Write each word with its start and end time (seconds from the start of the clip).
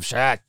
Wszedł. 0.00 0.42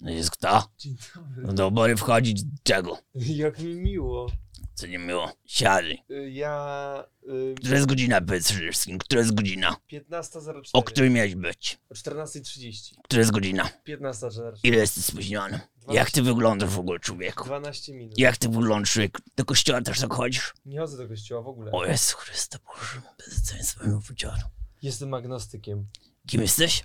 Jest 0.00 0.30
kto? 0.30 0.68
Dzień 0.78 0.96
dobry. 1.14 1.54
Do 1.54 1.66
obory 1.66 1.96
wchodzić 1.96 2.42
czego? 2.62 2.98
Jak 3.14 3.58
mi 3.58 3.74
miło. 3.74 4.30
Co 4.74 4.86
nie 4.86 4.98
miło. 4.98 5.32
Siadaj. 5.46 6.02
Y, 6.10 6.30
Ja... 6.30 7.04
Y, 7.28 7.54
Która 7.58 7.74
jest 7.76 7.88
godzina, 7.88 8.20
powiedz 8.20 8.50
wszystkim? 8.50 8.98
Która 8.98 9.20
jest 9.20 9.34
godzina? 9.34 9.76
15.04. 9.92 10.60
O 10.72 10.82
której 10.82 11.10
miałeś 11.10 11.34
być? 11.34 11.78
O 11.90 11.94
14.30. 11.94 12.94
Która 13.04 13.18
jest 13.18 13.30
godzina? 13.30 13.70
15.04. 13.88 14.52
Ile 14.62 14.76
jesteś 14.76 15.04
spóźniony? 15.04 15.60
Jak 15.88 16.10
ty 16.10 16.22
wyglądasz 16.22 16.70
w 16.70 16.78
ogóle, 16.78 16.98
człowieku? 17.00 17.44
12 17.44 17.92
minut. 17.94 18.18
Jak 18.18 18.36
ty 18.36 18.48
wyglądasz, 18.48 18.92
człowieku? 18.92 19.22
Do 19.36 19.44
kościoła 19.44 19.82
też 19.82 20.00
tak 20.00 20.12
chodzisz? 20.14 20.54
Nie 20.66 20.78
chodzę 20.80 20.96
do 20.96 21.08
kościoła 21.08 21.42
w 21.42 21.48
ogóle. 21.48 21.72
O 21.72 21.84
Jezu 21.86 22.16
Chryste, 22.16 22.58
Boże, 22.66 23.02
bezeceństwo 23.18 23.86
mi 23.88 24.02
powiedziano. 24.02 24.42
Jestem 24.82 25.14
agnostykiem. 25.14 25.86
Kim 26.26 26.40
jesteś? 26.42 26.84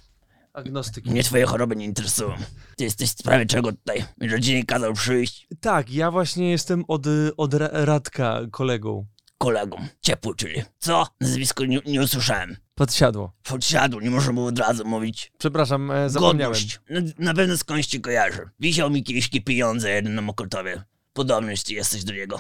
Agnostykiem. 0.56 1.12
Mnie 1.14 1.24
twoje 1.24 1.46
choroby 1.46 1.76
nie 1.76 1.86
interesują. 1.86 2.34
Ty 2.78 2.84
jesteś 2.84 3.10
w 3.10 3.20
sprawie 3.20 3.46
czego 3.46 3.72
tutaj? 3.72 4.06
Rodzinie 4.32 4.66
kazał 4.66 4.94
przyjść 4.94 5.48
Tak, 5.62 5.92
ja 5.92 6.12
właśnie 6.12 6.52
jestem 6.52 6.84
od, 6.88 7.06
od 7.38 7.54
Ra- 7.54 7.70
Radka 7.72 8.40
kolegą. 8.52 9.06
kolegom. 9.38 9.88
Ciepły, 10.02 10.36
czyli. 10.36 10.62
Co? 10.80 11.08
Nazwisko 11.22 11.66
nie, 11.66 11.80
nie 11.86 12.02
usłyszałem. 12.02 12.58
Podsiadło. 12.76 13.34
Podsiadł, 13.44 14.00
nie 14.00 14.10
można 14.12 14.34
było 14.34 14.48
od 14.48 14.60
razu 14.60 14.86
mówić. 14.86 15.32
Przepraszam, 15.38 15.92
e, 15.92 16.10
zapomniałem. 16.10 16.54
Godność. 16.54 16.80
No, 16.90 17.02
na 17.20 17.34
pewno 17.34 17.58
skądś 17.58 17.88
cię 17.88 18.00
kojarzę. 18.00 18.50
Wisiał 18.60 18.90
mi 18.90 19.04
kiedyś 19.04 19.30
pieniądze 19.46 19.90
jeden 19.92 20.16
na 20.16 20.22
Mokotowie. 20.22 20.84
Podobny 21.14 21.54
ty 21.66 21.74
jesteś 21.74 22.04
do 22.04 22.14
niego. 22.14 22.40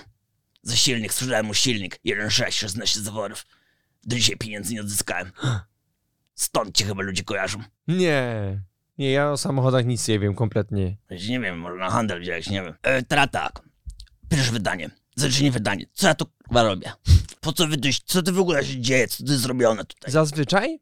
Za 0.61 0.75
silnik, 0.75 1.13
sprzedałem 1.13 1.45
mu 1.45 1.53
silnik. 1.53 1.99
1,6, 2.05 2.51
16 2.51 3.01
zaworów. 3.01 3.45
Do 4.03 4.15
dzisiaj 4.15 4.37
pieniędzy 4.37 4.73
nie 4.73 4.81
odzyskałem. 4.81 5.31
Stąd 6.35 6.77
cię 6.77 6.85
chyba 6.85 7.03
ludzie 7.03 7.23
kojarzą. 7.23 7.59
Nie. 7.87 8.61
Nie, 8.97 9.11
ja 9.11 9.31
o 9.31 9.37
samochodach 9.37 9.85
nic 9.85 10.07
nie 10.07 10.19
wiem, 10.19 10.35
kompletnie. 10.35 10.97
Nie 11.29 11.39
wiem, 11.39 11.59
może 11.59 11.75
na 11.75 11.89
handel 11.89 12.21
wziąłeś, 12.21 12.49
nie 12.49 12.61
wiem. 12.61 12.73
E, 12.83 13.03
teraz 13.03 13.27
tak. 13.31 13.61
Pierwsze 14.29 14.51
wydanie. 14.51 14.89
Zacznie 15.15 15.51
wydanie. 15.51 15.85
Co 15.93 16.07
ja 16.07 16.15
tu 16.15 16.25
chyba 16.47 16.63
robię? 16.63 16.91
Po 17.41 17.53
co 17.53 17.67
wy 17.67 17.77
tu, 17.77 17.89
co 18.05 18.21
ty 18.23 18.31
w 18.31 18.39
ogóle 18.39 18.65
się 18.65 18.81
dzieje? 18.81 19.07
Co 19.07 19.23
to 19.23 19.31
jest 19.31 19.43
zrobione 19.43 19.85
tutaj? 19.85 20.11
Zazwyczaj? 20.11 20.79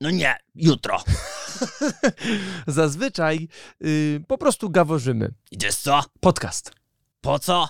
No 0.00 0.10
nie, 0.10 0.36
jutro. 0.54 1.04
Zazwyczaj 2.66 3.48
y, 3.84 4.24
po 4.28 4.38
prostu 4.38 4.70
gaworzymy. 4.70 5.34
I 5.50 5.58
to 5.58 5.66
jest 5.66 5.82
co? 5.82 6.04
Podcast. 6.20 6.72
Po 7.20 7.38
co? 7.38 7.68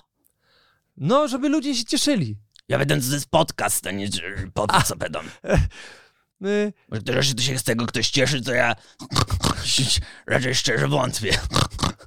No, 0.96 1.28
żeby 1.28 1.48
ludzie 1.48 1.74
się 1.74 1.84
cieszyli. 1.84 2.36
Ja 2.68 2.78
będę 2.78 3.00
to 3.00 3.14
jest 3.14 3.30
podcast, 3.30 3.86
a 3.86 3.90
nie 3.90 4.06
że 4.06 4.22
po 4.54 4.66
to 4.66 4.82
co 4.82 4.96
będą. 4.96 5.18
Y, 6.46 6.72
Może 6.88 7.02
to, 7.02 7.22
się 7.42 7.58
z 7.58 7.62
tego 7.62 7.86
ktoś 7.86 8.10
cieszy, 8.10 8.42
to 8.42 8.52
ja 8.54 8.76
raczej 10.26 10.54
szczerze 10.54 10.88
wątpię. 10.88 11.38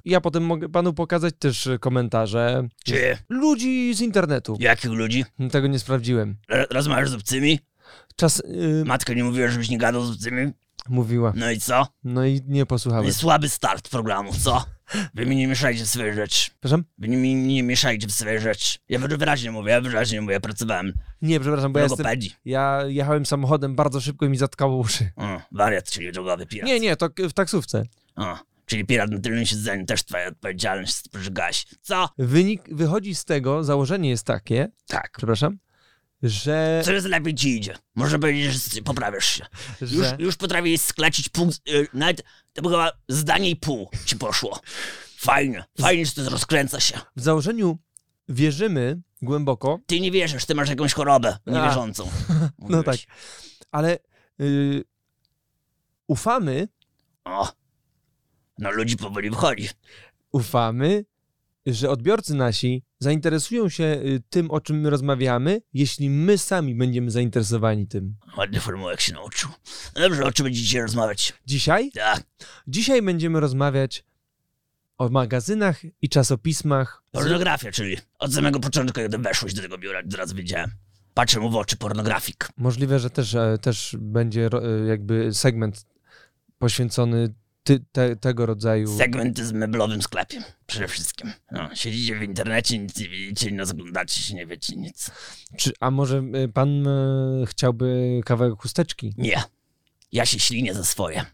ja 0.04 0.20
potem 0.20 0.42
mogę 0.44 0.68
panu 0.68 0.92
pokazać 0.92 1.34
też 1.38 1.66
y, 1.66 1.78
komentarze 1.78 2.68
Czy 2.84 3.18
ludzi 3.28 3.94
z 3.94 4.00
internetu. 4.00 4.56
jakich 4.60 4.90
ludzi? 4.90 5.24
Tego 5.50 5.66
nie 5.66 5.78
sprawdziłem. 5.78 6.36
R- 6.48 6.66
Rozmawiasz 6.70 7.10
z 7.10 7.14
obcymi? 7.14 7.58
Czas 8.16 8.40
y, 8.40 8.82
Matka 8.86 9.14
nie 9.14 9.24
mówiła, 9.24 9.48
żebyś 9.48 9.68
nie 9.68 9.78
gadał 9.78 10.04
z 10.06 10.10
obcymi? 10.10 10.52
mówiła. 10.88 11.32
No 11.36 11.50
i 11.50 11.60
co? 11.60 11.86
No 12.04 12.26
i 12.26 12.40
nie 12.46 12.60
No 12.60 12.66
posłuchałem. 12.66 13.06
i 13.08 13.12
słaby 13.12 13.48
start 13.48 13.88
programu, 13.88 14.32
co? 14.42 14.64
Wy 15.14 15.26
mi 15.26 15.36
nie 15.36 15.46
mieszajcie 15.46 15.84
w 15.84 15.88
swoje 15.88 16.14
rzeczy. 16.14 16.50
Przepraszam? 16.50 16.84
Wy 16.98 17.08
mi 17.08 17.34
nie 17.34 17.62
mieszajcie 17.62 18.06
w 18.06 18.12
swoje 18.12 18.40
rzeczy. 18.40 18.78
Ja 18.88 18.98
wyraźnie 18.98 19.50
mówię, 19.50 19.70
ja 19.70 19.80
wyraźnie 19.80 20.20
mówię, 20.20 20.34
ja 20.34 20.40
pracowałem 20.40 20.92
Nie, 21.22 21.40
przepraszam, 21.40 21.72
bo 21.72 21.78
ja 21.78 21.84
jestem, 21.84 22.06
ja 22.44 22.82
jechałem 22.86 23.26
samochodem 23.26 23.76
bardzo 23.76 24.00
szybko 24.00 24.26
i 24.26 24.28
mi 24.28 24.36
zatkało 24.36 24.76
uszy. 24.76 25.10
O, 25.16 25.40
wariat, 25.52 25.90
czyli 25.90 26.12
drogowy 26.12 26.46
pirat. 26.46 26.66
Nie, 26.68 26.80
nie, 26.80 26.96
to 26.96 27.08
w 27.28 27.32
taksówce. 27.32 27.82
O, 28.16 28.38
czyli 28.66 28.84
pirat 28.84 29.10
na 29.10 29.20
tylnym 29.20 29.46
siedzeniu, 29.46 29.86
też 29.86 30.04
twoja 30.04 30.28
odpowiedzialność, 30.28 31.08
pożygałeś. 31.12 31.66
Co? 31.82 32.08
Wynik 32.18 32.62
wychodzi 32.74 33.14
z 33.14 33.24
tego, 33.24 33.64
założenie 33.64 34.10
jest 34.10 34.26
takie, 34.26 34.68
Tak. 34.86 35.10
przepraszam, 35.16 35.58
że, 36.24 36.82
Coraz 36.84 37.04
lepiej 37.04 37.34
ci 37.34 37.56
idzie. 37.56 37.74
Można 37.94 38.18
powiedzieć, 38.18 38.52
że 38.54 38.82
poprawiasz 38.82 39.26
się. 39.26 39.46
Już, 39.80 39.90
że 39.90 40.16
już 40.18 40.36
potrafisz 40.36 40.80
sklecić 40.80 41.28
pół, 41.28 41.50
y, 41.68 41.86
nawet 41.94 42.22
to 42.52 42.62
było 42.62 42.74
chyba 42.74 42.92
zdanie 43.08 43.50
i 43.50 43.56
pół 43.56 43.90
ci 44.06 44.16
poszło. 44.16 44.60
Fajnie, 45.16 45.64
fajnie, 45.80 46.06
że 46.06 46.12
to 46.12 46.30
rozkręca 46.30 46.80
się. 46.80 47.00
w 47.16 47.20
założeniu 47.22 47.78
wierzymy 48.28 49.00
głęboko, 49.22 49.78
Ty 49.86 50.00
nie 50.00 50.10
wierzysz, 50.10 50.44
ty 50.44 50.54
masz 50.54 50.68
jakąś 50.68 50.92
chorobę 50.92 51.38
niewierzącą. 51.46 52.10
no 52.58 52.82
tak, 52.82 52.96
ale 53.70 53.98
y, 54.40 54.84
ufamy, 56.06 56.68
O, 57.24 57.52
no 58.58 58.70
ludzi 58.70 58.96
powoli 58.96 59.30
wchodzi. 59.30 59.68
ufamy, 60.32 61.04
że 61.66 61.90
odbiorcy 61.90 62.34
nasi 62.34 62.82
zainteresują 63.04 63.68
się 63.68 63.84
y, 63.84 64.22
tym, 64.30 64.50
o 64.50 64.60
czym 64.60 64.80
my 64.80 64.90
rozmawiamy, 64.90 65.60
jeśli 65.74 66.10
my 66.10 66.38
sami 66.38 66.74
będziemy 66.74 67.10
zainteresowani 67.10 67.86
tym. 67.86 68.16
Ładny 68.36 68.60
formułek 68.60 69.00
się 69.00 69.12
nauczył. 69.12 69.50
No 69.96 70.00
dobrze, 70.02 70.24
o 70.24 70.32
czym 70.32 70.44
będziecie 70.44 70.64
dzisiaj 70.64 70.82
rozmawiać? 70.82 71.32
Dzisiaj? 71.46 71.90
Tak, 71.94 72.22
Dzisiaj 72.68 73.02
będziemy 73.02 73.40
rozmawiać 73.40 74.04
o 74.98 75.08
magazynach 75.08 75.80
i 76.02 76.08
czasopismach. 76.08 77.02
pornografia, 77.12 77.72
czyli 77.72 77.96
od 78.18 78.34
samego 78.34 78.60
początku, 78.60 79.00
kiedy 79.00 79.18
weszłeś 79.18 79.54
do 79.54 79.62
tego 79.62 79.78
biura, 79.78 80.00
teraz 80.10 80.32
wiedziałem. 80.32 80.70
Patrzę 81.14 81.40
mu 81.40 81.50
w 81.50 81.56
oczy, 81.56 81.76
pornografik. 81.76 82.48
Możliwe, 82.56 82.98
że 82.98 83.10
też, 83.10 83.34
e, 83.34 83.58
też 83.60 83.96
będzie 84.00 84.46
e, 84.52 84.86
jakby 84.86 85.34
segment 85.34 85.86
poświęcony 86.58 87.34
ty, 87.64 87.84
te, 87.92 88.16
tego 88.16 88.46
rodzaju. 88.46 88.98
Segmenty 88.98 89.46
z 89.46 89.52
meblowym 89.52 90.02
sklepem, 90.02 90.42
przede 90.66 90.88
wszystkim. 90.88 91.32
No, 91.50 91.74
siedzicie 91.74 92.18
w 92.18 92.22
internecie, 92.22 92.78
nic 92.78 92.98
nie 92.98 93.08
widzicie, 93.08 93.52
nie 93.52 93.62
oglądacie 93.62 94.20
się, 94.20 94.34
nie 94.34 94.46
wiecie 94.46 94.76
nic. 94.76 95.10
Czy, 95.56 95.72
a 95.80 95.90
może 95.90 96.22
e, 96.34 96.48
pan 96.48 96.86
e, 96.86 97.46
chciałby 97.46 98.20
kawałek 98.24 98.60
chusteczki? 98.60 99.14
Nie. 99.18 99.42
Ja 100.12 100.26
się 100.26 100.38
ślinię 100.38 100.74
za 100.74 100.84
swoje. 100.84 101.24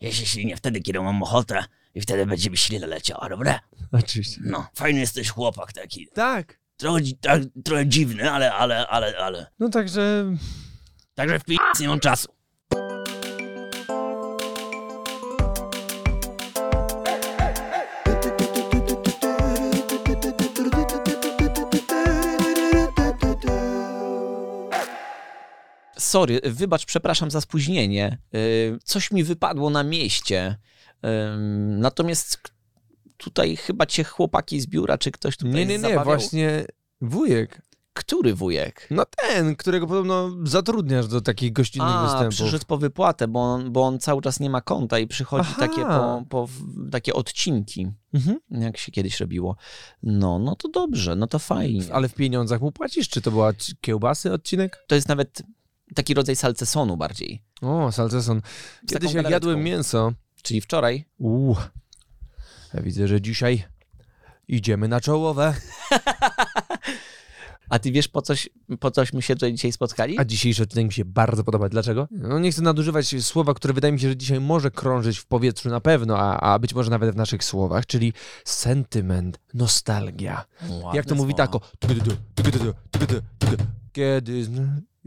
Ja 0.00 0.12
się 0.12 0.26
ślinię 0.26 0.56
wtedy, 0.56 0.80
kiedy 0.80 1.00
mam 1.00 1.22
ochotę 1.22 1.64
i 1.94 2.00
wtedy 2.00 2.26
będzie 2.26 2.50
mi 2.50 2.56
ślina 2.56 2.86
leciała, 2.86 3.28
dobra? 3.28 3.60
Oczywiście. 3.92 4.40
No, 4.44 4.68
fajny 4.74 5.00
jesteś 5.00 5.28
chłopak 5.30 5.72
taki. 5.72 6.08
Tak. 6.14 6.58
Trochę, 6.76 7.00
tak, 7.20 7.42
trochę 7.64 7.86
dziwny, 7.86 8.30
ale, 8.30 8.52
ale, 8.52 8.86
ale, 8.86 9.18
ale. 9.18 9.46
No 9.58 9.68
także 9.68 10.34
Także 11.18 11.38
w 11.38 11.44
pi... 11.44 11.58
nie 11.80 11.88
mam 11.88 12.00
czasu. 12.00 12.28
Sorry, 26.08 26.40
wybacz, 26.44 26.84
przepraszam 26.86 27.30
za 27.30 27.40
spóźnienie. 27.40 28.18
Y, 28.34 28.78
Coś 28.84 29.10
mi 29.10 29.24
wypadło 29.24 29.70
na 29.70 29.82
mieście. 29.84 30.56
Ym, 31.34 31.80
Natomiast 31.80 32.38
tutaj 33.16 33.56
chyba 33.56 33.86
cię 33.86 34.04
chłopaki 34.04 34.60
z 34.60 34.66
biura, 34.66 34.98
czy 34.98 35.10
ktoś 35.10 35.36
tutaj 35.36 35.52
nie, 35.54 35.66
nie, 35.66 35.74
nie, 35.74 35.78
zabawiał? 35.80 36.04
właśnie 36.04 36.64
wujek. 37.00 37.62
Który 37.92 38.34
wujek? 38.34 38.86
No 38.90 39.04
ten, 39.16 39.56
którego 39.56 39.86
podobno 39.86 40.30
zatrudniasz 40.44 41.08
do 41.08 41.20
takich 41.20 41.52
gościnnych 41.52 41.90
A, 41.94 42.02
występów. 42.02 42.34
przyszedł 42.34 42.64
po 42.66 42.78
wypłatę, 42.78 43.28
bo 43.28 43.40
on, 43.40 43.72
bo 43.72 43.82
on 43.82 43.98
cały 43.98 44.22
czas 44.22 44.40
nie 44.40 44.50
ma 44.50 44.60
konta 44.60 44.98
i 44.98 45.06
przychodzi 45.06 45.48
Aha. 45.52 45.60
takie, 45.66 45.82
po, 45.82 46.24
po, 46.28 46.48
takie 46.92 47.14
odcinki, 47.14 47.88
Mhm. 48.14 48.38
jak 48.50 48.76
się 48.78 48.92
kiedyś 48.92 49.20
robiło. 49.20 49.56
No, 50.02 50.38
no 50.38 50.56
to 50.56 50.68
dobrze, 50.68 51.16
no 51.16 51.26
to 51.26 51.38
fajnie. 51.38 51.82
Ale 51.92 52.08
w 52.08 52.14
pieniądzach 52.14 52.60
mu 52.60 52.72
płacisz? 52.72 53.08
Czy 53.08 53.20
to 53.22 53.30
była 53.30 53.52
kiełbasy 53.80 54.32
odcinek? 54.32 54.84
To 54.86 54.94
jest 54.94 55.08
nawet 55.08 55.42
taki 55.98 56.14
rodzaj 56.14 56.36
salcesonu 56.36 56.96
bardziej. 56.96 57.42
O, 57.62 57.92
salceson. 57.92 58.42
Kiedyś 58.88 59.12
jak 59.12 59.30
jadłem 59.30 59.62
mięso, 59.62 60.12
Czyli 60.42 60.60
wczoraj 60.60 61.04
Uuu. 61.18 61.56
Ja 62.74 62.82
widzę, 62.82 63.08
że 63.08 63.20
dzisiaj 63.20 63.64
idziemy 64.48 64.88
na 64.88 65.00
czołowe. 65.00 65.54
A 67.70 67.78
ty 67.78 67.92
wiesz, 67.92 68.08
po 68.08 68.22
coś, 68.22 68.48
po 68.80 68.90
cośmy 68.90 69.22
się 69.22 69.34
tutaj 69.34 69.52
dzisiaj 69.52 69.72
spotkali? 69.72 70.18
A 70.18 70.24
dzisiejszy 70.24 70.62
odcinek 70.62 70.86
mi 70.86 70.92
się 70.92 71.04
bardzo 71.04 71.44
podoba. 71.44 71.68
Dlaczego? 71.68 72.08
No 72.10 72.38
nie 72.38 72.52
chcę 72.52 72.62
nadużywać 72.62 73.14
słowa, 73.20 73.54
które 73.54 73.74
wydaje 73.74 73.92
mi 73.92 74.00
się, 74.00 74.08
że 74.08 74.16
dzisiaj 74.16 74.40
może 74.40 74.70
krążyć 74.70 75.18
w 75.18 75.26
powietrzu 75.26 75.68
na 75.68 75.80
pewno, 75.80 76.18
a, 76.18 76.40
a 76.40 76.58
być 76.58 76.74
może 76.74 76.90
nawet 76.90 77.14
w 77.14 77.16
naszych 77.16 77.44
słowach, 77.44 77.86
czyli 77.86 78.12
sentyment, 78.44 79.38
nostalgia. 79.54 80.44
Ładne 80.70 80.96
Jak 80.96 81.06
to 81.06 81.14
mówi 81.14 81.32
słowa. 81.32 81.46
tako? 81.46 81.60
Kiedy... 83.92 84.48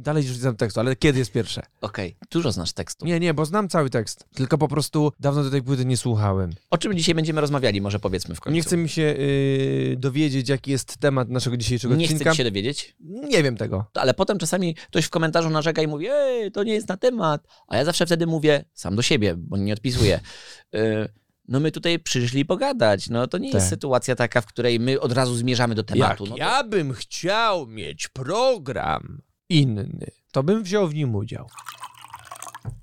Dalej 0.01 0.24
już 0.24 0.31
nie 0.33 0.39
znam 0.42 0.56
tekstu, 0.56 0.80
ale 0.80 0.95
kiedy 0.95 1.19
jest 1.19 1.31
pierwsze? 1.31 1.62
Okej, 1.81 2.15
dużo 2.31 2.51
znasz 2.51 2.74
tekstu. 2.74 3.06
Nie, 3.06 3.19
nie, 3.19 3.33
bo 3.33 3.45
znam 3.45 3.69
cały 3.69 3.89
tekst. 3.89 4.25
Tylko 4.36 4.57
po 4.57 4.68
prostu 4.68 5.12
dawno 5.19 5.44
do 5.44 5.50
tej 5.51 5.62
płyty 5.63 5.86
nie 5.86 5.98
słuchałem. 5.98 6.50
O 6.69 6.77
czym 6.77 6.98
dzisiaj 6.98 7.15
będziemy 7.15 7.42
rozmawiali, 7.42 7.81
może 7.81 8.00
powiedzmy 8.00 8.36
w 8.36 8.39
końcu. 8.39 8.56
Nie 8.56 8.62
chce 8.62 8.77
mi 8.77 8.89
się 8.89 9.01
yy, 9.01 9.95
dowiedzieć, 9.98 10.50
jaki 10.50 10.71
jest 10.71 10.98
temat 10.98 11.30
naszego 11.30 11.57
dzisiejszego 11.57 11.95
Nie 11.95 12.06
chcę 12.06 12.13
odcinka. 12.15 12.31
ci 12.31 12.38
się 12.38 12.44
dowiedzieć, 12.44 12.95
Nie 13.00 13.44
wiem 13.44 13.57
tego. 13.57 13.86
ale 13.94 14.13
potem 14.13 14.38
czasami 14.38 14.75
ktoś 14.75 15.06
w 15.06 15.09
komentarzu 15.09 15.50
narzeka 15.50 15.81
i 15.81 15.88
mówi, 15.88 16.07
ej, 16.12 16.51
to 16.51 16.63
nie 16.63 16.74
jest 16.74 16.88
na 16.88 16.97
temat. 16.97 17.47
A 17.68 17.77
ja 17.77 17.86
zawsze 17.86 18.06
wtedy 18.06 18.27
mówię, 18.27 18.65
sam 18.74 18.95
do 18.95 19.01
siebie, 19.01 19.36
bo 19.38 19.57
nie 19.57 19.74
odpisuję. 19.74 20.19
Y, 20.75 21.09
no 21.47 21.59
my 21.59 21.71
tutaj 21.71 22.00
przyszli 22.00 22.45
pogadać. 22.45 23.09
No 23.09 23.27
to 23.27 23.38
nie 23.38 23.47
jest 23.50 23.59
Tak. 23.59 23.69
sytuacja 23.69 24.15
taka, 24.15 24.42
w 24.42 24.45
której 24.45 24.80
my 24.80 25.00
od 25.00 25.12
razu 25.12 25.36
zmierzamy 25.36 25.75
do 25.75 25.83
tematu. 25.83 26.24
Jak 26.24 26.30
no 26.31 26.36
to- 26.36 26.38
ja 26.38 26.63
bym 26.63 26.94
chciał 26.94 27.68
mieć 27.68 28.07
program 28.07 29.21
inny, 29.59 30.12
to 30.31 30.44
bym 30.44 30.63
wziął 30.63 30.88
w 30.88 30.95
nim 30.95 31.15
udział. 31.15 31.50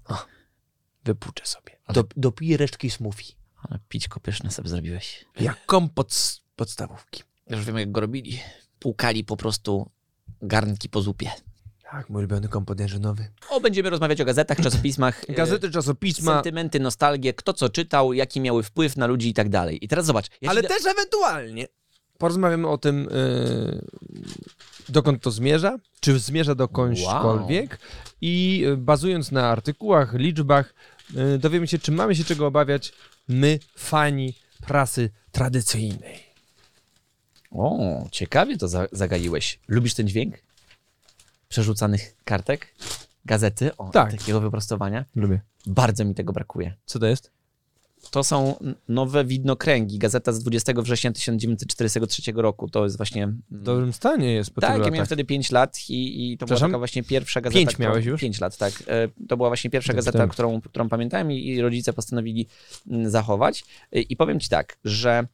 O, 0.05 0.27
wypuczę 1.05 1.47
sobie. 1.47 1.79
Do, 1.89 2.05
dopiję 2.17 2.57
resztki 2.57 2.91
smoothie. 2.91 3.33
Ale 3.63 3.79
pićko 3.89 4.21
pyszne 4.21 4.51
sobie 4.51 4.69
zrobiłeś. 4.69 5.25
Jak 5.41 5.67
kompot 5.67 6.13
z 6.13 6.41
podstawówki. 6.57 7.23
Już 7.51 7.65
wiem, 7.65 7.79
jak 7.79 7.93
go 7.93 8.01
robili. 8.01 8.41
Płukali 8.79 9.25
po 9.25 9.37
prostu 9.37 9.91
garnki 10.43 10.89
po 10.89 11.03
zupie. 11.03 11.31
Tak, 11.91 12.11
mój 12.11 12.19
ulubiony 12.19 12.49
kompot 12.49 12.81
jarzynowy. 12.81 13.29
O, 13.51 13.61
będziemy 13.61 13.91
rozmawiać 13.91 14.21
o 14.21 14.25
gazetach, 14.25 14.61
czasopismach. 14.61 15.25
e, 15.29 15.33
Gazety, 15.33 15.71
czasopisma, 15.71 16.35
Sentymenty, 16.35 16.81
nostalgie, 16.81 17.35
kto 17.35 17.53
co 17.53 17.69
czytał, 17.69 18.13
jaki 18.13 18.41
miały 18.41 18.63
wpływ 18.63 18.97
na 18.97 19.07
ludzi 19.07 19.29
i 19.29 19.35
tak 19.35 19.49
dalej. 19.49 19.85
I 19.85 19.89
teraz 19.89 20.07
zobacz. 20.07 20.27
Ja 20.41 20.51
ale 20.51 20.63
da- 20.63 20.69
też 20.69 20.87
ewentualnie 20.87 21.67
porozmawiamy 22.19 22.69
o 22.69 22.79
tym, 22.79 23.09
yy, 23.11 23.85
dokąd 24.89 25.23
to 25.23 25.31
zmierza, 25.31 25.79
czy 26.01 26.19
zmierza 26.19 26.55
dokądśkolwiek 26.55 27.79
i 28.21 28.59
yy, 28.59 28.77
bazując 28.77 29.33
na 29.33 29.49
artykułach, 29.49 30.15
liczbach, 30.15 30.75
yy, 31.15 31.39
dowiemy 31.39 31.67
się, 31.69 31.79
czy 31.79 31.93
mamy 31.93 32.15
się 32.15 32.25
czego 32.25 32.47
obawiać 32.47 32.93
my, 33.29 33.59
fani 33.77 34.35
prasy 34.67 35.11
tradycyjnej. 35.33 36.29
O, 37.51 37.79
ciekawie 38.11 38.57
to 38.59 38.69
za 38.69 38.87
zagaiłeś. 38.93 39.59
Lubisz 39.69 39.95
ten 39.95 40.09
dźwięk? 40.09 40.35
Przerzucanych 41.49 42.15
kartek? 42.25 42.75
Gazety? 43.25 43.77
O, 43.77 43.91
Tak. 43.91 44.11
takiego 44.11 44.41
wyprostowania? 44.41 45.05
Lubię. 45.15 45.41
Bardzo 45.67 46.05
mi 46.05 46.15
tego 46.15 46.33
brakuje. 46.33 46.75
Co 46.87 46.99
to 46.99 47.07
jest? 47.07 47.31
To 48.11 48.25
są 48.25 48.55
nowe 48.89 49.25
widnokręgi. 49.25 49.99
Gazeta 49.99 50.33
z 50.33 50.41
20 50.43 50.73
września 50.77 51.13
1943 51.13 52.33
roku. 52.35 52.69
To 52.69 52.85
jest 52.85 52.97
właśnie... 52.97 53.25
mm, 53.25 53.43
W 53.51 53.63
dobrym 53.63 53.93
stanie 53.93 54.33
jest 54.33 54.51
po 54.51 54.61
tak, 54.61 54.85
ja 54.85 54.91
miałem 54.91 55.07
wtedy 55.07 55.25
5 55.25 55.51
lat 55.51 55.79
i, 55.89 56.33
i 56.33 56.39
to 56.39 56.47
była 56.47 56.61
taka 56.61 56.79
właśnie 56.79 57.03
pierwsza 57.03 57.41
gazeta. 57.41 57.59
Pięć 57.59 57.79
miałeś 57.79 58.05
już? 58.05 58.21
5 58.21 58.41
lat, 58.41 58.57
tak. 58.57 58.73
E, 58.87 59.09
To 59.29 59.37
była 59.37 59.49
właśnie 59.49 59.71
pierwsza 59.71 59.93
gazeta, 59.93 60.19
tak. 60.19 60.31
którą, 60.31 60.61
którą 60.61 60.89
pamiętałem 60.89 61.33
i, 61.33 61.47
i 61.47 61.61
rodzice 61.61 61.93
postanowili 61.93 62.47
mm, 62.91 63.11
zachować. 63.11 63.65
E, 63.93 64.01
I 64.01 64.17
powiem 64.17 64.41
ci 64.41 64.49
tak, 64.49 64.79
że 64.85 65.27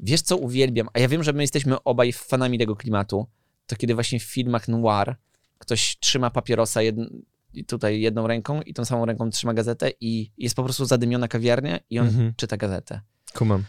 wiesz 0.00 0.22
co 0.22 0.36
uwielbiam, 0.36 0.88
a 0.92 0.98
ja 0.98 1.08
wiem, 1.08 1.24
że 1.24 1.32
my 1.32 1.42
jesteśmy 1.42 1.82
obaj 1.84 2.12
fanami 2.12 2.58
tego 2.58 2.76
klimatu, 2.76 3.26
to 3.66 3.76
kiedy 3.76 3.94
właśnie 3.94 4.20
w 4.20 4.22
filmach 4.22 4.68
noir 4.68 5.16
ktoś 5.58 5.96
trzyma 6.00 6.30
papierosa 6.30 6.82
jedn, 6.82 7.02
i 7.02 7.24
tutaj 7.66 8.00
jedną 8.00 8.26
ręką 8.26 8.62
i 8.62 8.74
tą 8.74 8.84
samą 8.84 9.04
ręką 9.06 9.30
trzyma 9.30 9.54
gazetę 9.54 9.90
i 10.00 10.32
jest 10.38 10.56
po 10.56 10.64
prostu 10.64 10.84
zadymiona 10.84 11.28
kawiarnia 11.28 11.78
i 11.90 11.98
on 11.98 12.06
Mhm. 12.06 12.32
czyta 12.36 12.56
gazetę. 12.56 13.00
Kumam. 13.34 13.64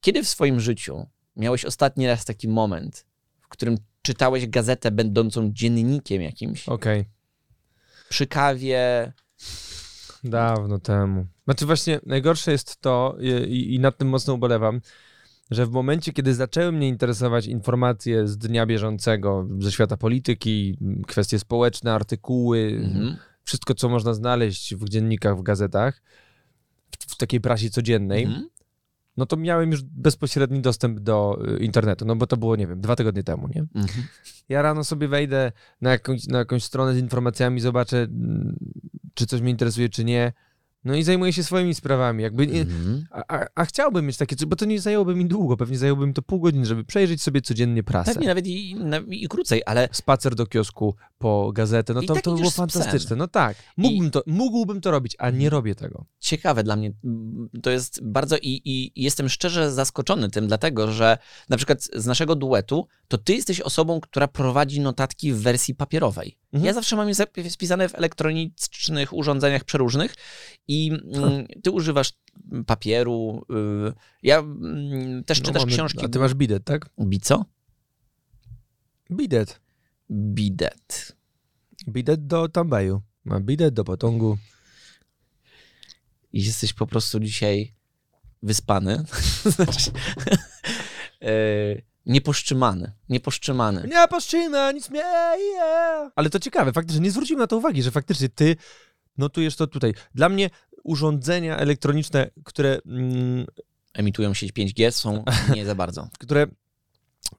Kiedy 0.00 0.22
w 0.22 0.28
swoim 0.28 0.60
życiu 0.60 1.06
miałeś 1.36 1.64
ostatni 1.64 2.06
raz 2.06 2.24
taki 2.24 2.48
moment, 2.48 3.06
w 3.40 3.48
którym 3.48 3.76
czytałeś 4.02 4.46
gazetę 4.46 4.90
będącą 4.90 5.50
dziennikiem 5.52 6.22
jakimś, 6.22 6.68
Okej. 6.68 7.04
przy 8.08 8.26
kawie, 8.26 9.12
Dawno 10.24 10.78
temu. 10.78 11.26
Znaczy 11.44 11.66
właśnie 11.66 12.00
najgorsze 12.06 12.52
jest 12.52 12.80
to 12.80 13.16
i- 13.48 13.74
i 13.74 13.80
nad 13.80 13.98
tym 13.98 14.08
mocno 14.08 14.34
ubolewam, 14.34 14.80
że 15.50 15.66
w 15.66 15.70
momencie, 15.70 16.12
kiedy 16.12 16.34
zaczęły 16.34 16.72
mnie 16.72 16.88
interesować 16.88 17.46
informacje 17.46 18.28
z 18.28 18.38
dnia 18.38 18.66
bieżącego, 18.66 19.48
ze 19.58 19.72
świata 19.72 19.96
polityki, 19.96 20.78
kwestie 21.06 21.38
społeczne, 21.38 21.92
artykuły, 21.92 22.80
mhm. 22.84 23.16
wszystko, 23.44 23.74
co 23.74 23.88
można 23.88 24.14
znaleźć 24.14 24.74
w 24.74 24.88
dziennikach, 24.88 25.38
w 25.38 25.42
gazetach, 25.42 26.02
w, 26.90 27.14
w 27.14 27.16
takiej 27.16 27.40
prasie 27.40 27.70
codziennej, 27.70 28.24
Mhm. 28.24 28.48
no 29.16 29.26
to 29.26 29.36
miałem 29.36 29.70
już 29.70 29.82
bezpośredni 29.82 30.60
dostęp 30.60 31.00
do 31.00 31.38
y, 31.56 31.58
internetu, 31.58 32.04
no 32.04 32.16
bo 32.16 32.26
to 32.26 32.36
było, 32.36 32.56
nie 32.56 32.66
wiem, 32.66 32.80
dwa 32.80 32.96
tygodnie 32.96 33.22
temu, 33.22 33.48
nie? 33.54 33.60
Mhm. 33.60 34.04
Ja 34.48 34.62
rano 34.62 34.84
sobie 34.84 35.08
wejdę 35.08 35.52
na 35.80 35.90
jakąś, 35.90 36.26
na 36.26 36.38
jakąś 36.38 36.64
stronę 36.64 36.94
z 36.94 36.98
informacjami, 36.98 37.60
zobaczę, 37.60 37.98
mm, 37.98 38.56
czy 39.14 39.26
coś 39.26 39.40
mnie 39.40 39.50
interesuje, 39.50 39.88
czy 39.88 40.04
nie. 40.04 40.32
No 40.88 40.96
i 40.96 41.02
zajmuję 41.02 41.32
się 41.32 41.44
swoimi 41.44 41.74
sprawami. 41.74 42.22
Jakby 42.22 42.46
nie, 42.46 42.60
Mhm. 42.60 43.06
a, 43.10 43.44
a, 43.54 43.64
chciałbym 43.64 44.06
mieć 44.06 44.16
takie, 44.16 44.36
bo 44.46 44.56
to 44.56 44.64
nie 44.64 44.80
zajęłoby 44.80 45.14
mi 45.14 45.26
długo, 45.26 45.56
pewnie 45.56 45.78
zajęłoby 45.78 46.06
mi 46.06 46.14
to 46.14 46.22
pół 46.22 46.40
godziny, 46.40 46.66
żeby 46.66 46.84
przejrzeć 46.84 47.22
sobie 47.22 47.40
codziennie 47.40 47.82
prasę. 47.82 48.12
Pewnie 48.12 48.28
nawet 48.28 48.46
i, 48.46 48.74
na- 48.74 49.02
i 49.10 49.28
krócej, 49.28 49.62
ale 49.66 49.88
Spacer 49.92 50.34
do 50.34 50.46
kiosku 50.46 50.94
po 51.18 51.52
gazetę, 51.52 51.94
no 51.94 52.00
I 52.02 52.06
to, 52.06 52.14
tak 52.14 52.24
to 52.24 52.34
było 52.34 52.50
fantastyczne. 52.50 53.16
No 53.16 53.28
tak, 53.28 53.56
mógłbym, 53.76 54.10
to, 54.10 54.22
mógłbym 54.26 54.80
to 54.80 54.90
robić, 54.90 55.16
a 55.18 55.30
nie 55.30 55.50
robię 55.50 55.74
tego. 55.74 56.04
ciekawe 56.18 56.64
dla 56.64 56.76
mnie. 56.76 56.92
To 57.62 57.70
jest 57.70 58.00
bardzo 58.04 58.36
i, 58.36 58.48
i 58.64 58.78
i 58.94 59.02
jestem 59.02 59.28
szczerze 59.28 59.72
zaskoczony 59.72 60.30
tym, 60.30 60.46
dlatego 60.48 60.92
że 60.92 61.18
na 61.48 61.56
przykład 61.56 61.88
z 61.96 62.06
naszego 62.06 62.34
duetu, 62.36 62.86
to 63.08 63.18
ty 63.18 63.34
jesteś 63.34 63.60
osobą, 63.60 64.00
która 64.00 64.28
prowadzi 64.28 64.80
notatki 64.80 65.32
w 65.32 65.40
wersji 65.42 65.74
papierowej. 65.74 66.38
Mhm. 66.52 66.66
Ja 66.66 66.72
zawsze 66.72 66.96
mam 66.96 67.08
je 67.08 67.50
spisane 67.50 67.88
w 67.88 67.94
elektronicznych 67.94 69.12
urządzeniach 69.12 69.64
przeróżnych 69.64 70.14
i 70.68 70.77
mm, 70.86 71.46
ty 71.62 71.70
używasz 71.70 72.12
papieru. 72.66 73.46
y, 73.88 73.92
Ja 74.22 74.38
mm, 74.38 75.24
też 75.24 75.42
czytasz 75.42 75.62
mamy- 75.62 75.72
książki. 75.72 76.04
A 76.04 76.08
ty 76.08 76.18
masz 76.18 76.34
bidet, 76.34 76.64
tak? 76.64 76.90
Bico? 77.00 77.44
Bidet. 79.10 79.60
Bidet. 80.10 81.16
Bidet 81.88 82.26
do 82.26 82.48
Tambaju. 82.48 83.02
Ma 83.24 83.40
bidet 83.40 83.74
do 83.74 83.84
potongu. 83.84 84.38
I 86.32 86.42
jesteś 86.44 86.72
po 86.72 86.86
prostu 86.86 87.20
dzisiaj 87.20 87.74
wyspany. 88.42 89.04
znaczy, 89.44 89.90
e, 91.22 91.30
nieposzczymany. 92.06 92.92
Nieposzczymany. 93.08 93.88
Nie 93.88 94.08
poszczyna, 94.08 94.72
nic 94.72 94.90
mnie. 94.90 95.04
Ale 96.16 96.30
to 96.30 96.38
ciekawe, 96.38 96.72
faktycznie 96.72 97.00
nie 97.02 97.10
zwróciłem 97.10 97.40
na 97.40 97.46
to 97.46 97.56
uwagi, 97.56 97.82
że 97.82 97.90
faktycznie 97.90 98.28
ty 98.28 98.56
notujesz 99.18 99.56
to 99.56 99.66
tutaj. 99.66 99.94
Dla 100.14 100.28
mnie 100.28 100.50
urządzenia 100.88 101.56
elektroniczne, 101.56 102.30
które, 102.44 102.78
mm, 102.86 103.46
Emitują 103.94 104.34
sieć 104.34 104.52
5G, 104.52 104.90
są 104.90 105.24
nie 105.56 105.64
za 105.64 105.74
bardzo. 105.74 106.08
które 106.18 106.46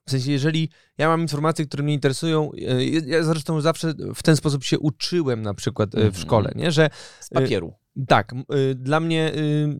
w 0.05 0.11
sensie, 0.11 0.31
jeżeli 0.31 0.69
ja 0.97 1.07
mam 1.07 1.21
informacje, 1.21 1.65
które 1.65 1.83
mnie 1.83 1.93
interesują, 1.93 2.51
e, 2.67 2.83
ja 2.85 3.23
zresztą 3.23 3.61
zawsze 3.61 3.93
w 4.15 4.23
ten 4.23 4.35
sposób 4.35 4.63
się 4.63 4.79
uczyłem 4.79 5.41
na 5.41 5.53
przykład 5.53 5.95
e, 5.95 5.97
w 5.97 6.03
Mhm. 6.05 6.13
szkole, 6.23 6.51
nie? 6.55 6.71
że 6.71 6.89
Z 7.19 7.29
papieru. 7.29 7.73
tak, 8.07 8.31
dla 8.75 8.99
mnie 8.99 9.31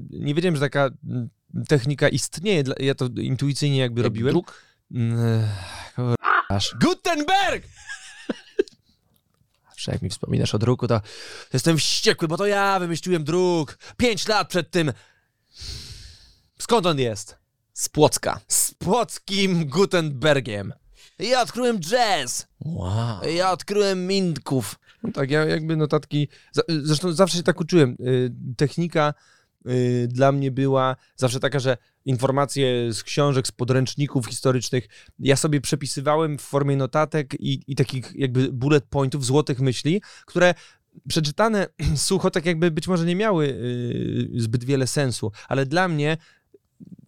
nie 0.09 0.35
wiedziałem, 0.35 0.55
że 0.55 0.61
taka 0.61 0.89
technika 1.67 2.09
istnieje, 2.09 2.63
ja 2.79 2.95
to 2.95 3.05
intuicyjnie 3.21 3.77
jakby 3.77 4.01
robiłem. 4.03 4.33
Druk? 4.33 4.61
Mm. 4.91 5.47
Gutenberg! 6.81 7.63
Zawsze 9.79 9.91
jak 9.91 10.01
mi 10.01 10.09
wspominasz 10.09 10.55
o 10.55 10.59
druku, 10.59 10.87
to 10.87 11.01
jestem 11.53 11.77
wściekły, 11.77 12.27
bo 12.27 12.37
to 12.37 12.45
ja 12.45 12.79
wymyśliłem 12.79 13.23
druk. 13.23 13.77
Pięć 13.97 14.27
lat 14.27 14.49
przed 14.49 14.71
tym. 14.71 14.93
Skąd 16.59 16.85
on 16.85 16.99
jest? 16.99 17.37
Z 17.73 17.89
Płocka. 17.89 18.39
Z 18.47 18.73
płockim 18.73 19.65
Gutenbergiem. 19.65 20.73
Ja 21.19 21.41
odkryłem 21.41 21.79
jazz. 21.79 22.47
Wow. 22.65 23.23
Ja 23.35 23.51
odkryłem 23.51 24.07
Mindków. 24.07 24.75
No 25.03 25.11
tak, 25.11 25.31
ja 25.31 25.45
jakby 25.45 25.75
notatki. 25.75 26.27
Zresztą 26.67 27.11
zawsze 27.11 27.37
się 27.37 27.43
tak 27.43 27.59
uczyłem. 27.61 27.97
Y, 27.99 28.31
Technika 28.57 29.13
y, 29.67 30.07
dla 30.11 30.31
mnie 30.31 30.51
była 30.51 30.95
zawsze 31.15 31.39
taka, 31.39 31.59
że 31.59 31.77
informacje 32.05 32.93
z 32.93 33.03
książek, 33.03 33.47
z 33.47 33.51
podręczników 33.51 34.25
historycznych 34.25 34.87
ja 35.19 35.35
sobie 35.35 35.61
przepisywałem 35.61 36.37
w 36.37 36.41
formie 36.41 36.75
notatek 36.77 37.33
i, 37.39 37.63
i 37.67 37.75
takich 37.75 38.11
jakby 38.15 38.51
bullet 38.51 38.85
pointów, 38.85 39.25
złotych 39.25 39.59
myśli, 39.59 40.01
które 40.25 40.53
przeczytane 41.07 41.67
sucho 41.95 42.31
tak 42.31 42.45
jakby 42.45 42.71
być 42.71 42.87
może 42.87 43.05
nie 43.05 43.15
miały 43.15 43.45
y, 43.47 44.29
zbyt 44.41 44.63
wiele 44.63 44.87
sensu, 44.87 45.31
ale 45.47 45.65
dla 45.65 45.87
mnie 45.87 46.17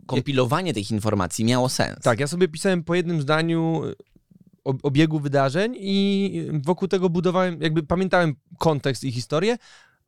Kompilowanie 0.06 0.74
tych 0.74 0.92
informacji 0.92 1.46
miało 1.46 1.70
sens. 1.70 2.00
tak, 2.04 2.20
ja 2.20 2.28
sobie 2.28 2.48
pisałem 2.48 2.84
po 2.84 2.96
jednym 2.96 3.22
zdaniu 3.22 3.82
o- 4.64 4.74
obiegu 4.84 5.20
wydarzeń 5.20 5.76
i 5.80 6.48
wokół 6.66 6.88
tego 6.88 7.10
budowałem, 7.10 7.62
jakby 7.62 7.84
pamiętałem 7.84 8.36
kontekst 8.58 9.04
i 9.04 9.12
historię, 9.12 9.58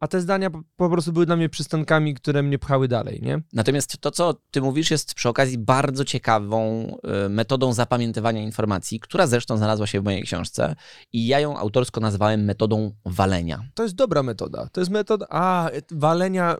a 0.04 0.08
te 0.08 0.22
zdania 0.22 0.50
po, 0.76 0.90
prostu 0.90 1.14
były 1.14 1.26
dla 1.26 1.36
mnie 1.36 1.50
przystankami, 1.50 2.14
które 2.14 2.44
mnie 2.44 2.60
pchały 2.60 2.88
dalej, 2.88 3.20
nie? 3.22 3.42
Natomiast 3.54 3.98
to, 3.98 4.12
co 4.12 4.34
ty 4.52 4.62
mówisz, 4.62 4.92
jest 4.92 5.14
przy 5.14 5.30
okazji 5.30 5.58
bardzo 5.58 6.06
ciekawą 6.06 6.88
y, 7.26 7.30
metodą 7.30 7.74
zapamiętywania 7.74 8.42
informacji, 8.42 9.00
która 9.00 9.28
zresztą 9.28 9.58
znalazła 9.58 9.88
się 9.88 10.02
w 10.02 10.04
mojej 10.04 10.24
książce 10.24 10.76
i 11.14 11.28
ja 11.28 11.40
ją 11.40 11.58
autorsko 11.58 12.02
nazwałem 12.02 12.46
metodą 12.46 12.92
walenia. 13.06 13.64
To 13.74 13.84
jest 13.84 13.96
dobra 13.96 14.24
metoda. 14.24 14.68
To 14.72 14.82
jest 14.82 14.92
metoda, 14.92 15.26
a, 15.30 15.70
e, 15.70 15.82
walenia 15.92 16.58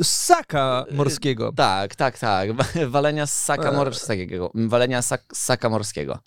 y, 0.00 0.04
ssaka 0.04 0.84
morskiego. 0.92 1.52
Tak, 1.56 1.96
tak, 1.96 2.18
tak. 2.18 2.50
Walenia 2.88 3.26
z 3.26 3.44
saka 3.44 3.70
Eee. 3.70 3.76
morskiego. 3.76 4.52
Walenia 4.54 5.02
sak, 5.02 5.24
z 5.32 5.38
saka 5.38 5.68
morskiego. 5.68 6.18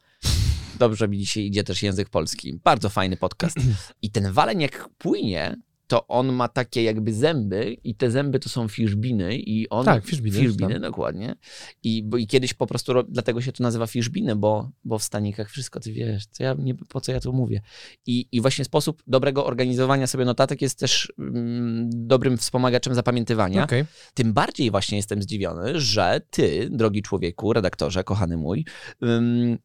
Dobrze 0.80 1.08
mi 1.08 1.18
dzisiaj 1.18 1.44
idzie 1.44 1.64
też 1.64 1.84
język 1.84 2.10
polski. 2.10 2.60
Bardzo 2.64 2.90
fajny 2.90 3.18
podcast. 3.18 3.58
I 4.02 4.12
ten 4.12 4.32
waleń 4.32 4.62
jak 4.62 4.90
płynie, 4.98 5.56
to 5.94 6.08
on 6.08 6.34
ma 6.34 6.48
takie 6.48 6.84
jakby 6.84 7.14
zęby 7.14 7.78
i 7.84 7.96
te 7.96 8.12
zęby 8.12 8.40
to 8.40 8.50
są 8.50 8.68
fiszbiny 8.68 9.38
i 9.38 9.70
on... 9.70 9.86
Tak, 9.86 10.06
fiszbiny, 10.06 10.38
Fiszbiny, 10.38 10.70
znam. 10.70 10.82
dokładnie. 10.82 11.36
I, 11.84 12.04
bo, 12.04 12.18
I 12.18 12.28
kiedyś 12.28 12.54
po 12.54 12.68
prostu, 12.68 12.94
ro- 12.94 13.04
dlatego 13.04 13.42
się 13.42 13.52
to 13.52 13.64
nazywa 13.64 13.88
fiszbiny, 13.88 14.36
bo, 14.36 14.72
bo 14.84 15.00
w 15.00 15.04
stanikach 15.04 15.50
wszystko, 15.50 15.80
ty 15.80 15.92
wiesz, 15.92 16.26
co 16.26 16.44
ja, 16.44 16.56
nie, 16.60 16.76
po 16.76 17.02
co 17.02 17.12
ja 17.12 17.20
to 17.20 17.32
mówię. 17.32 17.62
I, 18.06 18.28
I 18.32 18.42
właśnie 18.42 18.66
sposób 18.66 19.04
dobrego 19.08 19.46
organizowania 19.46 20.08
sobie 20.08 20.26
notatek 20.26 20.62
jest 20.62 20.80
też 20.80 21.14
mm, 21.20 21.90
dobrym 21.94 22.38
wspomagaczem 22.38 22.96
zapamiętywania. 22.96 23.64
Okej. 23.64 23.86
Tym 24.14 24.34
bardziej 24.34 24.72
właśnie 24.72 24.98
jestem 24.98 25.22
zdziwiony, 25.22 25.80
że 25.80 26.22
ty, 26.30 26.70
drogi 26.72 27.02
człowieku, 27.02 27.54
redaktorze, 27.54 28.04
kochany 28.04 28.38
mój, 28.38 28.66
ym, 29.04 29.58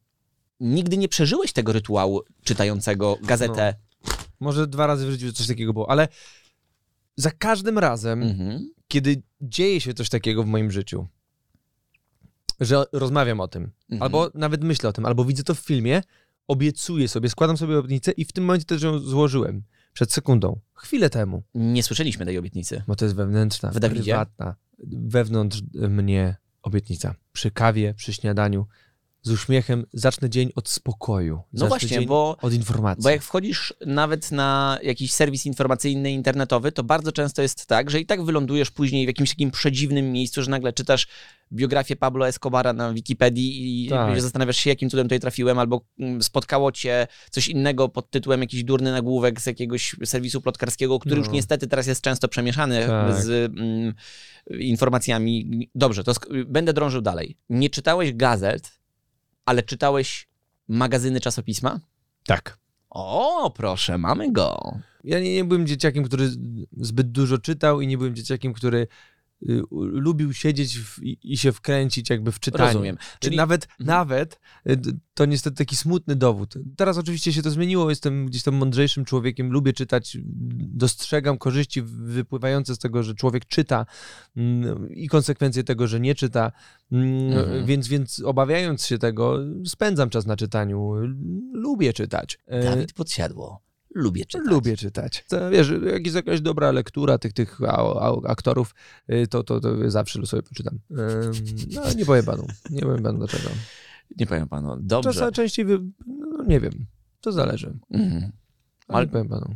nigdy 0.59 0.97
nie 0.97 1.07
przeżyłeś 1.07 1.53
tego 1.53 1.73
rytuału 1.73 2.21
czytającego 2.43 3.17
gazetę. 3.23 3.73
Może 4.39 4.67
dwa 4.67 4.87
razy 4.87 5.07
w 5.07 5.11
życiu 5.11 5.33
coś 5.33 5.47
takiego 5.47 5.73
było, 5.73 5.89
ale 5.91 6.07
za 7.17 7.31
każdym 7.31 7.79
razem, 7.79 8.23
Mhm. 8.23 8.69
kiedy 8.87 9.21
dzieje 9.41 9.81
się 9.81 9.93
coś 9.93 10.09
takiego 10.09 10.43
w 10.43 10.47
moim 10.47 10.71
życiu, 10.71 11.07
że 12.59 12.83
rozmawiam 12.91 13.39
o 13.39 13.47
tym, 13.47 13.63
Mhm. 13.63 14.03
albo 14.03 14.31
nawet 14.33 14.63
myślę 14.63 14.89
o 14.89 14.93
tym, 14.93 15.05
albo 15.05 15.25
widzę 15.25 15.43
to 15.43 15.55
w 15.55 15.59
filmie, 15.59 16.01
obiecuję 16.47 17.07
sobie, 17.07 17.29
składam 17.29 17.57
sobie 17.57 17.77
obietnicę 17.77 18.11
i 18.11 18.25
w 18.25 18.31
tym 18.31 18.43
momencie 18.43 18.65
też 18.65 18.81
ją 18.81 18.99
złożyłem. 18.99 19.63
Przed 19.93 20.13
sekundą. 20.13 20.59
Chwilę 20.73 21.09
temu. 21.09 21.43
Nie 21.55 21.83
słyszeliśmy 21.83 22.25
tej 22.25 22.37
obietnicy. 22.37 22.83
Bo 22.87 22.95
to 22.95 23.05
jest 23.05 23.15
wewnętrzna, 23.15 23.71
W 23.71 23.79
prywatna, 23.79 24.55
wewnątrz 24.93 25.61
mnie 25.73 26.35
obietnica. 26.61 27.15
Przy 27.31 27.51
kawie, 27.51 27.93
przy 27.93 28.13
śniadaniu, 28.13 28.65
z 29.21 29.31
uśmiechem 29.31 29.85
zacznę 29.93 30.29
dzień 30.29 30.51
od 30.55 30.69
spokoju. 30.69 31.41
No 31.53 31.67
właśnie, 31.67 32.01
bo 32.01 32.37
od 32.41 32.53
informacji. 32.53 33.03
Bo 33.03 33.09
jak 33.09 33.21
wchodzisz 33.23 33.73
nawet 33.85 34.31
na 34.31 34.79
jakiś 34.83 35.13
serwis 35.13 35.45
informacyjny, 35.45 36.11
internetowy, 36.11 36.71
to 36.71 36.83
bardzo 36.83 37.11
często 37.11 37.41
jest 37.41 37.65
tak, 37.65 37.89
że 37.89 37.99
i 37.99 38.05
tak 38.05 38.23
wylądujesz 38.23 38.71
później 38.71 39.05
w 39.05 39.07
jakimś 39.07 39.29
takim 39.29 39.51
przedziwnym 39.51 40.11
miejscu, 40.11 40.43
że 40.43 40.51
nagle 40.51 40.73
czytasz 40.73 41.07
biografię 41.53 41.95
Pablo 41.95 42.27
Escobara 42.27 42.73
na 42.73 42.93
Wikipedii 42.93 43.85
i 43.85 43.89
Tak. 43.89 44.21
zastanawiasz 44.21 44.57
się, 44.57 44.69
jakim 44.69 44.89
cudem 44.89 45.05
tutaj 45.05 45.19
trafiłem, 45.19 45.59
albo 45.59 45.81
mm, 45.99 46.23
spotkało 46.23 46.71
cię 46.71 47.07
coś 47.31 47.47
innego 47.47 47.89
pod 47.89 48.09
tytułem 48.09 48.41
jakiś 48.41 48.63
durny 48.63 48.91
nagłówek 48.91 49.41
z 49.41 49.45
jakiegoś 49.45 49.95
serwisu 50.05 50.41
plotkarskiego, 50.41 50.99
który 50.99 51.15
No. 51.15 51.21
już 51.21 51.29
niestety 51.33 51.67
teraz 51.67 51.87
jest 51.87 52.01
często 52.01 52.27
przemieszany 52.27 52.87
Tak. 52.87 53.21
z 53.21 53.29
mm, 53.57 53.93
informacjami. 54.59 55.69
Dobrze, 55.75 56.03
to 56.03 56.13
będę 56.45 56.73
drążył 56.73 57.01
dalej. 57.01 57.37
Nie 57.49 57.69
czytałeś 57.69 58.13
gazet, 58.13 58.78
ale 59.49 59.63
czytałeś 59.63 60.27
magazyny 60.67 61.19
czasopisma? 61.19 61.79
Tak. 62.25 62.57
O, 62.89 63.51
proszę, 63.55 63.97
mamy 63.97 64.31
go. 64.31 64.77
Ja 65.03 65.19
nie, 65.19 65.33
nie 65.33 65.43
byłem 65.43 65.67
dzieciakiem, 65.67 66.03
który 66.03 66.29
zbyt 66.77 67.11
dużo 67.11 67.37
czytał 67.37 67.81
i 67.81 67.87
nie 67.87 67.97
byłem 67.97 68.15
dzieciakiem, 68.15 68.53
który 68.53 68.87
lubił 69.91 70.33
siedzieć 70.33 70.79
w, 70.79 70.99
i, 71.03 71.37
się 71.37 71.51
wkręcić 71.51 72.09
jakby 72.09 72.31
w 72.31 72.39
czytanie. 72.39 72.67
Rozumiem. 72.73 72.97
Czyli 73.19 73.37
Nawet, 73.37 73.63
Mhm. 73.79 73.87
nawet 73.87 74.39
y, 74.69 74.79
to 75.13 75.25
niestety 75.25 75.57
taki 75.57 75.75
smutny 75.75 76.15
dowód. 76.15 76.53
Teraz 76.77 76.97
oczywiście 76.97 77.33
się 77.33 77.41
to 77.41 77.51
zmieniło, 77.51 77.89
jestem 77.89 78.25
gdzieś 78.25 78.43
tam 78.43 78.55
mądrzejszym 78.55 79.05
człowiekiem, 79.05 79.51
lubię 79.51 79.73
czytać, 79.73 80.17
dostrzegam 80.55 81.37
korzyści 81.37 81.81
wypływające 81.81 82.75
z 82.75 82.79
tego, 82.79 83.03
że 83.03 83.15
człowiek 83.15 83.45
czyta 83.45 83.85
mm, 84.37 84.89
i 84.89 85.07
konsekwencje 85.07 85.63
tego, 85.63 85.87
że 85.87 85.99
nie 85.99 86.15
czyta, 86.15 86.51
Mm, 86.91 87.33
Mhm. 87.37 87.65
więc, 87.65 87.87
więc 87.87 88.21
obawiając 88.25 88.85
się 88.85 88.97
tego, 88.97 89.37
spędzam 89.65 90.09
czas 90.09 90.25
na 90.25 90.35
czytaniu, 90.37 90.93
lubię 91.53 91.93
czytać. 91.93 92.39
E, 92.47 92.63
Dawid 92.63 92.93
Podsiadło. 92.93 93.61
Lubię 93.95 94.25
czytać. 94.25 94.47
Lubię 94.47 94.77
czytać. 94.77 95.25
To, 95.27 95.49
wiesz, 95.49 95.71
jak 95.91 96.05
jest 96.05 96.15
jakaś 96.15 96.41
dobra 96.41 96.71
lektura 96.71 97.17
tych, 97.17 97.33
tych 97.33 97.61
a, 97.63 97.77
a, 97.77 98.21
aktorów, 98.27 98.75
y, 99.09 99.27
to, 99.27 99.43
to, 99.43 99.59
to 99.59 99.91
zawsze 99.91 100.25
sobie 100.25 100.43
poczytam. 100.43 100.79
No, 100.89 101.93
nie 101.97 102.05
powiem 102.05 102.25
panu. 102.25 102.47
Nie 102.69 102.81
powiem 102.81 103.03
panu 103.03 103.17
dlaczego. 103.17 103.49
Nie 104.17 104.25
powiem 104.25 104.47
panu. 104.47 104.77
Dobrze. 104.79 105.13
Czasem 105.13 105.31
częściej, 105.31 105.65
wy... 105.65 105.79
no, 106.07 106.43
nie 106.43 106.59
wiem. 106.59 106.85
To 107.21 107.31
zależy. 107.31 107.77
Mhm. 107.91 108.31
Ale 108.87 109.05
nie 109.05 109.11
powiem 109.11 109.29
panu. 109.29 109.55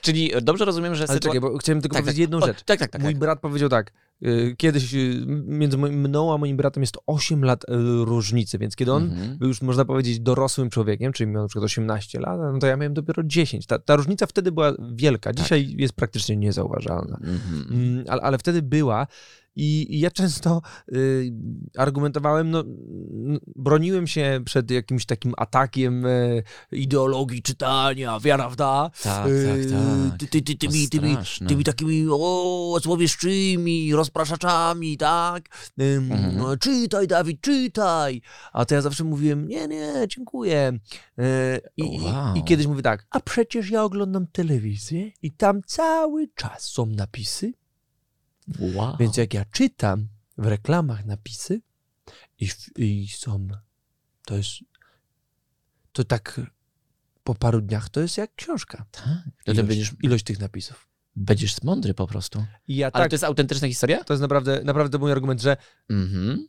Czyli 0.00 0.30
dobrze 0.42 0.64
rozumiem, 0.64 0.94
że 0.94 1.04
ale 1.08 1.18
sytua- 1.18 1.22
czekaj, 1.22 1.40
bo 1.40 1.58
chciałem 1.58 1.80
tylko 1.80 1.94
Tak, 1.94 2.02
powiedzieć 2.04 2.16
tak. 2.16 2.20
jedną 2.20 2.38
O, 2.38 2.46
rzecz. 2.46 2.62
Tak, 2.62 2.78
tak, 2.78 2.90
tak. 2.90 3.02
Mój 3.02 3.12
tak. 3.12 3.20
brat 3.20 3.40
powiedział 3.40 3.68
tak. 3.68 3.92
Y, 4.26 4.54
Kiedyś 4.58 4.94
y, 4.94 5.24
między 5.46 5.78
mną 5.78 6.34
a 6.34 6.38
moim 6.38 6.56
bratem 6.56 6.82
jest 6.82 6.98
8 7.06 7.44
lat 7.44 7.64
y, 7.64 7.66
różnicy, 8.04 8.58
więc 8.58 8.76
kiedy 8.76 8.92
on 8.92 9.02
Mhm. 9.02 9.38
był 9.38 9.48
już, 9.48 9.62
można 9.62 9.84
powiedzieć, 9.84 10.20
dorosłym 10.20 10.70
człowiekiem, 10.70 11.12
czyli 11.12 11.30
miał 11.30 11.42
na 11.42 11.48
przykład 11.48 11.64
18 11.64 12.20
lat, 12.20 12.40
no 12.52 12.58
to 12.58 12.66
ja 12.66 12.76
miałem 12.76 12.94
dopiero 12.94 13.22
10. 13.22 13.66
Ta, 13.66 13.78
ta 13.78 13.96
różnica 13.96 14.26
wtedy 14.26 14.52
była 14.52 14.72
wielka. 14.94 15.32
Dzisiaj 15.32 15.74
jest 15.78 15.94
praktycznie 15.94 16.36
niezauważalna. 16.36 17.18
Mhm. 17.22 17.66
Mm, 17.70 18.04
ale, 18.08 18.22
ale 18.22 18.38
wtedy 18.38 18.62
była. 18.62 19.06
I, 19.56 20.00
ja 20.00 20.10
często 20.10 20.62
y, 20.92 21.32
argumentowałem, 21.78 22.50
no, 22.50 22.60
n- 22.60 23.38
broniłem 23.56 24.06
się 24.06 24.40
przed 24.44 24.70
jakimś 24.70 25.06
takim 25.06 25.32
atakiem 25.36 26.06
y, 26.06 26.42
ideologii 26.72 27.42
czytania, 27.42 28.18
prawda? 28.22 28.90
Tak, 29.02 29.28
Y, 29.28 29.66
tak, 29.70 29.80
tak. 29.80 30.18
Ty, 30.18 30.26
ty, 30.26 30.42
ty, 30.42 30.54
To 30.54 30.72
tymi, 30.72 30.88
tymi, 30.88 31.16
tymi 31.48 31.64
takimi 31.64 32.06
o, 32.10 32.78
złowieszczymi, 32.82 33.94
rozpraszaczami, 34.20 34.96
tak? 34.96 35.48
Ym, 35.80 36.12
Mhm. 36.12 36.36
no, 36.36 36.56
czytaj, 36.56 37.06
Dawid, 37.08 37.40
czytaj. 37.40 38.22
A 38.52 38.64
to 38.64 38.74
ja 38.74 38.80
zawsze 38.82 39.04
mówiłem, 39.04 39.48
nie, 39.48 39.68
nie, 39.68 39.92
dziękuję. 40.08 40.72
Y, 41.18 41.60
i, 41.76 42.00
Wow. 42.00 42.36
I 42.36 42.44
kiedyś 42.44 42.66
mówię 42.66 42.82
tak, 42.82 43.06
a 43.10 43.20
przecież 43.20 43.70
ja 43.70 43.82
oglądam 43.84 44.26
telewizję 44.26 45.10
i 45.22 45.30
tam 45.30 45.62
cały 45.66 46.28
czas 46.34 46.62
są 46.64 46.86
napisy, 46.86 47.52
Wow. 48.58 48.96
więc 49.00 49.16
jak 49.16 49.34
ja 49.34 49.44
czytam 49.44 50.08
w 50.38 50.46
reklamach 50.46 51.04
napisy 51.04 51.60
i, 52.38 52.48
i 52.76 53.08
są, 53.08 53.48
to 54.26 54.36
jest, 54.36 54.50
to 55.92 56.04
tak 56.04 56.40
po 57.24 57.34
paru 57.34 57.60
dniach 57.60 57.88
to 57.88 58.00
jest 58.00 58.18
jak 58.18 58.34
książka. 58.34 58.84
Tak. 58.90 59.04
Ilość, 59.46 59.68
będziesz, 59.68 59.92
ilość 60.02 60.24
tych 60.24 60.38
napisów. 60.38 60.88
Będziesz 61.16 61.62
mądry 61.62 61.94
po 61.94 62.06
prostu. 62.06 62.44
Ja 62.68 62.86
Ale 62.86 63.02
tak, 63.02 63.10
to 63.10 63.14
jest 63.14 63.24
autentyczna 63.24 63.68
historia? 63.68 64.04
to 64.04 64.12
jest 64.12 64.20
naprawdę, 64.20 64.60
naprawdę 64.64 64.98
mój 64.98 65.12
argument, 65.12 65.42
że 65.42 65.56
Mhm. 65.90 66.48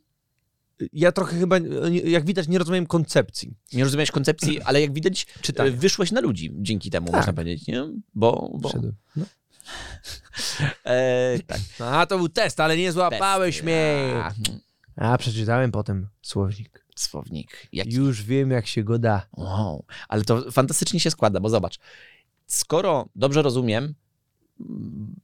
ja 0.92 1.12
trochę 1.12 1.38
chyba, 1.38 1.56
jak 2.04 2.24
widać, 2.26 2.48
nie 2.48 2.58
rozumiem 2.58 2.86
koncepcji 2.86 3.54
Nie 3.72 3.84
rozumiesz 3.84 4.10
koncepcji, 4.12 4.60
ale 4.66 4.80
jak 4.80 4.92
widać, 4.92 5.26
czytania. 5.40 5.68
e, 5.70 5.72
wyszłeś 5.72 6.12
na 6.12 6.20
ludzi 6.20 6.50
dzięki 6.54 6.90
temu, 6.90 7.06
Tak. 7.06 7.16
można 7.16 7.32
powiedzieć, 7.32 7.66
nie? 7.66 7.84
Bo, 8.14 8.50
bo. 8.60 8.70
No. 9.16 9.24
e, 10.84 11.38
tak. 11.46 11.60
A, 11.80 12.06
to 12.06 12.18
był 12.18 12.28
test, 12.28 12.60
ale 12.60 12.76
nie 12.76 12.92
złapałeś 12.92 13.62
mnie. 13.62 14.12
A, 14.16 14.32
A, 15.12 15.18
przeczytałem 15.18 15.72
potem 15.72 16.08
słownik. 16.22 16.84
Słownik. 16.96 17.66
Jak 17.72 17.92
Już 17.92 18.22
wiem, 18.22 18.50
jak 18.50 18.66
się 18.66 18.84
go 18.84 18.98
da. 18.98 19.26
Wow, 19.36 19.84
ale 20.08 20.24
to 20.24 20.50
fantastycznie 20.50 21.00
się 21.00 21.10
składa, 21.10 21.40
bo 21.40 21.48
zobacz, 21.48 21.78
skoro 22.46 23.08
dobrze 23.16 23.42
rozumiem 23.42 23.94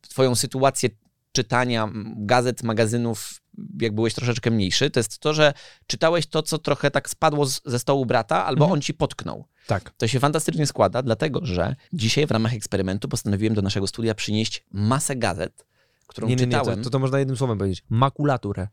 twoją 0.00 0.34
sytuację 0.34 0.88
czytania 1.32 1.88
gazet, 2.16 2.62
magazynów, 2.62 3.40
jak 3.80 3.94
byłeś 3.94 4.14
troszeczkę 4.14 4.50
mniejszy, 4.50 4.90
to 4.90 5.00
jest 5.00 5.18
to, 5.18 5.34
że 5.34 5.52
czytałeś 5.86 6.26
to, 6.26 6.42
co 6.42 6.58
trochę 6.58 6.90
tak 6.90 7.10
spadło 7.10 7.46
z, 7.46 7.60
ze 7.64 7.78
stołu 7.78 8.06
brata, 8.06 8.44
albo 8.44 8.64
Mhm. 8.64 8.72
on 8.72 8.80
ci 8.82 8.94
potknął. 8.94 9.44
Tak. 9.66 9.90
To 9.96 10.08
się 10.08 10.20
fantastycznie 10.20 10.66
składa, 10.66 11.02
dlatego 11.02 11.40
że 11.42 11.76
dzisiaj 11.92 12.26
w 12.26 12.30
ramach 12.30 12.54
eksperymentu 12.54 13.08
postanowiłem 13.08 13.54
do 13.54 13.62
naszego 13.62 13.86
studia 13.86 14.14
przynieść 14.14 14.64
masę 14.72 15.16
gazet, 15.16 15.66
którą 16.06 16.28
Nie, 16.28 16.36
nie, 16.36 16.46
nie, 16.46 16.52
czytałem. 16.52 16.78
to, 16.78 16.84
to, 16.84 16.90
to 16.90 16.98
można 16.98 17.18
jednym 17.18 17.36
słowem 17.36 17.58
powiedzieć. 17.58 17.84
Makulaturę. 17.90 18.68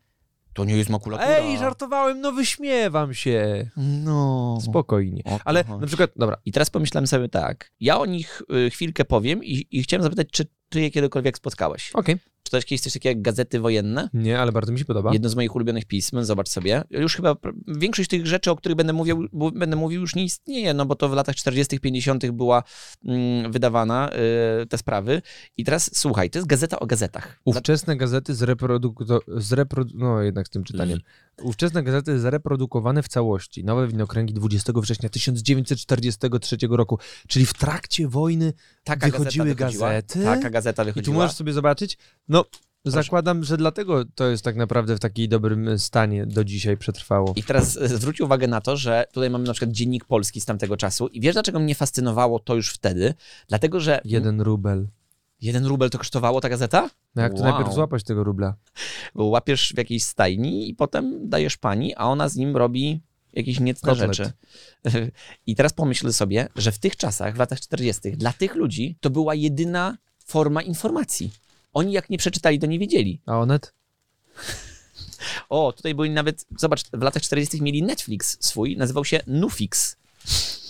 To 0.57 0.65
nie 0.65 0.77
jest 0.77 0.89
makulatura. 0.89 1.29
Ej, 1.29 1.57
żartowałem, 1.57 2.21
no 2.21 2.31
wyśmiewam 2.31 3.13
się. 3.13 3.69
No. 3.77 4.57
Spokojnie. 4.61 5.23
Ale 5.45 5.63
na 5.79 5.87
przykład, 5.87 6.11
dobra, 6.15 6.37
I 6.45 6.51
teraz 6.51 6.69
pomyślałem 6.69 7.07
sobie 7.07 7.29
tak, 7.29 7.71
ja 7.79 7.99
o 7.99 8.05
nich 8.05 8.41
y, 8.67 8.69
chwilkę 8.69 9.05
powiem 9.05 9.43
i, 9.43 9.67
i 9.71 9.83
chciałem 9.83 10.03
zapytać, 10.03 10.27
czy 10.31 10.45
ty 10.69 10.81
je 10.81 10.91
kiedykolwiek 10.91 11.37
spotkałeś. 11.37 11.91
okej. 11.93 12.17
Czytałeś 12.47 12.65
kiedyś 12.65 12.81
coś 12.81 12.93
takiego 12.93 13.11
jak 13.11 13.21
gazety 13.21 13.59
wojenne? 13.59 14.09
Nie, 14.13 14.39
ale 14.39 14.51
bardzo 14.51 14.71
mi 14.71 14.79
się 14.79 14.85
podoba. 14.85 15.13
Jedno 15.13 15.29
z 15.29 15.35
moich 15.35 15.55
ulubionych 15.55 15.85
pism, 15.85 16.23
zobacz 16.23 16.49
sobie. 16.49 16.83
Już 16.89 17.15
chyba 17.15 17.35
większość 17.67 18.09
tych 18.09 18.27
rzeczy, 18.27 18.51
o 18.51 18.55
których 18.55 18.75
będę 18.77 18.93
mówił, 18.93 19.27
będę 19.55 19.75
mówił 19.75 20.01
już 20.01 20.15
nie 20.15 20.23
istnieje, 20.23 20.73
no 20.73 20.85
bo 20.85 20.95
to 20.95 21.09
w 21.09 21.13
latach 21.13 21.35
40., 21.35 21.79
50. 21.79 22.31
była 22.31 22.63
mm, 23.05 23.51
wydawana 23.51 24.09
y, 24.63 24.65
te 24.65 24.77
sprawy. 24.77 25.21
I 25.57 25.63
teraz 25.63 25.89
słuchaj, 25.93 26.29
to 26.29 26.39
jest 26.39 26.47
gazeta 26.47 26.79
o 26.79 26.85
gazetach. 26.85 27.39
Ówczesne 27.45 27.97
gazety 27.97 28.35
zreproduko... 28.35 29.19
zreprodu... 29.27 29.93
No 29.97 30.21
jednak 30.21 30.47
z 30.47 30.49
tym 30.49 30.63
czytaniem. 30.63 30.99
Ówczesne 31.41 31.83
gazety 31.83 32.19
zreprodukowane 32.19 33.03
w 33.03 33.07
całości. 33.07 33.63
Nowe 33.63 33.87
widnokręgi 33.87 34.33
20 34.33 34.73
września 34.75 35.09
1943 35.09 36.57
roku, 36.69 36.99
czyli 37.27 37.45
w 37.45 37.53
trakcie 37.53 38.07
wojny 38.07 38.53
Taka 38.83 39.05
wychodziły 39.07 39.55
wychodziła. 39.55 39.89
gazety. 39.89 40.23
Taka 40.23 40.49
gazeta 40.49 40.83
I 40.83 40.85
tu 40.85 40.93
wychodziła. 40.93 41.15
możesz 41.15 41.35
sobie 41.35 41.53
zobaczyć. 41.53 41.97
No, 42.29 42.36
zakładam, 42.85 43.43
że 43.43 43.57
dlatego 43.57 44.05
to 44.05 44.27
jest 44.27 44.43
tak 44.43 44.55
naprawdę 44.55 44.95
w 44.95 44.99
takim 44.99 45.29
dobrym 45.29 45.79
stanie 45.79 46.25
do 46.25 46.43
dzisiaj 46.43 46.77
przetrwało. 46.77 47.33
I 47.35 47.43
teraz 47.43 47.77
e, 47.77 47.87
zwróć 47.87 48.21
uwagę 48.21 48.47
na 48.47 48.61
to, 48.61 48.77
że 48.77 49.05
tutaj 49.13 49.29
mamy 49.29 49.45
na 49.45 49.53
przykład 49.53 49.71
dziennik 49.71 50.05
polski 50.05 50.41
z 50.41 50.45
tamtego 50.45 50.77
czasu 50.77 51.07
i 51.07 51.21
wiesz 51.21 51.33
dlaczego 51.33 51.59
mnie 51.59 51.75
fascynowało 51.75 52.39
to 52.39 52.55
już 52.55 52.73
wtedy? 52.73 53.13
Dlatego, 53.47 53.79
że 53.79 54.01
Jeden 54.05 54.41
rubel. 54.41 54.87
jeden 55.41 55.65
rubel 55.65 55.89
to 55.89 55.97
kosztowało 55.97 56.41
ta 56.41 56.49
gazeta? 56.49 56.89
No 57.15 57.21
jak 57.21 57.33
to 57.33 57.39
Wow. 57.41 57.51
najpierw 57.51 57.73
złapać 57.75 58.03
tego 58.03 58.23
rubla? 58.23 58.55
Bo 59.15 59.25
łapiesz 59.25 59.73
w 59.75 59.77
jakiejś 59.77 60.03
stajni 60.03 60.69
i 60.69 60.75
potem 60.75 61.29
dajesz 61.29 61.57
pani, 61.57 61.95
a 61.95 62.05
ona 62.05 62.29
z 62.29 62.35
nim 62.35 62.57
robi 62.57 63.01
jakieś 63.33 63.59
niecne 63.59 63.89
Kotlet. 63.89 64.15
rzeczy. 64.15 64.31
I 65.47 65.55
teraz 65.55 65.73
pomyśl 65.73 66.11
sobie, 66.13 66.47
że 66.55 66.71
w 66.71 66.79
tych 66.79 66.95
czasach, 66.95 67.35
w 67.35 67.39
latach 67.39 67.59
40., 67.61 68.11
dla 68.11 68.33
tych 68.33 68.55
ludzi 68.55 68.97
to 68.99 69.09
była 69.09 69.35
jedyna 69.35 69.97
forma 70.25 70.61
informacji. 70.61 71.31
Oni 71.77 71.93
jak 71.93 72.09
nie 72.09 72.17
przeczytali, 72.17 72.59
to 72.59 72.65
nie 72.65 72.79
wiedzieli. 72.79 73.21
A 73.25 73.39
Onet? 73.39 73.73
O, 75.49 75.73
tutaj 75.73 75.95
byli 75.95 76.09
nawet, 76.09 76.45
zobacz, 76.57 76.83
w 76.93 77.01
latach 77.01 77.23
40. 77.23 77.61
mieli 77.61 77.83
Netflix 77.83 78.37
swój, 78.39 78.77
nazywał 78.77 79.05
się 79.05 79.19
Nufix. 79.27 79.97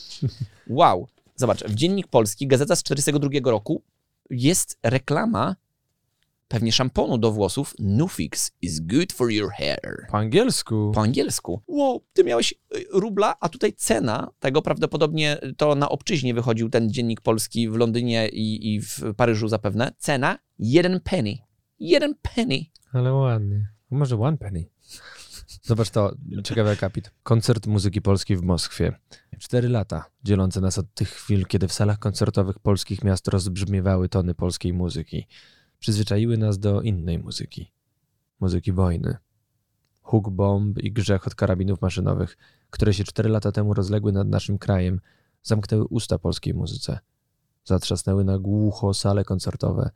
Wow. 0.68 1.08
Zobacz, 1.36 1.64
w 1.64 1.76
Dziennik 1.76 2.08
Polski, 2.08 2.48
gazeta 2.48 2.76
z 2.76 2.84
42 2.84 3.30
roku, 3.52 3.82
jest 4.30 4.80
reklama 4.84 5.56
pewnie 6.48 6.72
szamponu 6.72 7.18
do 7.18 7.32
włosów 7.32 7.74
Nufix 7.80 8.52
is 8.62 8.80
good 8.80 9.14
for 9.14 9.32
your 9.32 9.52
hair. 9.52 10.08
Po 10.12 10.18
angielsku. 10.18 10.92
Po 10.96 11.02
angielsku. 11.02 11.62
Wow, 11.68 12.04
ty 12.14 12.24
miałeś 12.24 12.54
y, 12.54 12.86
rubla, 12.94 13.36
a 13.40 13.50
tutaj 13.50 13.74
cena 13.74 14.30
tego 14.40 14.62
prawdopodobnie 14.62 15.38
to 15.58 15.76
na 15.76 15.90
obczyźnie 15.90 16.34
wychodził 16.34 16.70
ten 16.70 16.90
Dziennik 16.90 17.22
Polski 17.22 17.70
w 17.70 17.76
Londynie 17.76 18.30
i, 18.30 18.76
i 18.76 18.82
w 18.82 19.02
Paryżu 19.18 19.48
zapewne. 19.48 19.92
Cena 19.98 20.40
jeden 20.60 21.00
penny. 21.00 21.38
Jeden 21.80 22.16
penny. 22.22 22.66
Ale 22.94 23.14
ładnie. 23.14 23.68
Może 23.90 24.20
one 24.20 24.38
penny. 24.38 24.66
Zobacz 25.62 25.90
to, 25.90 26.16
ciekawy 26.44 26.70
akapit. 26.70 27.12
Koncert 27.24 27.68
muzyki 27.68 28.02
polskiej 28.02 28.38
w 28.38 28.42
Moskwie. 28.42 28.94
Cztery 29.40 29.70
lata 29.70 30.06
dzielące 30.24 30.62
nas 30.62 30.78
od 30.78 30.94
tych 30.94 31.10
chwil, 31.10 31.46
kiedy 31.46 31.68
w 31.68 31.74
salach 31.74 32.00
koncertowych 32.00 32.60
polskich 32.60 33.04
miast 33.04 33.28
rozbrzmiewały 33.28 34.10
tony 34.10 34.34
polskiej 34.34 34.74
muzyki. 34.74 35.28
Przyzwyczaiły 35.80 36.38
nas 36.38 36.60
do 36.60 36.82
innej 36.82 37.20
muzyki. 37.20 37.72
Muzyki 38.40 38.72
wojny. 38.72 39.18
Huk 40.02 40.30
bomb 40.30 40.78
i 40.78 40.92
grzech 40.92 41.28
od 41.28 41.36
karabinów 41.36 41.82
maszynowych, 41.82 42.38
które 42.70 42.94
się 42.94 43.04
cztery 43.04 43.30
lata 43.30 43.52
temu 43.52 43.74
rozległy 43.74 44.12
nad 44.12 44.28
naszym 44.28 44.58
krajem, 44.58 45.02
zamknęły 45.44 45.86
usta 45.86 46.20
polskiej 46.20 46.54
muzyce. 46.54 47.00
Zatrzasnęły 47.66 48.24
na 48.24 48.40
głucho 48.40 48.94
sale 48.94 49.24
koncertowe, 49.24 49.90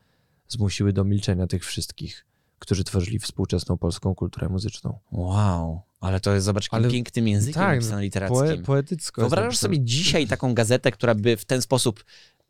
zmusiły 0.48 0.94
do 0.94 1.04
milczenia 1.04 1.48
tych 1.48 1.66
wszystkich, 1.66 2.26
którzy 2.60 2.84
tworzyli 2.84 3.20
współczesną 3.20 3.78
polską 3.78 4.16
kulturę 4.16 4.50
muzyczną. 4.50 5.00
Wow, 5.12 5.82
ale 6.00 6.20
to 6.20 6.34
jest, 6.34 6.46
zobacz, 6.46 6.68
Ale- 6.72 6.90
pięknym 6.90 7.28
językiem 7.28 7.62
tak, 7.62 7.76
napisane 7.76 8.02
literackim. 8.02 8.40
Poe, 8.40 8.58
poetycko. 8.58 9.22
Wyobrażasz 9.22 9.58
sobie 9.58 9.80
dzisiaj 9.80 10.28
taką 10.28 10.54
gazetę, 10.54 10.92
która 10.92 11.16
by 11.16 11.38
w 11.38 11.46
ten 11.46 11.62
sposób 11.62 12.06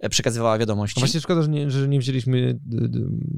przekazywała 0.09 0.57
wiadomości? 0.57 0.99
No 0.99 1.05
właśnie 1.05 1.21
szkoda, 1.21 1.41
że 1.41 1.49
nie, 1.49 1.71
że 1.71 1.87
nie 1.87 1.99
wzięliśmy 1.99 2.59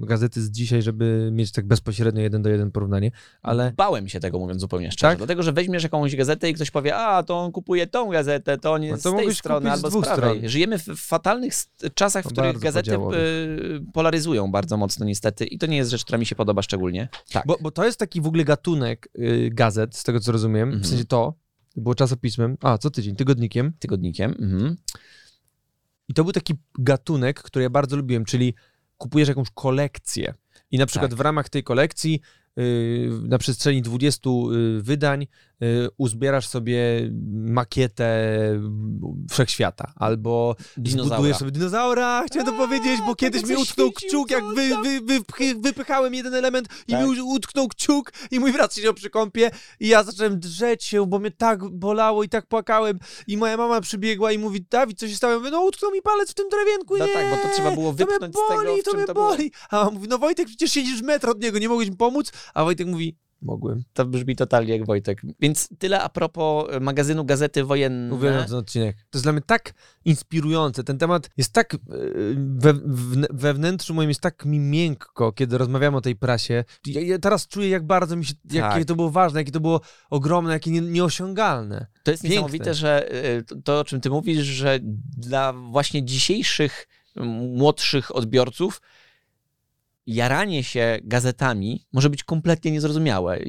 gazety 0.07 0.41
z 0.41 0.51
dzisiaj, 0.51 0.81
żeby 0.81 1.29
mieć 1.31 1.51
tak 1.51 1.67
bezpośrednio 1.67 2.21
jeden 2.21 2.41
do 2.41 2.49
jeden 2.49 2.71
porównanie, 2.71 3.11
ale 3.41 3.73
Bałem 3.77 4.09
się 4.09 4.19
tego, 4.19 4.39
mówiąc 4.39 4.61
zupełnie 4.61 4.91
szczerze. 4.91 5.09
Tak? 5.11 5.17
Dlatego, 5.17 5.43
że 5.43 5.51
weźmiesz 5.53 5.83
jakąś 5.83 6.15
gazetę 6.15 6.49
i 6.49 6.53
ktoś 6.53 6.71
powie, 6.71 6.95
a 6.95 7.23
to 7.23 7.39
on 7.39 7.51
kupuje 7.51 7.87
tą 7.87 8.09
gazetę, 8.09 8.57
to 8.57 8.77
jest 8.77 9.05
No 9.05 9.11
to 9.11 9.17
z 9.17 9.21
tej 9.21 9.35
strony 9.35 9.69
z 9.69 9.73
albo 9.73 9.87
z 9.87 9.91
dwóch 9.91 10.03
prawej. 10.05 10.35
stron. 10.37 10.49
Żyjemy 10.49 10.79
w 10.79 10.83
fatalnych 10.97 11.53
czasach, 11.93 12.23
w 12.23 12.27
No 12.27 12.31
których 12.31 12.59
gazety 12.59 12.91
y, 12.95 13.81
polaryzują 13.93 14.51
bardzo 14.51 14.77
mocno 14.77 15.05
niestety 15.05 15.45
i 15.45 15.57
to 15.57 15.65
nie 15.65 15.77
jest 15.77 15.91
rzecz, 15.91 16.03
która 16.03 16.17
mi 16.17 16.25
się 16.25 16.35
podoba 16.35 16.61
szczególnie. 16.61 17.07
Tak. 17.31 17.43
bo, 17.47 17.57
bo 17.61 17.71
to 17.71 17.85
jest 17.85 17.99
taki 17.99 18.21
w 18.21 18.27
ogóle 18.27 18.43
gatunek 18.45 19.09
y, 19.19 19.49
gazet, 19.53 19.95
z 19.95 20.03
tego 20.03 20.19
co 20.19 20.31
rozumiem, 20.31 20.63
Mhm. 20.63 20.83
w 20.83 20.87
sensie 20.87 21.05
to 21.05 21.33
było 21.75 21.95
czasopismem, 21.95 22.57
a 22.61 22.77
co 22.77 22.89
tydzień, 22.89 23.15
tygodnikiem 23.15 23.73
Tygodnikiem. 23.79 24.31
Mhm. 24.39 24.75
I 26.13 26.15
to 26.15 26.23
był 26.23 26.33
taki 26.33 26.53
gatunek, 26.79 27.43
który 27.43 27.63
ja 27.63 27.69
bardzo 27.69 27.95
lubiłem, 27.95 28.25
czyli 28.25 28.53
kupujesz 28.97 29.29
jakąś 29.29 29.47
kolekcję 29.49 30.33
i 30.71 30.77
na 30.77 30.85
przykład 30.85 31.11
Tak. 31.11 31.17
w 31.17 31.21
ramach 31.21 31.49
tej 31.49 31.63
kolekcji 31.63 32.21
y, 32.59 33.09
na 33.23 33.37
przestrzeni 33.37 33.81
20 33.81 34.29
y, 34.29 34.81
wydań 34.81 35.27
uzbierasz 35.97 36.47
sobie 36.47 37.09
makietę 37.33 38.05
wszechświata 39.29 39.93
albo 39.95 40.55
Dinozaura. 40.77 41.15
zbudujesz 41.15 41.37
sobie 41.37 41.51
dinozaura, 41.51 42.23
chciałem 42.27 42.45
to 42.47 42.53
powiedzieć, 42.53 42.97
bo 42.99 43.03
tego, 43.05 43.15
kiedyś 43.15 43.43
mi 43.45 43.55
utknął 43.55 43.91
kciuk, 43.91 44.31
jak 44.31 44.43
wy, 44.45 44.69
wy, 44.83 45.01
wy, 45.01 45.19
wypychałem 45.61 46.13
jeden 46.13 46.33
element 46.35 46.67
i 46.87 46.91
Tak. 46.91 47.01
mi 47.07 47.21
utknął 47.21 47.67
kciuk 47.67 48.11
i 48.31 48.39
mój 48.39 48.53
brat 48.53 48.75
siedział 48.75 48.93
przy 48.93 49.09
kąpie 49.09 49.51
i 49.79 49.87
ja 49.87 50.03
zacząłem 50.03 50.39
drzeć 50.39 50.83
się, 50.83 51.05
bo 51.07 51.19
mnie 51.19 51.31
tak 51.31 51.69
bolało 51.69 52.23
i 52.23 52.29
tak 52.29 52.47
płakałem 52.47 52.99
i 53.27 53.37
moja 53.37 53.57
mama 53.57 53.81
przybiegła 53.81 54.31
i 54.31 54.37
mówi, 54.37 54.65
Dawid, 54.69 54.99
co 54.99 55.07
się 55.07 55.15
stało? 55.15 55.33
Ja 55.33 55.39
mówię, 55.39 55.51
no 55.51 55.61
utknął 55.61 55.91
mi 55.91 56.01
palec 56.01 56.31
w 56.31 56.33
tym 56.33 56.49
drewienku, 56.49 56.97
No 56.97 57.05
nie, 57.07 57.13
tak, 57.13 57.29
bo 57.29 57.35
to 57.49 57.53
trzeba 57.55 57.71
było 57.71 57.91
to 57.91 57.97
wypchnąć 57.97 58.33
z 58.35 58.37
boli, 58.37 58.67
tego, 58.67 58.81
w 58.81 58.83
to 58.83 58.91
czym 58.91 59.05
to 59.05 59.13
było. 59.13 59.27
boli. 59.29 59.51
A 59.69 59.77
mama 59.85 59.93
mówi, 59.93 60.07
no 60.07 60.17
Wojtek, 60.17 60.47
przecież 60.47 60.71
siedzisz 60.71 61.01
metr 61.01 61.29
od 61.29 61.41
niego, 61.41 61.59
nie 61.59 61.69
mogłeś 61.69 61.89
mi 61.89 61.95
pomóc? 61.95 62.31
A 62.53 62.63
Wojtek 62.63 62.87
mówi, 62.87 63.17
mogłem. 63.43 63.83
To 63.93 64.05
brzmi 64.05 64.35
totalnie 64.35 64.77
jak 64.77 64.85
Wojtek. 64.85 65.21
Więc 65.39 65.69
tyle 65.79 66.01
a 66.01 66.09
propos 66.09 66.67
e, 66.71 66.79
magazynu 66.79 67.25
Gazety 67.25 67.63
Wojenne. 67.63 68.13
Uwielbiam 68.15 68.45
ten 68.45 68.55
odcinek. 68.55 68.95
To 68.97 69.17
jest 69.17 69.25
dla 69.25 69.31
mnie 69.31 69.41
tak 69.41 69.73
inspirujące. 70.05 70.83
Ten 70.83 70.97
temat 70.97 71.29
jest 71.37 71.53
tak 71.53 71.73
e, 71.73 71.77
we, 72.35 72.73
w, 72.73 73.27
we 73.29 73.53
wnętrzu 73.53 73.93
moim 73.93 74.09
jest 74.09 74.21
tak 74.21 74.45
mi 74.45 74.59
miękko, 74.59 75.31
kiedy 75.31 75.57
rozmawiamy 75.57 75.97
o 75.97 76.01
tej 76.01 76.15
prasie. 76.15 76.63
Ja, 76.85 77.01
ja 77.01 77.19
teraz 77.19 77.47
czuję, 77.47 77.69
jak 77.69 77.85
bardzo 77.85 78.15
mi 78.15 78.25
się, 78.25 78.33
jakie 78.51 78.79
Tak. 78.79 78.85
to 78.85 78.95
było 78.95 79.09
ważne, 79.09 79.39
jakie 79.39 79.51
to 79.51 79.59
było 79.59 79.81
ogromne, 80.09 80.53
jakie 80.53 80.71
nie, 80.71 80.81
nieosiągalne. 80.81 81.85
To 82.03 82.11
jest 82.11 82.23
Piękne. 82.23 82.35
niesamowite, 82.35 82.73
że 82.73 83.13
y, 83.25 83.43
to- 83.63 83.79
o 83.79 83.83
czym 83.83 84.01
ty 84.01 84.09
mówisz, 84.09 84.45
że 84.45 84.79
dla 85.17 85.53
właśnie 85.53 86.05
dzisiejszych 86.05 86.87
młodszych 87.55 88.15
odbiorców 88.15 88.81
jaranie 90.05 90.63
się 90.63 90.99
gazetami 91.03 91.85
może 91.93 92.09
być 92.09 92.23
kompletnie 92.23 92.71
niezrozumiałe. 92.71 93.39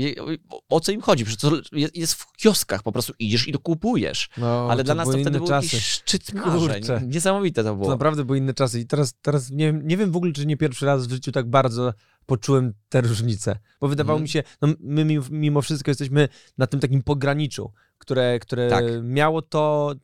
O, 0.69 0.81
co 0.81 0.93
im 0.93 1.01
chodzi? 1.01 1.25
Przecież 1.25 1.41
to 1.51 1.77
jest- 1.95 2.15
w 2.15 2.33
kioskach, 2.37 2.83
po 2.83 2.93
prostu 2.93 3.13
idziesz 3.19 3.49
i 3.49 3.53
to 3.53 3.59
kupujesz. 3.59 4.29
No, 4.39 4.69
Ale 4.71 4.85
dla 4.85 4.95
nas 4.95 5.07
to 5.09 5.13
wtedy 5.19 5.39
był 5.39 5.47
czasy. 5.49 5.67
jakiś 5.67 5.85
szczyt 5.87 6.33
marzeń. 6.35 6.61
Kurczę. 6.83 7.03
Niesamowite 7.07 7.63
to 7.65 7.69
To 7.71 7.77
było. 7.77 7.89
naprawdę 7.91 8.25
były 8.25 8.39
inne 8.39 8.55
czasy. 8.55 8.81
I 8.81 8.87
teraz, 8.87 9.15
teraz 9.23 9.51
nie, 9.51 9.67
wiem, 9.67 9.87
nie 9.87 9.97
wiem 9.97 10.13
w 10.13 10.17
ogóle, 10.17 10.33
czy 10.33 10.47
nie 10.47 10.57
pierwszy 10.57 10.87
raz 10.87 11.07
w 11.07 11.11
życiu 11.11 11.33
tak 11.33 11.51
bardzo 11.51 11.95
poczułem 12.27 12.75
te 12.89 13.01
różnice. 13.01 13.59
Bo 13.81 13.89
wydawało 13.89 14.17
Mhm. 14.17 14.23
mi 14.23 14.29
się, 14.29 14.43
no 14.63 14.69
my 14.81 15.05
mimo, 15.31 15.63
wszystko 15.63 15.91
jesteśmy 15.91 16.29
na 16.59 16.67
tym 16.67 16.81
takim 16.81 17.03
pograniczu, 17.03 17.73
które, 17.99 18.39
które 18.39 18.71
Tak. 18.71 18.85
miało 19.03 19.43
to, 19.43 19.95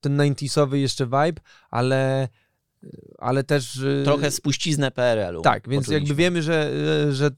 ten 0.00 0.16
90sowy 0.16 0.78
jeszcze 0.78 1.04
vibe, 1.06 1.40
ale, 1.70 2.28
ale 3.18 3.44
też... 3.44 3.76
y, 3.76 4.02
Trochę 4.04 4.30
spuściznę 4.30 4.90
PRL-u. 4.90 5.42
Tak, 5.42 5.68
więc 5.68 5.84
poczuliśmy. 5.84 5.94
jakby 6.08 6.14
wiemy, 6.22 6.42
że, 6.42 6.70
y, 7.08 7.14
że, 7.14 7.30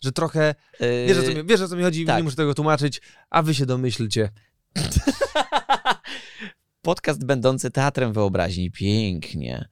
że 0.00 0.12
trochę... 0.12 0.54
Y, 0.80 1.04
Wiesz 1.08 1.18
o, 1.18 1.22
co 1.22 1.28
mi, 1.34 1.44
wiesz, 1.44 1.60
o 1.60 1.68
co 1.68 1.76
mi 1.76 1.82
chodzi, 1.82 2.04
tak. 2.04 2.16
nie 2.16 2.22
muszę 2.22 2.36
tego 2.36 2.54
tłumaczyć, 2.54 3.02
a 3.30 3.42
wy 3.42 3.54
się 3.54 3.66
domyślcie. 3.66 4.28
Podcast 6.82 7.24
będący 7.24 7.70
teatrem 7.70 8.12
wyobraźni. 8.12 8.70
Pięknie. 8.70 9.68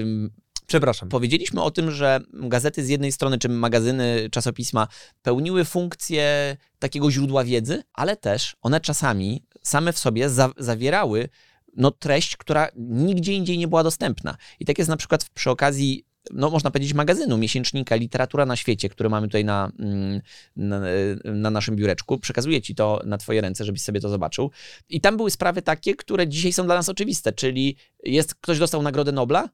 Ym, 0.00 0.30
Przepraszam. 0.66 1.08
Powiedzieliśmy 1.08 1.62
o 1.62 1.70
tym, 1.70 1.90
że 1.90 2.20
gazety 2.32 2.84
z 2.84 2.88
jednej 2.88 3.12
strony, 3.12 3.38
czy 3.38 3.48
magazyny, 3.48 4.28
czasopisma 4.30 4.88
pełniły 5.22 5.64
funkcję 5.64 6.56
takiego 6.78 7.10
źródła 7.10 7.44
wiedzy, 7.44 7.82
ale 7.92 8.16
też 8.16 8.56
one 8.62 8.80
czasami 8.80 9.44
same 9.62 9.92
w 9.92 9.98
sobie 9.98 10.30
za 10.30 10.50
zawierały 10.56 11.28
no, 11.76 11.90
treść, 11.90 12.36
która 12.36 12.68
nigdzie 12.76 13.34
indziej 13.34 13.58
nie 13.58 13.68
była 13.68 13.82
dostępna. 13.82 14.36
I 14.60 14.64
tak 14.64 14.78
jest 14.78 14.90
na 14.90 14.96
przykład 14.96 15.24
przy 15.34 15.50
okazji 15.50 16.04
no 16.30 16.50
można 16.50 16.70
powiedzieć 16.70 16.94
magazynu, 16.94 17.38
miesięcznika 17.38 17.96
Literatura 17.96 18.46
na 18.46 18.56
świecie, 18.56 18.88
który 18.88 19.08
mamy 19.08 19.26
tutaj 19.26 19.44
na, 19.44 19.72
mm, 19.78 20.20
na, 20.56 20.80
na 21.24 21.50
naszym 21.50 21.76
biureczku. 21.76 22.18
Przekazuję 22.18 22.62
ci 22.62 22.74
to 22.74 23.00
na 23.04 23.18
twoje 23.18 23.40
ręce, 23.40 23.64
żebyś 23.64 23.82
sobie 23.82 24.00
to 24.00 24.08
zobaczył. 24.08 24.50
I 24.88 25.00
tam 25.00 25.16
były 25.16 25.30
sprawy 25.30 25.62
takie, 25.62 25.94
które 25.94 26.28
dzisiaj 26.28 26.52
są 26.52 26.64
dla 26.64 26.74
nas 26.74 26.88
oczywiste, 26.88 27.32
czyli 27.32 27.76
jest 28.04 28.34
ktoś 28.34 28.58
dostał 28.58 28.82
Nagrodę 28.82 29.12
Nobla, 29.12 29.48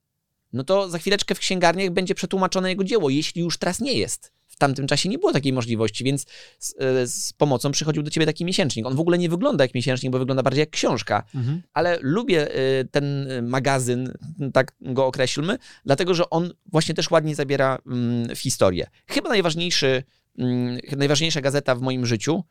no 0.52 0.64
to 0.64 0.90
za 0.90 0.98
chwileczkę 0.98 1.34
w 1.34 1.38
księgarniach 1.38 1.90
będzie 1.90 2.14
przetłumaczone 2.14 2.68
jego 2.68 2.84
dzieło, 2.84 3.10
jeśli 3.10 3.42
już 3.42 3.58
teraz 3.58 3.80
nie 3.80 3.92
jest. 3.92 4.32
W 4.58 4.60
tamtym 4.60 4.86
czasie 4.86 5.08
nie 5.08 5.18
było 5.18 5.32
takiej 5.32 5.52
możliwości, 5.52 6.04
więc 6.04 6.26
z, 6.58 6.74
e, 6.78 7.06
z 7.06 7.32
pomocą 7.32 7.70
przychodził 7.70 8.02
do 8.02 8.10
ciebie 8.10 8.26
taki 8.26 8.44
miesięcznik. 8.44 8.86
On 8.86 8.96
w 8.96 9.00
ogóle 9.00 9.18
nie 9.18 9.28
wygląda 9.28 9.64
jak 9.64 9.74
miesięcznik, 9.74 10.12
bo 10.12 10.18
wygląda 10.18 10.42
bardziej 10.42 10.60
jak 10.60 10.70
książka, 10.70 11.22
Mhm. 11.34 11.62
ale 11.72 11.98
lubię 12.02 12.54
e, 12.54 12.84
ten 12.84 13.30
e, 13.30 13.42
magazyn, 13.42 14.12
tak 14.52 14.72
go 14.80 15.06
określmy, 15.06 15.58
dlatego 15.84 16.14
że 16.14 16.30
on 16.30 16.50
właśnie 16.66 16.94
też 16.94 17.10
ładnie 17.10 17.34
zabiera 17.34 17.78
mm, 17.86 18.36
w 18.36 18.38
historię. 18.38 18.86
Chyba 19.06 19.28
najważniejszy, 19.28 20.02
mm, 20.38 20.78
najważniejsza 20.96 21.40
gazeta 21.40 21.74
w 21.74 21.80
moim 21.80 22.06
życiu, 22.06 22.44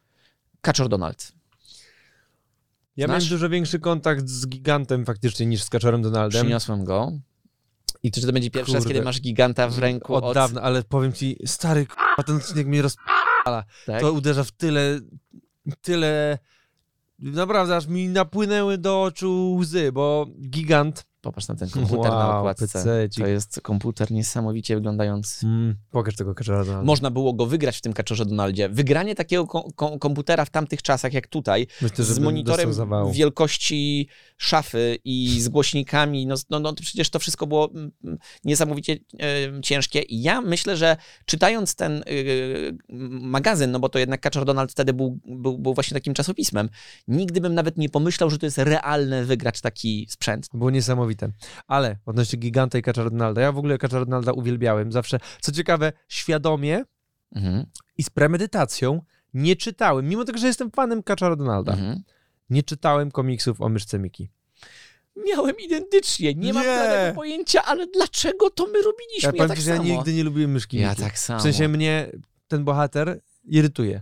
Kaczor 0.61 0.89
Donald. 0.89 1.31
Ja 2.97 3.05
Znasz? 3.07 3.23
miałem 3.23 3.29
dużo 3.29 3.49
większy 3.49 3.79
kontakt 3.79 4.27
z 4.27 4.47
gigantem 4.47 5.05
faktycznie 5.05 5.45
niż 5.45 5.63
z 5.63 5.69
Kaczorem 5.69 6.01
Donaldem. 6.01 6.41
Przyniosłem 6.41 6.83
go. 6.83 7.11
I 8.03 8.11
czy 8.11 8.21
to 8.21 8.33
będzie 8.33 8.51
pierwszy 8.51 8.73
raz, 8.73 8.83
Kurde. 8.83 8.93
kiedy 8.93 9.05
masz 9.05 9.21
giganta 9.21 9.67
w 9.67 9.79
ręku 9.79 10.15
Od 10.15 10.33
dawna, 10.33 10.61
ale 10.61 10.83
powiem 10.83 11.13
ci, 11.13 11.37
stary, 11.45 11.85
k***a, 11.85 12.23
ten 12.23 12.35
odcinek 12.35 12.67
mnie 12.67 12.81
roz... 12.81 12.95
Tak? 13.85 14.01
To 14.01 14.11
uderza 14.11 14.43
w 14.43 14.51
tyle, 14.51 14.99
tyle... 15.81 16.37
Naprawdę, 17.19 17.75
aż 17.75 17.87
mi 17.87 18.07
napłynęły 18.07 18.77
do 18.77 19.03
oczu 19.03 19.55
łzy, 19.55 19.91
bo 19.91 20.27
gigant... 20.49 21.06
Popatrz 21.27 21.47
na 21.47 21.55
ten 21.55 21.69
komputer 21.69 22.11
na 22.11 22.17
Wow, 22.27 22.37
okładce. 22.39 22.67
pececik. 22.67 23.23
To 23.23 23.29
jest 23.29 23.61
komputer 23.61 24.11
niesamowicie 24.11 24.75
wyglądający. 24.75 25.45
Mm, 25.45 25.75
pokaż 25.91 26.15
tego 26.15 26.35
Kaczora 26.35 26.65
Donalda. 26.65 26.83
Można 26.85 27.11
było 27.11 27.33
go 27.33 27.45
wygrać 27.45 27.77
w 27.77 27.81
tym 27.81 27.93
kaczorze 27.93 28.25
Donaldzie. 28.25 28.69
Wygranie 28.69 29.15
takiego 29.15 29.47
ko- 29.47 29.67
ko- 29.75 29.99
komputera 29.99 30.45
w 30.45 30.49
tamtych 30.49 30.81
czasach, 30.81 31.13
jak 31.13 31.27
tutaj, 31.27 31.67
Myślę, 31.81 32.05
z 32.05 32.19
monitorem 32.19 32.71
wielkości 33.11 34.07
szafy 34.37 34.97
i 35.03 35.41
z 35.41 35.49
głośnikami, 35.49 36.25
no, 36.27 36.35
no, 36.49 36.59
no 36.59 36.73
przecież 36.73 37.09
to 37.09 37.19
wszystko 37.19 37.47
było 37.47 37.69
mm, 37.71 37.91
mm, 38.03 38.17
niesamowicie 38.45 38.93
e, 39.19 39.61
ciężkie. 39.61 40.01
I 40.01 40.21
ja 40.21 40.41
myślę, 40.41 40.77
że 40.77 40.97
czytając 41.25 41.75
ten 41.75 41.93
e, 41.97 42.03
magazyn, 43.09 43.71
no 43.71 43.79
bo 43.79 43.89
to 43.89 43.99
jednak 43.99 44.21
Kaczor 44.21 44.45
Donald 44.45 44.71
wtedy 44.71 44.93
był, 44.93 45.19
był, 45.25 45.57
był 45.57 45.73
właśnie 45.73 45.93
takim 45.95 46.13
czasopismem, 46.13 46.69
nigdy 47.07 47.41
bym 47.41 47.53
nawet 47.53 47.77
nie 47.77 47.89
pomyślał, 47.89 48.29
że 48.29 48.37
to 48.37 48.45
jest 48.45 48.57
realne 48.57 49.25
wygrać 49.25 49.61
taki 49.61 50.07
sprzęt. 50.09 50.47
Było 50.53 50.69
niesamowite. 50.69 51.16
Ale 51.67 51.97
odnośnie 52.05 52.39
giganta 52.39 52.77
i 52.77 52.81
Kaczora 52.81 53.09
Donalda, 53.09 53.41
ja 53.41 53.51
w 53.51 53.57
ogóle 53.57 53.77
Kaczora 53.77 54.05
Donalda 54.05 54.31
uwielbiałem. 54.31 54.91
Zawsze, 54.91 55.19
co 55.41 55.51
ciekawe, 55.51 55.93
świadomie 56.07 56.83
Mhm, 57.35 57.65
i 57.97 58.03
z 58.03 58.09
premedytacją 58.09 59.01
nie 59.33 59.55
czytałem, 59.55 60.09
mimo 60.09 60.25
tego, 60.25 60.39
że 60.39 60.47
jestem 60.47 60.71
fanem 60.71 61.03
Kaczora 61.03 61.35
Donalda, 61.35 61.71
mhm. 61.73 62.03
nie 62.49 62.63
czytałem 62.63 63.11
komiksów 63.11 63.61
o 63.61 63.69
myszce 63.69 63.99
Miki. 63.99 64.29
Miałem 65.27 65.55
identycznie, 65.65 66.33
nie, 66.33 66.53
mam 66.53 66.63
Nie. 66.63 66.69
bladego 66.69 67.15
pojęcia, 67.15 67.63
ale 67.65 67.87
dlaczego 67.87 68.49
to 68.49 68.65
my 68.65 68.81
robiliśmy? 68.81 69.31
Ja 69.37 69.43
Ja, 69.43 69.47
tak 69.47 69.59
że 69.59 69.71
ja 69.71 69.77
samo. 69.77 69.89
nigdy 69.89 70.13
nie 70.13 70.23
lubiłem 70.23 70.51
myszki 70.51 70.77
Ja 70.77 70.89
Miki. 70.89 71.01
tak 71.01 71.19
samo. 71.19 71.39
W 71.39 71.43
sensie 71.43 71.67
mnie 71.67 72.11
ten 72.47 72.63
bohater 72.63 73.21
irytuje. 73.45 74.01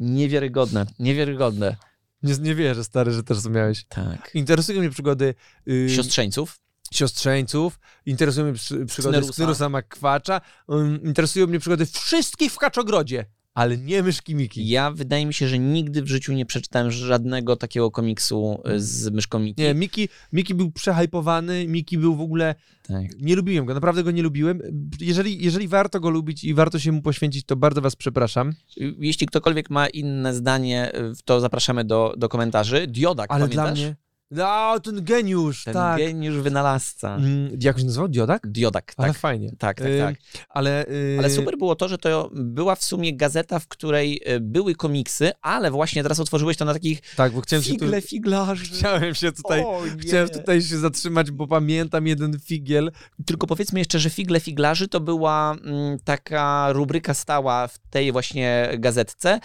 Niewiarygodne, 0.00 0.86
niewiarygodne. 0.98 1.76
Nie, 2.24 2.34
nie 2.38 2.54
wierzę, 2.54 2.84
stary, 2.84 3.12
że 3.12 3.22
też 3.22 3.42
to 3.42 3.50
miałeś. 3.50 3.84
Tak. 3.88 4.30
Interesują 4.34 4.80
mnie 4.80 4.90
przygody 4.90 5.34
y, 5.68 5.90
Siostrzeńców? 5.90 6.60
siostrzeńców, 6.92 7.78
interesują 8.06 8.46
mnie 8.46 8.54
przy, 8.54 8.86
przygody 8.86 9.16
Sknerusa. 9.16 9.32
z 9.32 9.36
Knerusa 9.36 9.68
McQuatcha, 9.68 10.40
um, 10.66 11.02
interesują 11.02 11.46
mnie 11.46 11.60
przygody 11.60 11.86
wszystkich 11.86 12.52
w 12.52 12.58
Kaczogrodzie, 12.58 13.26
ale 13.54 13.78
nie 13.78 14.02
myszki 14.02 14.34
Miki. 14.34 14.68
Ja 14.68 14.90
wydaje 14.90 15.26
mi 15.26 15.34
się, 15.34 15.48
że 15.48 15.58
nigdy 15.58 16.02
w 16.02 16.06
życiu 16.06 16.32
nie 16.32 16.46
przeczytałem 16.46 16.90
żadnego 16.90 17.56
takiego 17.56 17.90
komiksu 17.90 18.62
y, 18.68 18.80
z 18.80 19.10
myszką 19.10 19.38
Miki. 19.38 19.62
Nie, 19.62 19.74
Miki, 19.74 20.08
Miki 20.32 20.54
był 20.54 20.70
przehypowany, 20.70 21.68
Miki 21.68 21.98
był 21.98 22.16
w 22.16 22.20
ogóle... 22.20 22.54
Tak. 22.82 23.20
Nie 23.20 23.36
lubiłem 23.36 23.66
go, 23.66 23.74
naprawdę 23.74 24.02
go 24.02 24.10
nie 24.10 24.22
lubiłem. 24.22 24.60
Jeżeli, 25.00 25.44
jeżeli 25.44 25.68
warto 25.68 26.00
go 26.00 26.10
lubić 26.10 26.44
i 26.44 26.54
warto 26.54 26.78
się 26.78 26.92
mu 26.92 27.02
poświęcić, 27.02 27.44
to 27.44 27.56
bardzo 27.56 27.80
was 27.80 27.96
przepraszam. 27.96 28.52
Jeśli 28.98 29.26
ktokolwiek 29.26 29.70
ma 29.70 29.86
inne 29.86 30.34
zdanie, 30.34 30.92
y, 30.94 31.12
to 31.24 31.40
zapraszamy 31.40 31.84
do, 31.84 32.14
do 32.16 32.28
komentarzy. 32.28 32.86
Diodak, 32.86 33.30
Ale 33.30 33.40
pamiętasz? 33.40 33.78
dla 33.78 33.86
mnie... 33.88 34.03
No, 34.34 34.80
ten 34.80 35.04
geniusz, 35.04 35.64
Ten 35.64 35.74
tak. 35.74 35.98
geniusz 35.98 36.36
wynalazca. 36.36 37.16
Mm, 37.16 37.58
Jak 37.60 37.78
się 37.78 37.84
nazywał? 37.84 38.08
Diodak? 38.08 38.46
Diodak, 38.46 38.92
Ale 38.96 39.08
tak. 39.08 39.18
fajnie. 39.18 39.50
Tak, 39.58 39.78
tak, 39.78 39.88
tak. 40.00 40.16
Ale, 40.48 40.86
y, 40.88 41.16
Ale 41.18 41.30
super 41.30 41.58
było 41.58 41.74
to, 41.76 41.88
że 41.88 41.98
to 41.98 42.30
była 42.34 42.74
w 42.74 42.84
sumie 42.84 43.16
gazeta, 43.16 43.58
w 43.58 43.68
której 43.68 44.20
y, 44.34 44.40
były 44.40 44.74
komiksy, 44.74 45.32
ale 45.42 45.70
właśnie 45.70 46.02
teraz 46.02 46.20
otworzyłeś 46.20 46.56
to 46.56 46.64
na 46.64 46.72
takich 46.72 47.00
Tak, 47.16 47.32
bo 47.32 47.40
chciałem 47.40 47.62
się 47.62 47.72
tu... 47.72 47.78
figle 47.78 48.00
figlarzy. 48.00 48.64
Chciałem 48.74 49.14
się 49.14 49.32
tutaj... 49.32 49.60
O, 49.60 49.82
Chciałem 49.98 50.28
tutaj 50.28 50.62
się 50.62 50.78
zatrzymać, 50.78 51.30
bo 51.30 51.46
pamiętam 51.46 52.06
jeden 52.06 52.40
figiel. 52.40 52.92
Tylko 53.26 53.46
powiedzmy 53.46 53.78
jeszcze, 53.78 53.98
że 53.98 54.10
Figle 54.10 54.40
Figlarzy 54.40 54.88
to 54.88 55.00
była 55.00 55.56
mm, 55.64 55.98
taka 56.04 56.72
rubryka 56.72 57.14
stała 57.14 57.68
w 57.68 57.78
tej 57.78 58.12
właśnie 58.12 58.68
gazetce, 58.78 59.40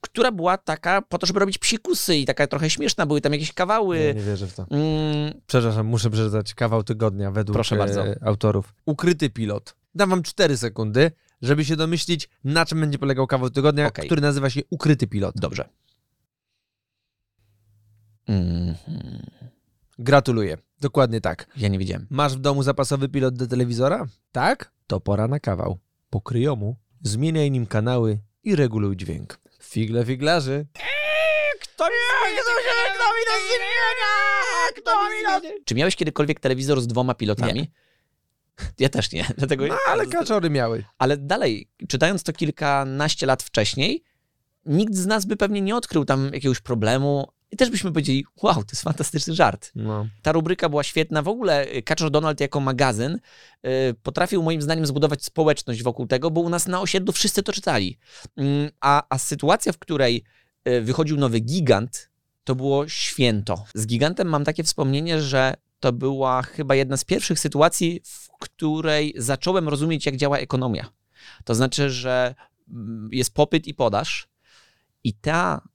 która 0.00 0.32
była 0.32 0.58
taka 0.58 1.02
po 1.02 1.18
to, 1.18 1.26
żeby 1.26 1.40
robić 1.40 1.58
psikusy 1.58 2.16
i 2.16 2.24
taka 2.24 2.46
trochę 2.46 2.70
śmieszna. 2.70 3.06
Były 3.06 3.20
tam 3.20 3.32
jakieś 3.32 3.52
Nie, 3.52 3.54
kawały. 3.98 4.14
nie 4.14 4.22
wierzę 4.22 4.46
w 4.46 4.54
to. 4.54 4.66
Mm, 4.70 5.40
Przepraszam, 5.46 5.86
muszę 5.86 6.10
przeczytać 6.10 6.54
kawał 6.54 6.82
tygodnia 6.82 7.30
według 7.30 7.54
Proszę 7.54 7.76
bardzo. 7.76 8.06
e, 8.06 8.16
autorów. 8.24 8.74
Ukryty 8.86 9.30
pilot. 9.30 9.76
Dam 9.94 10.10
wam 10.10 10.22
4 10.22 10.56
sekundy, 10.56 11.10
żeby 11.42 11.64
się 11.64 11.76
domyślić, 11.76 12.28
na 12.44 12.66
czym 12.66 12.80
będzie 12.80 12.98
polegał 12.98 13.26
kawał 13.26 13.50
tygodnia, 13.50 13.86
Okej. 13.86 14.06
który 14.06 14.20
nazywa 14.20 14.50
się 14.50 14.60
Ukryty 14.70 15.06
pilot. 15.06 15.34
dobrze. 15.38 15.68
Mhm. 18.28 18.76
Gratuluję. 19.98 20.56
Dokładnie 20.80 21.20
tak. 21.20 21.46
Ja 21.56 21.68
nie 21.68 21.78
widziałem. 21.78 22.06
Masz 22.10 22.36
w 22.36 22.40
domu 22.40 22.62
zapasowy 22.62 23.08
pilot 23.08 23.34
do 23.36 23.46
telewizora? 23.46 24.06
Tak? 24.32 24.72
To 24.86 25.00
pora 25.00 25.28
na 25.28 25.40
kawał. 25.40 25.78
Po 26.10 26.20
kryjomu 26.20 26.76
zmieniaj 27.02 27.50
nim 27.50 27.66
kanały 27.66 28.18
i 28.44 28.56
reguluj 28.56 28.96
dźwięk. 28.96 29.40
Figle 29.62 30.04
figlarzy. 30.04 30.66
Kto 34.76 35.10
mi 35.10 35.64
Czy 35.64 35.74
miałeś 35.74 35.96
kiedykolwiek 35.96 36.40
telewizor 36.40 36.80
z 36.80 36.86
dwoma 36.86 37.14
pilotami? 37.14 37.70
Ja 38.78 38.88
też 38.88 39.12
nie, 39.12 39.26
dlatego... 39.38 39.66
No, 39.66 39.76
ale 39.88 40.06
kaczory 40.06 40.50
miały. 40.50 40.84
Ale 40.98 41.16
dalej, 41.16 41.68
czytając 41.88 42.22
to 42.22 42.32
kilkanaście 42.32 43.26
lat 43.26 43.42
wcześniej, 43.42 44.04
nikt 44.66 44.94
z 44.94 45.06
nas 45.06 45.24
by 45.24 45.36
pewnie 45.36 45.60
nie 45.60 45.76
odkrył 45.76 46.04
tam 46.04 46.30
jakiegoś 46.34 46.60
problemu 46.60 47.32
i 47.52 47.56
też 47.56 47.70
byśmy 47.70 47.92
powiedzieli, 47.92 48.24
wow, 48.42 48.54
to 48.54 48.70
jest 48.72 48.82
fantastyczny 48.82 49.34
żart. 49.34 49.70
No. 49.74 50.06
Ta 50.22 50.32
rubryka 50.32 50.68
była 50.68 50.82
świetna. 50.82 51.22
W 51.22 51.28
ogóle 51.28 51.66
y, 51.76 51.82
Kaczor 51.82 52.10
Donald 52.10 52.40
jako 52.40 52.60
magazyn 52.60 53.14
y, 53.66 53.94
potrafił 54.02 54.42
moim 54.42 54.62
zdaniem 54.62 54.86
zbudować 54.86 55.24
społeczność 55.24 55.82
wokół 55.82 56.06
tego, 56.06 56.30
bo 56.30 56.40
u 56.40 56.48
nas 56.48 56.66
na 56.66 56.80
osiedlu 56.80 57.12
wszyscy 57.12 57.42
to 57.42 57.52
czytali. 57.52 57.98
Mm, 58.36 58.70
A, 58.80 59.02
a 59.08 59.18
sytuacja, 59.18 59.72
w 59.72 59.78
której 59.78 60.24
wychodził 60.82 61.16
nowy 61.16 61.40
gigant, 61.40 62.10
to 62.44 62.54
było 62.54 62.88
święto. 62.88 63.64
Z 63.74 63.86
gigantem 63.86 64.28
mam 64.28 64.44
takie 64.44 64.64
wspomnienie, 64.64 65.22
że 65.22 65.54
to 65.80 65.92
była 65.92 66.42
chyba 66.42 66.74
jedna 66.74 66.96
z 66.96 67.04
pierwszych 67.04 67.38
sytuacji, 67.38 68.00
w 68.04 68.28
której 68.40 69.14
zacząłem 69.16 69.68
rozumieć, 69.68 70.06
jak 70.06 70.16
działa 70.16 70.38
ekonomia. 70.38 70.92
To 71.44 71.54
znaczy, 71.54 71.90
że 71.90 72.34
mm, 72.68 73.08
jest 73.12 73.34
popyt 73.34 73.66
i 73.66 73.74
podaż, 73.74 74.28
i 75.04 75.14
ta 75.14 75.68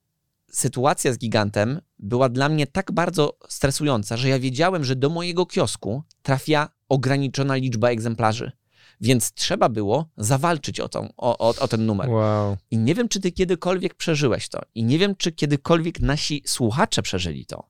sytuacja 0.51 1.13
z 1.13 1.17
gigantem 1.17 1.81
była 1.99 2.29
dla 2.29 2.49
mnie 2.49 2.67
tak 2.67 2.91
bardzo 2.91 3.37
stresująca, 3.49 4.17
że 4.17 4.29
ja 4.29 4.39
wiedziałem, 4.39 4.83
że 4.83 4.95
do 4.95 5.09
mojego 5.09 5.45
kiosku 5.45 6.03
trafia 6.21 6.69
ograniczona 6.89 7.55
liczba 7.55 7.89
egzemplarzy. 7.89 8.51
Więc 9.01 9.33
trzeba 9.33 9.69
było 9.69 10.09
zawalczyć 10.17 10.79
o, 10.79 10.89
tą, 10.89 11.09
o, 11.17 11.37
o, 11.37 11.55
o 11.59 11.67
ten 11.67 11.85
numer. 11.85 12.09
Wow. 12.09 12.57
I 12.71 12.77
nie 12.77 12.95
wiem, 12.95 13.09
czy 13.09 13.19
ty 13.19 13.31
kiedykolwiek 13.31 13.93
przeżyłeś 13.93 14.49
to. 14.49 14.61
I 14.75 14.83
nie 14.83 14.99
wiem, 14.99 15.15
czy 15.15 15.31
kiedykolwiek 15.31 15.99
nasi 15.99 16.43
słuchacze 16.45 17.01
przeżyli 17.01 17.45
to, 17.45 17.69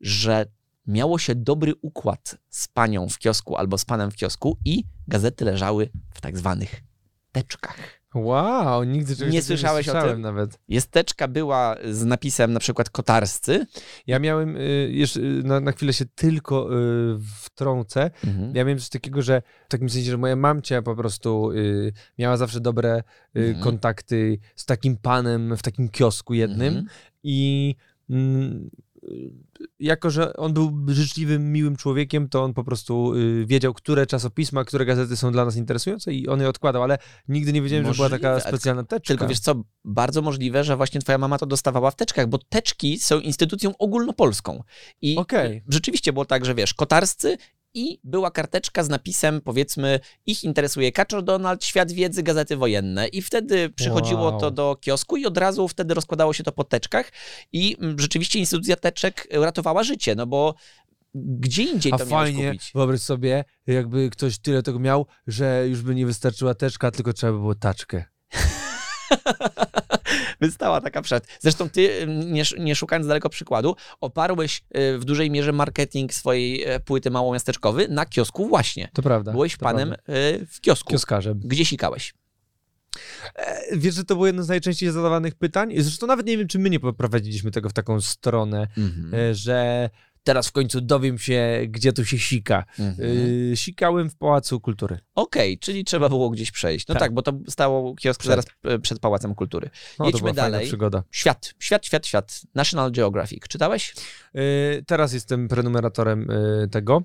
że 0.00 0.46
miało 0.86 1.18
się 1.18 1.34
dobry 1.34 1.74
układ 1.82 2.36
z 2.48 2.68
panią 2.68 3.08
w 3.08 3.18
kiosku 3.18 3.56
albo 3.56 3.78
z 3.78 3.84
panem 3.84 4.10
w 4.10 4.16
kiosku 4.16 4.58
i 4.64 4.84
gazety 5.08 5.44
leżały 5.44 5.90
w 6.14 6.20
tak 6.20 6.38
zwanych 6.38 6.82
teczkach. 7.32 7.99
Wow, 8.14 8.84
nigdy 8.84 9.16
czegoś 9.16 9.32
Nie 9.34 9.42
słyszałeś 9.42 9.88
o 9.88 9.92
słyszałem 9.92 10.14
tym? 10.14 10.22
nawet. 10.22 10.58
Jest 10.68 10.90
teczka 10.90 11.28
była 11.28 11.76
z 11.90 12.04
napisem 12.04 12.52
na 12.52 12.60
przykład 12.60 12.90
kotarscy. 12.90 13.66
Ja 14.06 14.18
miałem, 14.18 14.56
y, 14.56 14.88
jeszcze 14.92 15.20
y, 15.20 15.42
na, 15.44 15.60
na 15.60 15.72
chwilę 15.72 15.92
się 15.92 16.04
tylko 16.14 16.74
y, 16.78 17.18
wtrącę, 17.40 18.10
Mhm. 18.26 18.54
ja 18.56 18.64
miałem 18.64 18.78
coś 18.78 18.88
takiego, 18.88 19.22
że 19.22 19.42
w 19.66 19.68
takim 19.68 19.90
sensie, 19.90 20.10
że 20.10 20.18
moja 20.18 20.36
mamcia 20.36 20.82
po 20.82 20.96
prostu 20.96 21.50
y, 21.52 21.92
miała 22.18 22.36
zawsze 22.36 22.60
dobre 22.60 23.02
y, 23.36 23.40
Mhm. 23.40 23.64
kontakty 23.64 24.38
z 24.56 24.66
takim 24.66 24.96
panem 24.96 25.56
w 25.56 25.62
takim 25.62 25.88
kiosku 25.88 26.34
jednym 26.34 26.68
Mhm. 26.68 26.86
i 27.22 27.74
mm, 28.10 28.66
y, 28.66 28.70
jako, 29.80 30.10
że 30.10 30.36
on 30.36 30.52
był 30.52 30.72
życzliwym, 30.88 31.52
miłym 31.52 31.76
człowiekiem, 31.76 32.28
to 32.28 32.44
on 32.44 32.54
po 32.54 32.64
prostu 32.64 33.14
y, 33.14 33.46
wiedział, 33.46 33.74
które 33.74 34.06
czasopisma, 34.06 34.64
które 34.64 34.84
gazety 34.84 35.16
są 35.16 35.32
dla 35.32 35.44
nas 35.44 35.56
interesujące 35.56 36.12
i 36.12 36.28
on 36.28 36.40
je 36.40 36.48
odkładał, 36.48 36.82
ale 36.82 36.98
nigdy 37.28 37.52
nie 37.52 37.62
wiedziałem, 37.62 37.86
że 37.86 37.92
była 37.92 38.08
taka 38.08 38.32
Możliwe. 38.32 38.48
specjalna 38.48 38.84
teczka. 38.84 39.08
Tylko 39.08 39.28
wiesz 39.28 39.40
co, 39.40 39.54
bardzo 39.84 40.22
możliwe, 40.22 40.64
że 40.64 40.76
właśnie 40.76 41.00
twoja 41.00 41.18
mama 41.18 41.38
to 41.38 41.46
dostawała 41.46 41.90
w 41.90 41.96
teczkach, 41.96 42.26
bo 42.26 42.38
teczki 42.38 42.98
są 42.98 43.20
instytucją 43.20 43.76
ogólnopolską. 43.78 44.62
I 45.02 45.16
Okej. 45.16 45.62
rzeczywiście 45.68 46.12
było 46.12 46.24
tak, 46.24 46.44
że 46.44 46.54
wiesz, 46.54 46.74
kotarscy 46.74 47.36
i 47.74 47.98
była 48.04 48.30
karteczka 48.30 48.84
z 48.84 48.88
napisem, 48.88 49.40
powiedzmy, 49.40 50.00
ich 50.26 50.44
interesuje 50.44 50.92
Kaczor 50.92 51.22
Donald, 51.24 51.64
Świat 51.64 51.92
Wiedzy, 51.92 52.22
Gazety 52.22 52.56
Wojenne. 52.56 53.08
I 53.08 53.22
wtedy 53.22 53.70
przychodziło 53.70 54.30
Wow. 54.30 54.40
to 54.40 54.50
do 54.50 54.76
kiosku 54.80 55.16
i 55.16 55.26
od 55.26 55.38
razu 55.38 55.68
wtedy 55.68 55.94
rozkładało 55.94 56.32
się 56.32 56.44
to 56.44 56.52
po 56.52 56.64
teczkach 56.64 57.12
i 57.52 57.76
mm, 57.80 57.98
rzeczywiście 57.98 58.38
instytucja 58.38 58.76
teczek 58.76 59.28
ratowała 59.32 59.82
życie, 59.84 60.14
no 60.14 60.26
bo 60.26 60.54
gdzie 61.14 61.62
indziej 61.62 61.92
A 61.92 61.98
to 61.98 62.06
fajnie, 62.06 62.46
kupić? 62.46 62.70
wyobraź 62.74 63.00
sobie, 63.00 63.44
jakby 63.66 64.10
ktoś 64.10 64.38
tyle 64.38 64.62
tego 64.62 64.78
miał, 64.78 65.06
że 65.26 65.68
już 65.68 65.82
by 65.82 65.94
nie 65.94 66.06
wystarczyła 66.06 66.54
teczka, 66.54 66.90
tylko 66.90 67.12
trzeba 67.12 67.32
by 67.32 67.38
było 67.38 67.54
taczkę. 67.54 68.04
Wystała 70.40 70.80
taka 70.80 71.02
przed. 71.02 71.26
Zresztą 71.40 71.70
ty, 71.70 71.92
mm, 72.02 72.32
nie, 72.32 72.42
nie 72.58 72.76
szukając 72.76 73.06
daleko 73.06 73.28
przykładu, 73.28 73.76
oparłeś 74.00 74.62
y, 74.76 74.98
w 74.98 75.04
dużej 75.04 75.30
mierze 75.30 75.52
marketing 75.52 76.14
swojej 76.14 76.64
e, 76.64 76.80
płyty 76.80 77.10
małomiasteczkowy 77.10 77.88
na 77.88 78.06
kiosku 78.06 78.48
właśnie. 78.48 78.88
To 78.94 79.02
prawda. 79.02 79.32
Byłeś 79.32 79.56
to 79.56 79.64
panem 79.64 79.88
prawda. 79.88 80.12
y, 80.42 80.46
w 80.46 80.60
kiosku. 80.60 80.90
Kioskarzem. 80.90 81.40
Gdzie 81.44 81.64
sikałeś? 81.64 82.14
E, 83.34 83.76
Wiesz, 83.76 83.94
że 83.94 84.04
to 84.04 84.14
było 84.14 84.26
jedno 84.26 84.42
z 84.42 84.48
najczęściej 84.48 84.90
zadawanych 84.90 85.34
pytań? 85.34 85.72
Zresztą 85.78 86.06
nawet 86.06 86.26
nie 86.26 86.38
wiem, 86.38 86.48
czy 86.48 86.58
my 86.58 86.70
nie 86.70 86.80
poprowadziliśmy 86.80 87.50
tego 87.50 87.68
w 87.68 87.72
taką 87.72 88.00
stronę, 88.00 88.66
Mhm. 88.78 89.14
e, 89.14 89.34
że 89.34 89.90
teraz 90.24 90.48
w 90.48 90.52
końcu 90.52 90.80
dowiem 90.80 91.18
się, 91.18 91.60
gdzie 91.68 91.92
tu 91.92 92.04
się 92.04 92.18
sika. 92.18 92.64
Mhm. 92.78 93.08
Y, 93.52 93.52
sikałem 93.56 94.10
w 94.10 94.16
Pałacu 94.16 94.60
Kultury. 94.60 94.98
Okej, 95.14 95.58
czyli 95.58 95.84
trzeba 95.84 96.08
było 96.08 96.30
gdzieś 96.30 96.50
przejść. 96.50 96.88
No 96.88 96.94
tak, 96.94 97.00
Tak. 97.02 97.14
bo 97.14 97.22
to 97.22 97.32
stało 97.48 97.94
kiosk 97.94 98.20
Przed. 98.20 98.28
zaraz 98.30 98.44
e, 98.64 98.78
przed 98.78 98.98
Pałacem 98.98 99.34
Kultury. 99.34 99.70
No, 99.98 100.04
Jedźmy 100.06 100.18
to 100.18 100.24
była 100.24 100.32
dalej. 100.32 100.52
fajna 100.52 100.66
przygoda. 100.68 101.02
Świat, 101.10 101.54
świat, 101.58 101.86
świat, 101.86 102.06
świat. 102.06 102.40
National 102.54 102.92
Geographic. 102.92 103.48
Czytałeś? 103.48 103.94
Y, 104.36 104.84
teraz 104.86 105.12
jestem 105.12 105.48
prenumeratorem 105.48 106.30
y, 106.30 106.68
tego. 106.68 107.02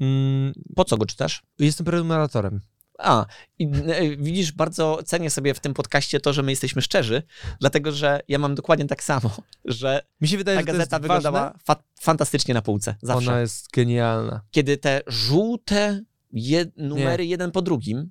Mm, 0.00 0.52
Po 0.76 0.84
co 0.84 0.96
go 0.96 1.06
czytasz? 1.06 1.42
jestem 1.58 1.86
prenumeratorem. 1.86 2.60
A, 2.98 3.26
i, 3.58 3.64
e, 3.86 4.16
widzisz, 4.16 4.52
bardzo 4.52 4.98
cenię 5.04 5.30
sobie 5.30 5.54
w 5.54 5.60
tym 5.60 5.74
podcaście 5.74 6.20
to, 6.20 6.32
że 6.32 6.42
my 6.42 6.52
jesteśmy 6.52 6.82
szczerzy, 6.82 7.22
dlatego 7.60 7.92
że 7.92 8.20
ja 8.28 8.38
mam 8.38 8.54
dokładnie 8.54 8.86
tak 8.86 9.02
samo, 9.02 9.30
że 9.64 10.02
Mi 10.20 10.28
się 10.28 10.36
wydaje, 10.38 10.58
ta 10.58 10.60
że 10.62 10.66
to 10.66 10.72
gazeta 10.72 10.96
jest 10.96 11.02
wyglądała 11.02 11.54
fa- 11.64 11.82
fantastycznie 12.00 12.54
na 12.54 12.62
półce. 12.62 12.94
Zawsze. 13.02 13.30
Ona 13.30 13.40
jest 13.40 13.70
genialna. 13.72 14.40
Kiedy 14.50 14.76
te 14.76 15.00
żółte 15.06 16.02
je- 16.32 16.66
numery 16.76 17.26
jeden 17.26 17.50
po 17.52 17.62
drugim, 17.62 18.10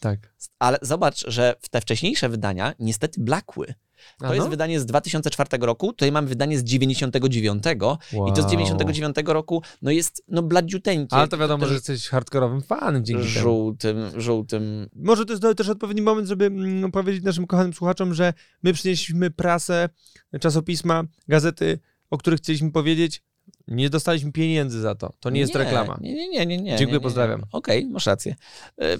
Tak. 0.00 0.34
ale 0.58 0.78
zobacz, 0.82 1.24
że 1.30 1.54
w 1.60 1.68
te 1.68 1.80
wcześniejsze 1.80 2.28
wydania 2.28 2.74
niestety 2.78 3.20
blakły. 3.20 3.74
To 4.18 4.34
jest 4.34 4.48
wydanie 4.48 4.80
z 4.80 4.86
2004 4.86 5.48
roku, 5.60 5.86
tutaj 5.86 6.12
mamy 6.12 6.28
wydanie 6.28 6.58
z 6.58 6.64
99 6.64 7.64
i 8.12 8.32
to 8.32 8.42
z 8.42 8.44
Wow. 8.44 8.50
99 8.50 9.16
roku 9.26 9.62
no 9.82 9.90
jest 9.90 10.24
no 10.28 10.42
bladziuteńkie. 10.42 11.16
Ale 11.16 11.28
to 11.28 11.38
wiadomo, 11.38 11.66
że 11.66 11.74
jesteś 11.74 12.08
hardkorowym 12.08 12.62
fanem 12.62 13.04
dzięki 13.04 13.22
temu. 13.22 13.34
żółtym, 13.40 14.20
żółtym. 14.20 14.88
Może 14.94 15.26
to 15.26 15.32
jest 15.32 15.56
też 15.56 15.68
odpowiedni 15.68 16.02
moment, 16.02 16.28
żeby 16.28 16.46
mm, 16.46 16.92
powiedzieć 16.92 17.24
naszym 17.24 17.46
kochanym 17.46 17.72
słuchaczom, 17.72 18.14
że 18.14 18.32
my 18.62 18.72
przynieśliśmy 18.72 19.30
prasę, 19.30 19.88
czasopisma, 20.40 21.04
gazety, 21.28 21.78
o 22.10 22.18
których 22.18 22.40
chcieliśmy 22.40 22.72
powiedzieć. 22.72 23.22
Nie 23.68 23.90
dostaliśmy 23.90 24.32
pieniędzy 24.32 24.80
za 24.80 24.94
to. 24.94 25.12
To 25.20 25.30
nie 25.30 25.40
jest 25.40 25.54
reklama. 25.54 25.98
Nie, 26.00 26.14
nie, 26.14 26.28
nie, 26.28 26.46
nie. 26.46 26.56
nie 26.56 26.56
Dziękuję, 26.56 26.86
nie, 26.86 26.92
nie. 26.92 27.00
pozdrawiam. 27.00 27.42
Okej, 27.52 27.86
masz 27.86 28.06
rację. 28.06 28.34
E, 28.80 28.96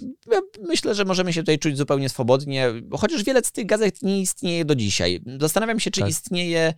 Myślę, 0.62 0.94
że 0.94 1.04
możemy 1.04 1.32
się 1.32 1.40
tutaj 1.40 1.58
czuć 1.58 1.76
zupełnie 1.76 2.08
swobodnie, 2.08 2.68
chociaż 2.92 3.24
wiele 3.24 3.42
z 3.44 3.52
tych 3.52 3.66
gazet 3.66 4.02
nie 4.02 4.20
istnieje 4.20 4.64
do 4.64 4.74
dzisiaj. 4.74 5.20
Zastanawiam 5.40 5.80
się, 5.80 5.90
czy 5.90 6.00
Tak. 6.00 6.10
istnieje 6.10 6.74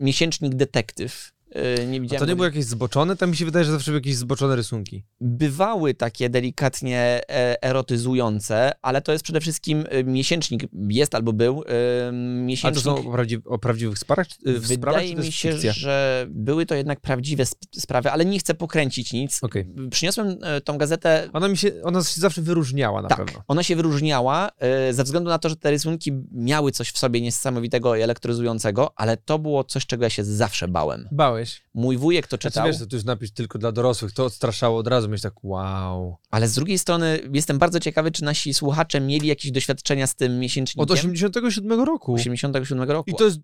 miesięcznik 0.00 0.54
detektyw. 0.54 1.32
E, 1.54 1.86
Nie 1.86 1.98
A 1.98 2.00
widziałem. 2.00 2.20
to 2.20 2.26
nie 2.26 2.36
było 2.36 2.46
jakieś 2.46 2.64
zboczone? 2.64 3.16
Tam 3.16 3.30
mi 3.30 3.36
się 3.36 3.44
wydaje, 3.44 3.64
że 3.64 3.72
zawsze 3.72 3.90
były 3.90 3.98
jakieś 4.00 4.16
zboczone 4.16 4.56
rysunki. 4.56 5.04
bywały 5.20 5.94
takie 5.94 6.30
delikatnie 6.30 7.20
e, 7.30 7.62
erotyzujące, 7.62 8.72
ale 8.82 9.02
to 9.02 9.12
jest 9.12 9.24
przede 9.24 9.40
wszystkim 9.40 9.84
e, 9.88 10.04
miesięcznik, 10.04 10.62
jest 10.88 11.14
albo 11.14 11.32
był 11.32 11.62
e, 11.62 11.62
A 11.62 12.10
to 12.10 12.12
miesięcznik. 12.46 12.84
są 12.84 12.94
o, 12.96 13.02
prawdziw- 13.16 13.42
o 13.46 13.58
prawdziwych 13.58 13.98
sprawach, 13.98 14.26
Wydaje 14.44 15.16
mi 15.16 15.32
się, 15.32 15.52
fikcja? 15.52 15.72
że 15.72 16.26
były 16.30 16.66
to 16.66 16.74
jednak 16.74 17.00
prawdziwe 17.00 17.42
sp- 17.52 17.66
sprawy, 17.76 18.10
ale 18.10 18.24
nie 18.24 18.38
chcę 18.38 18.54
pokręcić 18.54 19.12
nic. 19.12 19.38
Okej. 19.42 19.66
Przyniosłem 19.90 20.36
tą 20.64 20.78
gazetę. 20.78 21.28
Ona 21.32 21.48
mi 21.48 21.56
się, 21.56 21.72
ona 21.82 22.04
się 22.04 22.20
zawsze 22.20 22.42
wyróżniała 22.42 23.02
na 23.02 23.08
tak, 23.08 23.18
pewno. 23.24 23.42
ona 23.48 23.62
się 23.62 23.76
wyróżniała 23.76 24.50
ze 24.90 25.04
względu 25.04 25.30
na 25.30 25.38
to, 25.38 25.48
że 25.48 25.56
te 25.56 25.70
rysunki 25.70 26.12
miały 26.32 26.72
coś 26.72 26.90
w 26.90 26.98
sobie 26.98 27.20
niesamowitego 27.20 27.96
i 27.96 28.00
elektryzującego, 28.02 28.92
ale 28.96 29.16
to 29.16 29.38
było 29.38 29.64
coś, 29.64 29.86
czego 29.86 30.04
ja 30.04 30.10
się 30.10 30.24
zawsze 30.24 30.68
bałem. 30.68 31.08
Bałeś. 31.12 31.39
Mój 31.74 31.96
wujek 31.96 32.26
to 32.26 32.30
Znaczy, 32.30 32.48
czytał, 32.48 32.66
wiesz, 32.66 32.78
to 32.78 32.86
tu 32.86 32.96
jest 32.96 33.06
napis 33.06 33.32
tylko 33.32 33.58
dla 33.58 33.72
dorosłych. 33.72 34.12
To 34.12 34.24
odstraszało 34.24 34.78
od 34.78 34.86
razu. 34.86 35.08
Myślę 35.08 35.30
tak, 35.30 35.44
wow. 35.44 36.16
ale 36.30 36.48
z 36.48 36.54
drugiej 36.54 36.78
strony 36.78 37.18
jestem 37.32 37.58
bardzo 37.58 37.80
ciekawy, 37.80 38.10
czy 38.10 38.24
nasi 38.24 38.54
słuchacze 38.54 39.00
mieli 39.00 39.28
jakieś 39.28 39.50
doświadczenia 39.50 40.06
z 40.06 40.14
tym 40.14 40.38
miesięcznikiem. 40.38 40.82
Od 40.82 40.90
87 40.90 41.80
roku. 41.80 42.14
87 42.14 42.90
roku. 42.90 43.10
I 43.10 43.14
to 43.14 43.24
jest... 43.24 43.40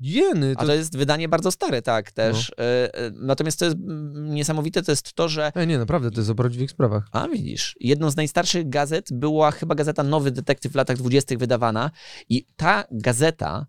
Jeny, 0.00 0.54
A 0.56 0.60
to... 0.60 0.66
to 0.66 0.74
jest 0.74 0.96
wydanie 0.96 1.28
bardzo 1.28 1.50
stare, 1.50 1.82
tak, 1.82 2.12
też. 2.12 2.50
E, 2.50 2.94
e, 2.94 3.10
Natomiast 3.14 3.58
to 3.58 3.64
jest 3.64 3.76
niesamowite, 4.14 4.82
to 4.82 4.92
jest 4.92 5.12
to, 5.12 5.28
że 5.28 5.52
E, 5.54 5.66
nie, 5.66 5.78
naprawdę, 5.78 6.10
to 6.10 6.20
jest 6.20 6.30
o 6.30 6.34
prawdziwych 6.34 6.70
sprawach. 6.70 7.08
A 7.12 7.28
widzisz, 7.28 7.76
jedną 7.80 8.10
z 8.10 8.16
najstarszych 8.16 8.68
gazet 8.68 9.08
była 9.12 9.50
chyba 9.50 9.74
gazeta 9.74 10.02
Nowy 10.02 10.30
Detektyw 10.30 10.72
w 10.72 10.74
latach 10.74 10.96
dwudziestych 10.96 11.38
wydawana 11.38 11.90
i 12.28 12.46
ta 12.56 12.84
gazeta 12.90 13.66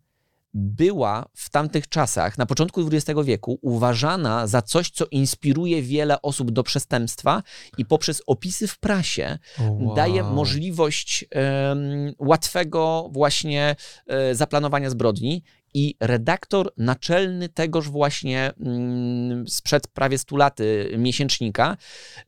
była 0.57 1.25
w 1.33 1.49
tamtych 1.49 1.89
czasach, 1.89 2.37
na 2.37 2.45
początku 2.45 2.87
XX 2.87 3.19
wieku, 3.23 3.59
uważana 3.61 4.47
za 4.47 4.61
coś, 4.61 4.89
co 4.89 5.05
inspiruje 5.05 5.81
wiele 5.81 6.21
osób 6.21 6.51
do 6.51 6.63
przestępstwa 6.63 7.43
i 7.77 7.85
poprzez 7.85 8.21
opisy 8.27 8.67
w 8.67 8.79
prasie 8.79 9.39
wow. 9.59 9.95
daje 9.95 10.23
możliwość 10.23 11.25
em, 11.31 12.13
łatwego 12.19 13.09
właśnie 13.11 13.75
e, 14.07 14.35
zaplanowania 14.35 14.89
zbrodni 14.89 15.43
i 15.73 15.95
redaktor 15.99 16.73
naczelny 16.77 17.49
tegoż 17.49 17.89
właśnie 17.89 18.51
mm, 18.59 19.47
sprzed 19.47 19.87
prawie 19.87 20.17
100 20.17 20.37
lat 20.37 20.59
y, 20.59 20.95
miesięcznika 20.97 21.77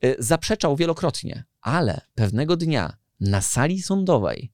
y, 0.04 0.16
zaprzeczał 0.18 0.76
wielokrotnie, 0.76 1.44
ale 1.60 2.00
pewnego 2.14 2.56
dnia 2.56 2.96
na 3.20 3.40
sali 3.40 3.82
sądowej 3.82 4.52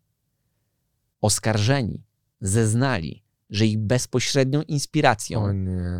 oskarżeni 1.20 2.04
zeznali, 2.40 3.25
że 3.50 3.66
ich 3.66 3.78
bezpośrednią 3.78 4.62
inspiracją 4.62 5.54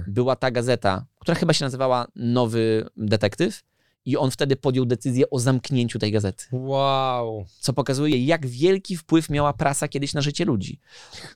była 0.07 0.37
ta 0.37 0.51
gazeta, 0.51 1.07
która 1.19 1.35
chyba 1.35 1.53
się 1.53 1.65
nazywała 1.65 2.07
Nowy 2.17 2.87
Detektyw 2.97 3.63
i 4.05 4.17
on 4.17 4.31
wtedy 4.31 4.57
podjął 4.57 4.87
decyzję 4.87 5.31
o 5.31 5.39
zamknięciu 5.39 5.99
tej 5.99 6.13
gazety 6.13 6.45
Wow. 6.53 7.47
co 7.61 7.73
pokazuje, 7.73 8.25
jak 8.25 8.47
wielki 8.47 8.97
wpływ 8.97 9.31
miała 9.31 9.53
prasa 9.53 9.89
kiedyś 9.89 10.15
na 10.15 10.21
życie 10.21 10.45
ludzi. 10.45 10.81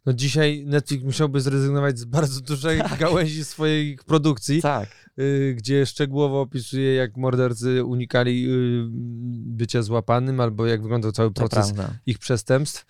No 0.06 0.12
dzisiaj 0.12 0.64
Netflix 0.66 1.04
musiałby 1.04 1.40
zrezygnować 1.40 1.98
z 1.98 2.04
bardzo 2.04 2.40
dużej 2.50 2.80
gałęzi 2.98 3.44
swoich 3.44 4.04
produkcji, 4.04 4.62
Tak. 4.62 4.88
y, 5.18 5.54
gdzie 5.58 5.86
szczegółowo 5.86 6.40
opisuje, 6.40 6.94
jak 6.94 7.16
mordercy 7.16 7.84
unikali 7.84 8.44
y, 8.50 8.84
bycia 9.56 9.82
złapanym, 9.82 10.40
albo 10.40 10.66
jak 10.66 10.82
wyglądał 10.82 11.12
cały 11.12 11.30
proces 11.32 11.72
ich 12.06 12.18
przestępstw. 12.18 12.86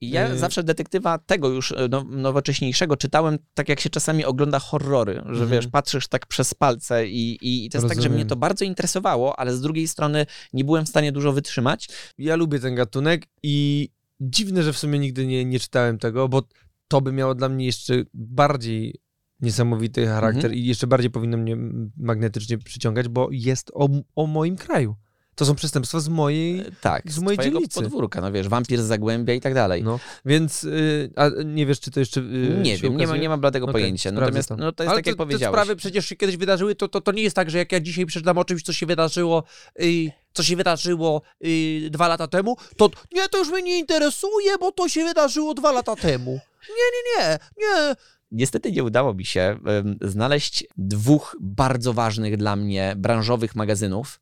I 0.00 0.10
ja 0.10 0.32
Y- 0.32 0.38
zawsze 0.38 0.62
detektywa 0.62 1.18
tego 1.18 1.48
już 1.48 1.72
e, 1.72 1.88
no, 1.90 2.04
nowocześniejszego 2.04 2.96
czytałem 2.96 3.38
tak, 3.54 3.68
jak 3.68 3.80
się 3.80 3.90
czasami 3.90 4.24
ogląda 4.24 4.58
horrory, 4.58 5.14
że 5.14 5.20
Mhm. 5.30 5.50
wiesz, 5.50 5.66
patrzysz 5.66 6.08
tak 6.08 6.26
przez 6.26 6.54
palce 6.54 7.06
i, 7.08 7.30
i, 7.42 7.66
i 7.66 7.70
to 7.70 7.78
jest 7.78 7.88
tak, 7.88 7.96
że 7.96 8.02
Rozumiem. 8.02 8.14
mnie 8.20 8.26
to 8.26 8.36
bardzo 8.36 8.64
interesowało, 8.64 9.38
ale 9.38 9.56
z 9.56 9.60
drugiej 9.60 9.88
strony 9.88 10.26
nie 10.52 10.64
byłem 10.64 10.86
w 10.86 10.88
stanie 10.88 11.12
dużo 11.12 11.32
wytrzymać. 11.32 11.88
Ja 12.18 12.36
lubię 12.36 12.60
ten 12.60 12.74
gatunek 12.74 13.26
i 13.42 13.88
dziwne, 14.20 14.62
że 14.62 14.72
w 14.72 14.78
sumie 14.78 14.98
nigdy 14.98 15.26
nie, 15.26 15.44
nie 15.44 15.60
czytałem 15.60 15.98
tego, 15.98 16.28
bo 16.28 16.42
to 16.88 17.00
by 17.00 17.12
miało 17.12 17.34
dla 17.34 17.48
mnie 17.48 17.66
jeszcze 17.66 17.94
bardziej 18.14 18.94
niesamowity 19.40 20.06
charakter 20.06 20.44
Mhm. 20.44 20.54
i 20.54 20.64
jeszcze 20.64 20.86
bardziej 20.86 21.10
powinno 21.10 21.36
mnie 21.36 21.56
magnetycznie 21.96 22.58
przyciągać, 22.58 23.08
bo 23.08 23.28
jest 23.32 23.70
o, 23.74 23.88
o 24.16 24.26
moim 24.26 24.56
kraju. 24.56 24.96
To 25.34 25.46
są 25.46 25.54
przestępstwa 25.54 26.00
z 26.00 26.08
mojej... 26.08 26.60
E, 26.60 26.64
Tak, 26.80 27.10
Z 27.10 27.14
z 27.14 27.18
mojej 27.18 27.38
dzielnicy. 27.38 27.80
podwórka, 27.80 28.20
no 28.20 28.32
wiesz, 28.32 28.48
wampir 28.48 28.82
z 28.82 28.86
Zagłębia 28.86 29.34
i 29.34 29.40
tak 29.40 29.54
dalej. 29.54 29.82
No, 29.82 29.98
więc 30.24 30.64
y, 30.64 31.10
a 31.16 31.28
nie 31.44 31.66
wiesz, 31.66 31.80
czy 31.80 31.90
to 31.90 32.00
jeszcze 32.00 32.20
y, 32.20 32.24
nie 32.62 32.76
wiem, 32.78 32.92
nie 32.92 32.96
ma, 32.98 33.02
ukazuje? 33.04 33.20
nie 33.20 33.28
ma 33.28 33.36
bladego 33.36 33.64
Okej, 33.66 33.72
pojęcia. 33.72 34.12
Natomiast 34.12 34.48
to. 34.48 34.56
no, 34.56 34.72
to 34.72 34.82
jest 34.82 34.90
Ale 34.90 34.98
tak, 34.98 35.06
jak 35.06 35.14
te 35.14 35.18
powiedziałeś. 35.18 35.52
sprawy 35.54 35.76
przecież 35.76 36.06
się 36.06 36.16
kiedyś 36.16 36.36
wydarzyły, 36.36 36.74
to, 36.74 36.88
to, 36.88 37.00
to 37.00 37.12
nie 37.12 37.22
jest 37.22 37.36
tak, 37.36 37.50
że 37.50 37.58
jak 37.58 37.72
ja 37.72 37.80
dzisiaj 37.80 38.06
przeczytam 38.06 38.38
o 38.38 38.44
czymś, 38.44 38.62
co 38.62 38.72
się 38.72 38.86
wydarzyło, 38.86 39.44
y, 39.82 40.10
co 40.32 40.42
się 40.42 40.56
wydarzyło 40.56 41.22
y, 41.44 41.88
dwa 41.90 42.08
lata 42.08 42.26
temu, 42.28 42.56
to 42.76 42.90
nie, 43.12 43.28
to 43.28 43.38
już 43.38 43.48
mnie 43.48 43.62
nie 43.62 43.78
interesuje, 43.78 44.58
bo 44.60 44.72
to 44.72 44.88
się 44.88 45.04
wydarzyło 45.04 45.54
dwa 45.54 45.72
lata 45.72 45.96
temu. 45.96 46.40
Nie, 46.68 47.18
nie, 47.18 47.28
nie, 47.28 47.38
nie. 47.58 47.94
Niestety 48.30 48.72
nie 48.72 48.84
udało 48.84 49.14
mi 49.14 49.24
się 49.24 49.58
znaleźć 50.00 50.64
dwóch 50.76 51.36
bardzo 51.40 51.92
ważnych 51.92 52.36
dla 52.36 52.56
mnie 52.56 52.94
branżowych 52.96 53.56
magazynów. 53.56 54.20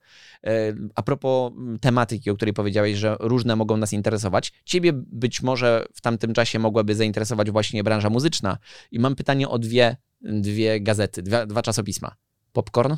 A 0.94 1.02
propos 1.02 1.52
m, 1.56 1.78
tematyki, 1.80 2.30
o 2.30 2.34
której 2.34 2.54
powiedziałeś, 2.54 2.96
że 2.96 3.16
różne 3.20 3.56
mogą 3.56 3.76
nas 3.76 3.92
interesować. 3.92 4.52
Ciebie 4.64 4.92
być 4.94 5.42
może 5.42 5.84
w 5.94 6.00
tamtym 6.00 6.34
czasie 6.34 6.58
mogłaby 6.58 6.94
zainteresować 6.94 7.50
właśnie 7.50 7.84
branża 7.84 8.10
muzyczna. 8.10 8.58
I 8.90 8.98
mam 8.98 9.16
pytanie 9.16 9.48
o 9.48 9.58
dwie, 9.58 9.96
dwie 10.20 10.80
gazety, 10.80 11.22
dwa, 11.22 11.46
dwa 11.46 11.62
czasopisma. 11.62 12.14
Popcorn 12.52 12.94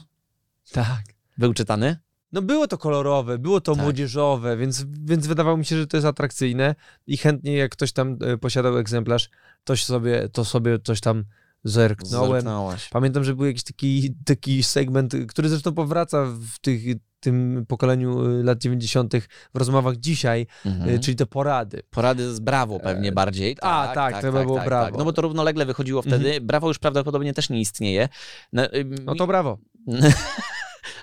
Tak. 0.72 1.02
był 1.38 1.54
czytany? 1.54 1.96
No 2.32 2.42
było 2.42 2.66
to 2.68 2.78
kolorowe, 2.78 3.38
było 3.38 3.60
to 3.60 3.74
Tak. 3.74 3.82
młodzieżowe, 3.82 4.56
więc, 4.56 4.84
więc 5.04 5.26
wydawało 5.26 5.56
mi 5.56 5.64
się, 5.64 5.76
że 5.76 5.86
to 5.86 5.96
jest 5.96 6.06
atrakcyjne 6.06 6.74
i 7.06 7.16
chętnie 7.16 7.56
jak 7.56 7.72
ktoś 7.72 7.92
tam 7.92 8.16
e, 8.20 8.38
posiadał 8.38 8.78
egzemplarz, 8.78 9.30
to 9.64 9.76
sobie, 9.76 10.28
to 10.28 10.44
sobie 10.44 10.78
coś 10.78 11.00
tam 11.00 11.24
zerknąłem. 11.64 12.32
Zerknąłeś. 12.32 12.88
Pamiętam, 12.88 13.24
że 13.24 13.34
był 13.34 13.46
jakiś 13.46 13.62
taki, 13.64 14.14
taki 14.24 14.62
segment, 14.62 15.12
który 15.28 15.48
zresztą 15.48 15.72
powraca 15.74 16.26
w 16.26 16.58
tych, 16.60 16.80
tym 17.20 17.64
pokoleniu 17.68 18.26
y, 18.40 18.44
lat 18.44 18.58
90. 18.58 19.14
w 19.54 19.58
rozmowach 19.58 19.96
dzisiaj, 19.96 20.46
Mhm. 20.66 20.90
y, 20.94 20.98
czyli 21.00 21.16
te 21.16 21.26
porady. 21.26 21.82
Porady 21.90 22.34
z 22.34 22.40
Brawo 22.40 22.80
pewnie 22.80 23.12
bardziej. 23.12 23.56
a, 23.62 23.90
tak, 23.94 24.14
to 24.14 24.20
chyba 24.20 24.44
było 24.44 24.60
Brawo. 24.60 24.98
No 24.98 25.04
bo 25.04 25.12
to 25.12 25.22
równolegle 25.22 25.66
wychodziło 25.66 26.02
wtedy. 26.02 26.40
Brawo 26.40 26.68
już 26.68 26.78
prawdopodobnie 26.78 27.34
też 27.34 27.50
nie 27.50 27.60
istnieje. 27.60 28.08
No, 28.52 28.74
ym, 28.74 28.94
No 29.04 29.14
to 29.14 29.26
brawo. 29.26 29.58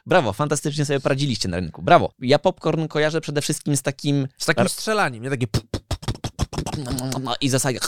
Brawo, 0.06 0.34
fantastycznie 0.34 0.86
sobie 0.86 1.00
poradziliście 1.00 1.50
na 1.50 1.58
rynku. 1.60 1.82
Brawo. 1.82 2.12
Ja 2.20 2.40
popcorn 2.40 2.88
kojarzę 2.88 3.22
przede 3.22 3.42
wszystkim 3.42 3.78
z 3.78 3.82
takim 3.82 4.28
Z 4.38 4.46
takim 4.46 4.70
strzelaniem, 4.70 5.24
nie 5.24 5.30
takie... 5.30 5.48
i 7.42 7.50
zasadzie 7.50 7.80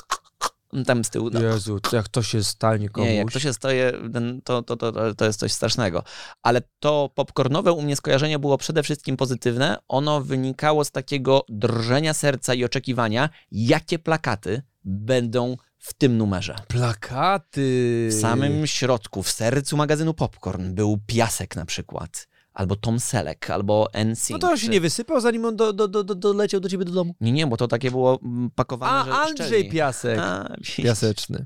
tam 0.85 1.03
z 1.03 1.09
tyłu. 1.09 1.29
No. 1.33 1.39
Jezu, 1.39 1.79
jak 1.91 2.07
to 2.07 2.23
się 2.23 2.43
stanie 2.43 2.89
komuś. 2.89 3.09
Nie, 3.09 3.15
jak 3.15 3.31
to 3.31 3.39
się 3.39 3.51
to, 3.53 4.63
to, 4.63 4.75
to, 4.77 4.91
to, 4.91 5.15
to 5.15 5.25
jest 5.25 5.39
coś 5.39 5.51
strasznego. 5.51 6.03
Ale 6.43 6.61
to 6.79 7.09
popcornowe 7.15 7.71
u 7.71 7.81
mnie 7.81 7.95
skojarzenie 7.95 8.39
było 8.39 8.57
przede 8.57 8.83
wszystkim 8.83 9.17
pozytywne. 9.17 9.77
Ono 9.87 10.21
wynikało 10.21 10.85
z 10.85 10.91
takiego 10.91 11.45
drżenia 11.49 12.13
serca 12.13 12.53
i 12.53 12.63
oczekiwania, 12.63 13.29
jakie 13.51 13.99
plakaty 13.99 14.61
będą 14.83 15.57
w 15.79 15.93
tym 15.93 16.17
numerze. 16.17 16.55
Plakaty. 16.67 18.07
W 18.11 18.21
samym 18.21 18.67
środku, 18.67 19.23
w 19.23 19.31
sercu 19.31 19.77
magazynu 19.77 20.13
Popcorn 20.13 20.73
był 20.73 20.99
Piasek 21.07 21.55
na 21.55 21.65
przykład, 21.65 22.27
albo 22.53 22.75
Tom 22.75 22.99
Selleck, 22.99 23.49
albo 23.49 23.87
NSYNC. 23.93 24.29
No 24.29 24.39
to 24.39 24.49
on 24.49 24.57
się 24.57 24.67
nie 24.67 24.81
wysypał, 24.81 25.21
zanim 25.21 25.45
on 25.45 25.55
do, 25.55 25.73
do, 25.73 25.87
do, 25.87 26.03
do, 26.03 26.15
doleciał 26.15 26.59
do 26.59 26.69
ciebie 26.69 26.85
do 26.85 26.91
domu. 26.91 27.15
Nie, 27.21 27.31
nie, 27.31 27.47
bo 27.47 27.57
to 27.57 27.67
takie 27.67 27.91
było 27.91 28.19
mm, 28.23 28.49
pakowane, 28.55 29.05
że 29.05 29.17
A, 29.17 29.21
Andrzej 29.21 29.47
szczelniej. 29.47 29.71
Piasek. 29.71 30.19
A. 30.19 30.55
Piaseczny. 30.77 31.45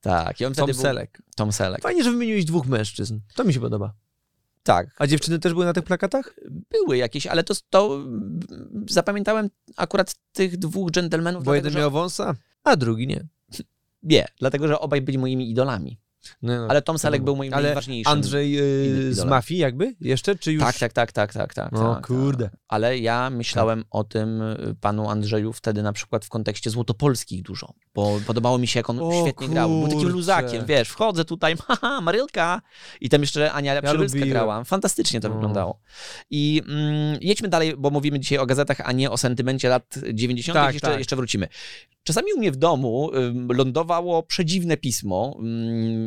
Tak, 0.00 0.40
i 0.40 0.44
on 0.44 0.54
Tom 0.54 0.68
wtedy 0.68 0.82
był... 0.94 1.06
Tom 1.36 1.52
Selleck. 1.52 1.82
Fajnie, 1.82 2.04
że 2.04 2.10
wymieniłeś 2.10 2.44
dwóch 2.44 2.66
mężczyzn. 2.66 3.18
To 3.34 3.44
mi 3.44 3.54
się 3.54 3.60
podoba. 3.60 3.94
Tak, 4.62 4.86
A 4.98 5.06
dziewczyny 5.06 5.38
też 5.38 5.52
były 5.52 5.64
na 5.64 5.72
tych 5.72 5.84
plakatach? 5.84 6.34
były 6.70 6.96
jakieś, 6.96 7.26
ale 7.26 7.44
to, 7.44 7.54
to 7.70 7.94
mm, 7.94 8.40
zapamiętałem 8.88 9.50
akurat 9.76 10.14
tych 10.32 10.56
dwóch 10.56 10.90
dżentelmenów, 10.90 11.44
Bo 11.44 11.44
dlatego, 11.44 11.56
jeden 11.56 11.72
że... 11.72 11.78
miał 11.78 11.90
wąsa, 11.90 12.34
a 12.64 12.76
drugi 12.76 13.06
nie. 13.06 13.26
Nie, 14.04 14.26
dlatego, 14.38 14.68
że 14.68 14.80
obaj 14.80 15.02
byli 15.02 15.18
moimi 15.18 15.50
idolami. 15.50 16.00
No, 16.42 16.56
no. 16.60 16.66
Ale 16.70 16.82
Tom 16.82 16.98
Selleck 16.98 17.24
był 17.24 17.36
moim 17.36 17.54
Ale 17.54 17.62
najważniejszym. 17.62 18.12
Andrzej 18.12 18.52
yy, 18.52 19.14
z 19.14 19.24
mafii 19.24 19.60
jakby? 19.60 19.94
Jeszcze? 20.00 20.36
Czy 20.36 20.52
już? 20.52 20.62
Tak, 20.62 20.78
tak, 20.78 20.92
tak, 20.92 21.12
tak, 21.12 21.32
tak, 21.32 21.54
tak. 21.54 21.72
O 21.72 21.94
tak, 21.94 22.06
kurde. 22.06 22.44
Tak. 22.44 22.60
Ale 22.68 22.98
ja 22.98 23.30
myślałem 23.30 23.84
o 23.90 24.04
tym 24.04 24.42
y, 24.42 24.76
panu 24.80 25.10
Andrzeju 25.10 25.52
wtedy 25.52 25.82
na 25.82 25.92
przykład 25.92 26.24
w 26.24 26.28
kontekście 26.28 26.70
Złotopolskich 26.70 27.42
dużo, 27.42 27.74
bo 27.94 28.20
podobało 28.26 28.58
mi 28.58 28.66
się, 28.66 28.78
jak 28.80 28.90
on 28.90 28.98
O 29.00 29.22
świetnie 29.22 29.48
grał. 29.48 29.68
Był 29.70 29.88
takim 29.88 30.08
luzakiem, 30.08 30.66
wiesz, 30.66 30.88
wchodzę 30.88 31.24
tutaj, 31.24 31.56
haha, 31.66 32.00
Marylka 32.00 32.60
i 33.00 33.08
tam 33.08 33.20
jeszcze 33.20 33.52
Ania 33.52 33.82
Przybylska 33.82 34.18
lubiłem. 34.18 34.30
grała. 34.30 34.64
Fantastycznie 34.64 35.20
to 35.20 35.28
No. 35.28 35.34
wyglądało. 35.34 35.80
I 36.30 36.62
mm, 36.68 37.18
jedźmy 37.20 37.48
dalej, 37.48 37.74
bo 37.78 37.90
mówimy 37.90 38.20
dzisiaj 38.20 38.38
o 38.38 38.46
gazetach, 38.46 38.80
a 38.84 38.92
nie 38.92 39.10
o 39.10 39.16
sentymencie 39.16 39.68
lat 39.68 39.94
90. 40.12 40.54
Tak, 40.54 40.74
jeszcze, 40.74 40.88
tak. 40.88 40.98
jeszcze 40.98 41.16
wrócimy. 41.16 41.48
Czasami 42.02 42.32
u 42.32 42.38
mnie 42.38 42.52
w 42.52 42.56
domu 42.56 43.10
lądowało 43.48 44.22
przedziwne 44.22 44.76
pismo. 44.76 45.38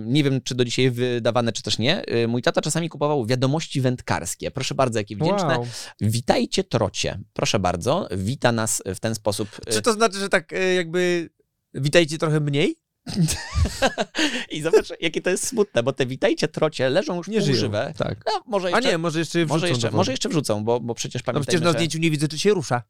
Nie 0.08 0.24
wiem, 0.24 0.42
czy 0.42 0.56
do 0.56 0.66
dzisiaj 0.66 0.92
wydawane, 0.92 1.54
czy 1.54 1.64
też 1.64 1.78
nie. 1.80 2.04
Y, 2.16 2.28
Mój 2.28 2.42
tata 2.42 2.62
czasami 2.62 2.90
kupował 2.90 3.26
wiadomości 3.26 3.82
wędkarskie. 3.82 4.52
Proszę 4.52 4.76
bardzo, 4.76 5.00
jakie 5.00 5.16
wdzięczne. 5.16 5.48
Wow. 5.58 5.68
Witajcie, 6.02 6.64
trocie. 6.64 7.20
Proszę 7.34 7.60
bardzo, 7.60 8.08
wita 8.12 8.52
nas 8.52 8.84
w 8.86 9.00
ten 9.00 9.16
sposób. 9.16 9.50
y, 9.70 9.72
Czy 9.74 9.82
to 9.82 9.94
znaczy, 9.94 10.20
że 10.20 10.30
tak 10.30 10.54
y, 10.54 10.74
jakby 10.74 11.30
witajcie 11.74 12.18
trochę 12.18 12.40
mniej? 12.40 12.76
I 14.52 14.62
zobacz, 14.62 14.88
jakie 15.02 15.22
to 15.22 15.30
jest 15.30 15.48
smutne, 15.48 15.84
bo 15.84 15.94
te 15.94 16.06
witajcie, 16.06 16.48
trocie 16.48 16.90
leżą 16.90 17.16
już 17.18 17.28
Nie 17.28 17.42
żyją. 17.42 17.54
półżywe. 17.54 17.94
Tak. 17.98 18.24
No, 18.26 18.42
może 18.46 18.68
A 18.68 18.72
jeszcze, 18.72 18.92
nie, 18.92 18.98
może 18.98 19.20
jeszcze 19.20 19.40
wrzucą 19.46 19.54
może, 19.56 19.70
jeszcze, 19.70 19.92
może 19.92 20.12
jeszcze 20.12 20.30
wrzucą, 20.30 20.64
bo, 20.64 20.80
bo 20.80 20.96
przecież 20.96 21.22
No 21.22 21.26
pamiętajmy, 21.26 21.46
przecież 21.46 21.62
na 21.62 21.68
że... 21.72 21.74
zdjęciu 21.74 21.98
nie 22.00 22.12
widzę, 22.12 22.28
czy 22.28 22.40
się 22.40 22.54
rusza. 22.54 22.84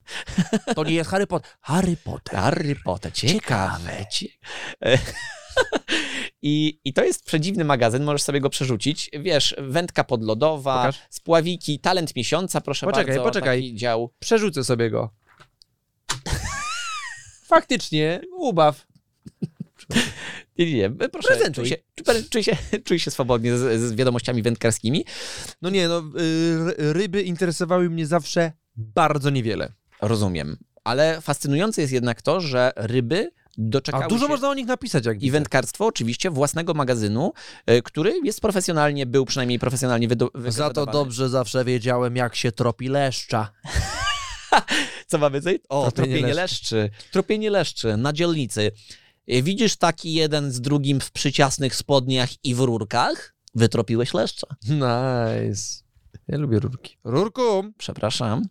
To 0.75 0.84
nie 0.84 0.93
jest 0.93 1.10
Harry 1.10 1.27
Potter. 1.27 1.51
Harry 1.62 1.97
Potter. 2.03 2.36
Harry 2.39 2.75
Potter, 2.75 3.12
ciekawe. 3.13 4.06
Cie... 4.12 4.27
I, 6.41 6.80
I 6.86 6.93
to 6.93 7.04
jest 7.04 7.26
przedziwny 7.26 7.63
magazyn, 7.63 8.04
możesz 8.04 8.21
sobie 8.21 8.41
go 8.41 8.50
przerzucić. 8.50 9.10
Wiesz, 9.19 9.56
wędka 9.58 10.04
podlodowa, 10.04 10.78
Pokaż. 10.82 11.02
spławiki, 11.10 11.80
talent 11.80 12.15
miesiąca, 12.15 12.62
proszę 12.62 12.86
Poczekaj, 12.86 13.06
bardzo. 13.15 13.23
poczekaj. 13.23 13.62
Taki 13.62 13.76
dział. 13.76 14.13
Przerzucę 14.19 14.63
sobie 14.63 14.89
go. 14.89 15.10
Faktycznie, 17.47 18.21
ubaw. 18.38 18.88
Nie, 20.58 20.65
nie, 20.65 20.73
nie, 20.73 20.89
proszę, 20.89 21.28
Prezentuj. 21.28 21.63
czuj 21.63 21.69
się, 21.69 22.23
czuj, 22.30 22.43
się, 22.43 22.58
czuj 22.86 23.00
się 23.00 23.12
swobodnie 23.12 23.58
z, 23.58 23.82
z 23.82 23.95
wiadomościami 23.95 24.41
wędkarskimi. 24.41 25.06
No 25.62 25.69
nie, 25.69 25.88
no 25.88 26.00
y, 26.80 26.93
ryby 26.93 27.21
interesowały 27.21 27.89
mnie 27.89 28.08
zawsze 28.08 28.52
bardzo 28.76 29.30
niewiele. 29.30 29.73
Rozumiem. 30.02 30.58
Ale 30.84 31.21
fascynujące 31.21 31.82
jest 31.82 31.93
jednak 31.93 32.21
to, 32.21 32.41
że 32.41 32.71
ryby 32.76 33.32
doczekały 33.57 34.03
A 34.05 34.07
dużo 34.07 34.25
się... 34.25 34.29
można 34.31 34.49
o 34.49 34.53
nich 34.53 34.67
napisać, 34.67 35.05
jak 35.05 35.19
wędkarstwo 35.31 35.85
oczywiście 35.85 36.29
własnego 36.31 36.73
magazynu, 36.73 37.33
y, 37.71 37.81
który 37.81 38.13
jest 38.23 38.41
profesjonalnie, 38.41 39.05
był 39.05 39.25
przynajmniej 39.25 39.59
profesjonalnie 39.59 40.07
wydo- 40.09 40.51
Za 40.51 40.63
to 40.63 40.67
wydawany. 40.69 40.91
dobrze 40.91 41.29
zawsze 41.29 41.65
wiedziałem, 41.65 42.15
jak 42.15 42.35
się 42.35 42.51
tropi 42.51 42.87
leszcza. 42.87 43.51
Co 45.07 45.17
ma 45.17 45.29
więcej? 45.29 45.59
O, 45.69 45.91
Tropienie 45.91 46.15
tropienie, 46.15 46.33
leszczy. 46.33 46.89
Tropienie 47.11 47.49
leszczy 47.49 47.97
na 47.97 48.13
dzielnicy. 48.13 48.71
Y, 49.33 49.43
Widzisz 49.43 49.75
taki 49.75 50.13
jeden 50.13 50.51
z 50.51 50.61
drugim 50.61 50.99
w 50.99 51.11
przyciasnych 51.11 51.75
spodniach 51.75 52.29
i 52.45 52.55
w 52.55 52.59
rurkach? 52.59 53.35
Wytropiłeś 53.55 54.13
leszcza. 54.13 54.47
Nice. 54.63 55.83
Ja 56.27 56.37
lubię 56.37 56.59
rurki. 56.59 56.97
Rurku! 57.03 57.63
Przepraszam. 57.77 58.43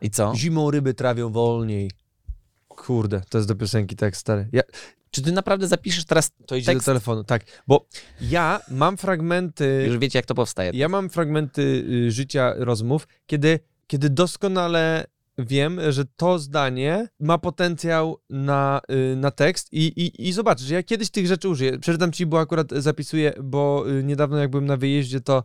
I 0.00 0.10
co? 0.10 0.32
Zimą 0.36 0.70
ryby 0.70 0.94
trawią 0.94 1.30
wolniej. 1.32 1.90
Kurde, 2.86 3.20
to 3.28 3.38
jest 3.38 3.48
do 3.48 3.54
piosenki 3.54 3.96
tak 3.96 4.16
stary. 4.16 4.48
Ja, 4.52 4.62
Czy 5.10 5.22
ty 5.22 5.32
naprawdę 5.32 5.68
zapiszesz 5.68 6.04
teraz 6.04 6.30
to 6.46 6.56
idzie 6.56 6.66
tekst? 6.66 6.86
do 6.86 6.90
telefonu, 6.90 7.24
tak. 7.24 7.42
Bo 7.66 7.86
ja 8.20 8.60
mam 8.70 8.96
fragmenty, 8.96 9.84
Już 9.88 9.98
wiecie, 9.98 10.18
jak 10.18 10.26
to 10.26 10.34
powstaje. 10.34 10.70
ja 10.74 10.88
mam 10.88 11.10
fragmenty 11.10 11.62
y, 12.06 12.10
życia 12.10 12.54
rozmów, 12.56 13.08
kiedy, 13.26 13.60
kiedy 13.86 14.10
doskonale 14.10 15.06
wiem, 15.38 15.80
że 15.88 16.04
to 16.16 16.38
zdanie 16.38 17.08
ma 17.20 17.38
potencjał 17.38 18.18
na, 18.30 18.80
y, 19.12 19.16
na 19.16 19.30
tekst 19.30 19.72
i, 19.72 19.78
i, 19.86 20.28
i 20.28 20.32
zobaczysz, 20.32 20.70
ja 20.70 20.82
kiedyś 20.82 21.10
tych 21.10 21.26
rzeczy 21.26 21.48
użyję. 21.48 21.78
Przeczytam 21.78 22.12
ci, 22.12 22.26
bo 22.26 22.40
akurat 22.40 22.70
zapisuję, 22.72 23.32
bo 23.42 23.84
y, 23.90 24.04
niedawno 24.04 24.36
jak 24.38 24.50
byłem 24.50 24.66
na 24.66 24.76
wyjeździe, 24.76 25.20
to, 25.20 25.42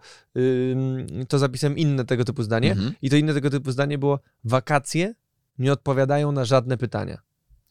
to 1.27 1.39
zapisałem 1.39 1.77
inne 1.77 2.05
tego 2.05 2.25
typu 2.25 2.43
zdanie 2.43 2.71
Mhm. 2.71 2.93
i 3.01 3.09
to 3.09 3.15
inne 3.15 3.33
tego 3.33 3.49
typu 3.49 3.71
zdanie 3.71 3.97
było 3.97 4.19
wakacje 4.43 5.13
nie 5.59 5.73
odpowiadają 5.73 6.31
na 6.31 6.45
żadne 6.45 6.77
pytania. 6.77 7.17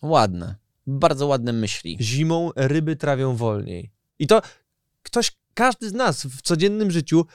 Ładne. 0.03 0.57
Bardzo 0.87 1.27
ładne 1.27 1.53
myśli. 1.53 1.97
Zimą 2.01 2.51
ryby 2.57 2.97
trawią 2.97 3.37
wolniej. 3.37 3.91
I 4.19 4.27
to 4.27 4.43
ktoś, 5.03 5.33
każdy 5.55 5.89
z 5.89 5.93
nas 5.93 6.27
w 6.27 6.43
codziennym 6.43 6.91
życiu 6.91 7.27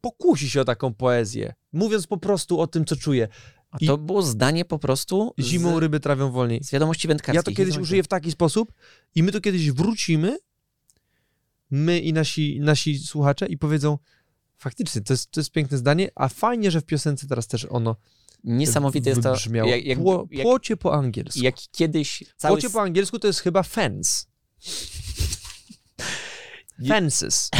pokusi 0.00 0.50
się 0.50 0.60
o 0.60 0.64
taką 0.64 0.94
poezję, 0.94 1.54
mówiąc 1.72 2.06
po 2.06 2.16
prostu 2.18 2.60
o 2.60 2.66
tym, 2.66 2.84
co 2.84 2.96
czuje. 2.96 3.28
A 3.70 3.76
I- 3.80 3.86
to 3.86 3.98
było 3.98 4.22
zdanie 4.22 4.64
po 4.64 4.78
prostu 4.78 5.34
Zimą 5.40 5.76
z, 5.76 5.78
ryby 5.80 6.00
trawią 6.00 6.30
wolniej. 6.30 6.64
z 6.64 6.70
wiadomości 6.70 7.08
wędkarskich. 7.08 7.36
Ja 7.36 7.42
to 7.42 7.52
kiedyś 7.56 7.76
użyję 7.78 8.02
w 8.02 8.08
taki 8.08 8.30
sposób 8.32 8.72
i 9.14 9.22
my 9.22 9.32
tu 9.32 9.40
kiedyś 9.40 9.70
wrócimy, 9.70 10.38
my 11.70 12.00
i 12.00 12.12
nasi, 12.12 12.60
nasi 12.60 12.98
słuchacze 12.98 13.46
i 13.46 13.58
powiedzą, 13.58 13.98
faktycznie, 14.58 15.00
to 15.02 15.12
jest, 15.12 15.30
to 15.30 15.40
jest 15.40 15.50
piękne 15.50 15.78
zdanie, 15.78 16.10
a 16.14 16.28
fajnie, 16.28 16.70
że 16.70 16.80
w 16.80 16.84
piosence 16.84 17.26
teraz 17.26 17.46
też 17.46 17.66
ono 17.70 17.96
Niesamowite 18.44 19.10
jest 19.10 19.22
to, 19.22 19.36
jak, 19.52 19.84
jak, 19.86 19.98
Pło, 19.98 20.28
płocie 20.42 20.76
po 20.76 20.94
angielsku. 20.94 21.40
jak 21.40 21.54
kiedyś 21.72 22.24
cały... 22.36 22.54
Płocie 22.56 22.70
po 22.70 22.82
angielsku 22.82 23.18
to 23.18 23.26
jest 23.26 23.40
chyba 23.40 23.62
fence. 23.62 24.24
Fences. 26.88 27.50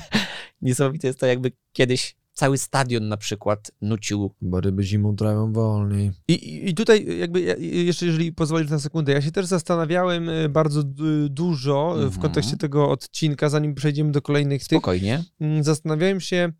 Niesamowite 0.62 1.06
jest 1.06 1.20
to, 1.20 1.26
jakby 1.26 1.52
kiedyś 1.72 2.16
cały 2.32 2.58
stadion 2.58 3.08
na 3.08 3.16
przykład 3.16 3.70
nucił 3.80 4.34
Bo 4.40 4.60
ryby 4.60 4.82
zimą 4.84 5.16
trawią 5.16 5.52
wolniej. 5.52 6.10
I, 6.28 6.68
i, 6.68 6.74
tutaj 6.74 7.18
jakby, 7.18 7.40
ja- 7.40 7.56
jeszcze 7.58 8.06
jeżeli 8.06 8.32
pozwolisz 8.32 8.70
na 8.70 8.78
sekundę, 8.78 9.12
ja 9.12 9.22
się 9.22 9.32
też 9.32 9.46
zastanawiałem 9.46 10.28
e, 10.28 10.48
bardzo 10.48 10.82
dużo 11.28 11.94
e, 11.96 12.00
w 12.00 12.04
Mhm. 12.04 12.22
kontekście 12.22 12.56
tego 12.56 12.90
odcinka, 12.90 13.48
zanim 13.48 13.74
przejdziemy 13.74 14.12
do 14.12 14.22
kolejnych 14.22 14.60
tych, 14.60 14.66
spokojnie. 14.78 15.24
Mm, 15.40 15.64
Zastanawiałem 15.64 16.20
się, 16.20 16.52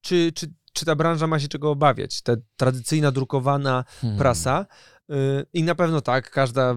czy, 0.00 0.32
czy, 0.34 0.52
czy 0.74 0.84
ta 0.84 0.94
branża 0.96 1.26
ma 1.26 1.38
się 1.38 1.48
czego 1.48 1.70
obawiać. 1.70 2.22
Ta 2.22 2.32
tradycyjna, 2.56 3.10
drukowana 3.12 3.84
Hmm. 4.00 4.18
prasa. 4.18 4.66
y, 5.10 5.14
I 5.52 5.62
na 5.62 5.74
pewno 5.74 6.00
tak, 6.00 6.30
każda, 6.30 6.72
y, 6.72 6.76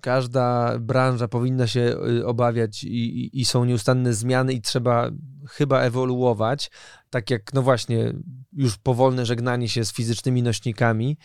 każda 0.00 0.78
branża 0.78 1.28
powinna 1.28 1.66
się 1.66 1.96
y, 2.20 2.26
obawiać 2.26 2.84
i, 2.84 2.88
i, 2.88 3.40
i 3.40 3.44
są 3.44 3.64
nieustanne 3.64 4.14
zmiany 4.14 4.52
i 4.52 4.60
trzeba 4.60 5.10
chyba 5.48 5.80
ewoluować, 5.80 6.70
tak 7.10 7.30
jak, 7.30 7.52
no 7.54 7.62
właśnie, 7.62 8.12
już 8.52 8.76
powolne 8.76 9.26
żegnanie 9.26 9.68
się 9.68 9.84
z 9.84 9.92
fizycznymi 9.92 10.42
nośnikami 10.42 11.18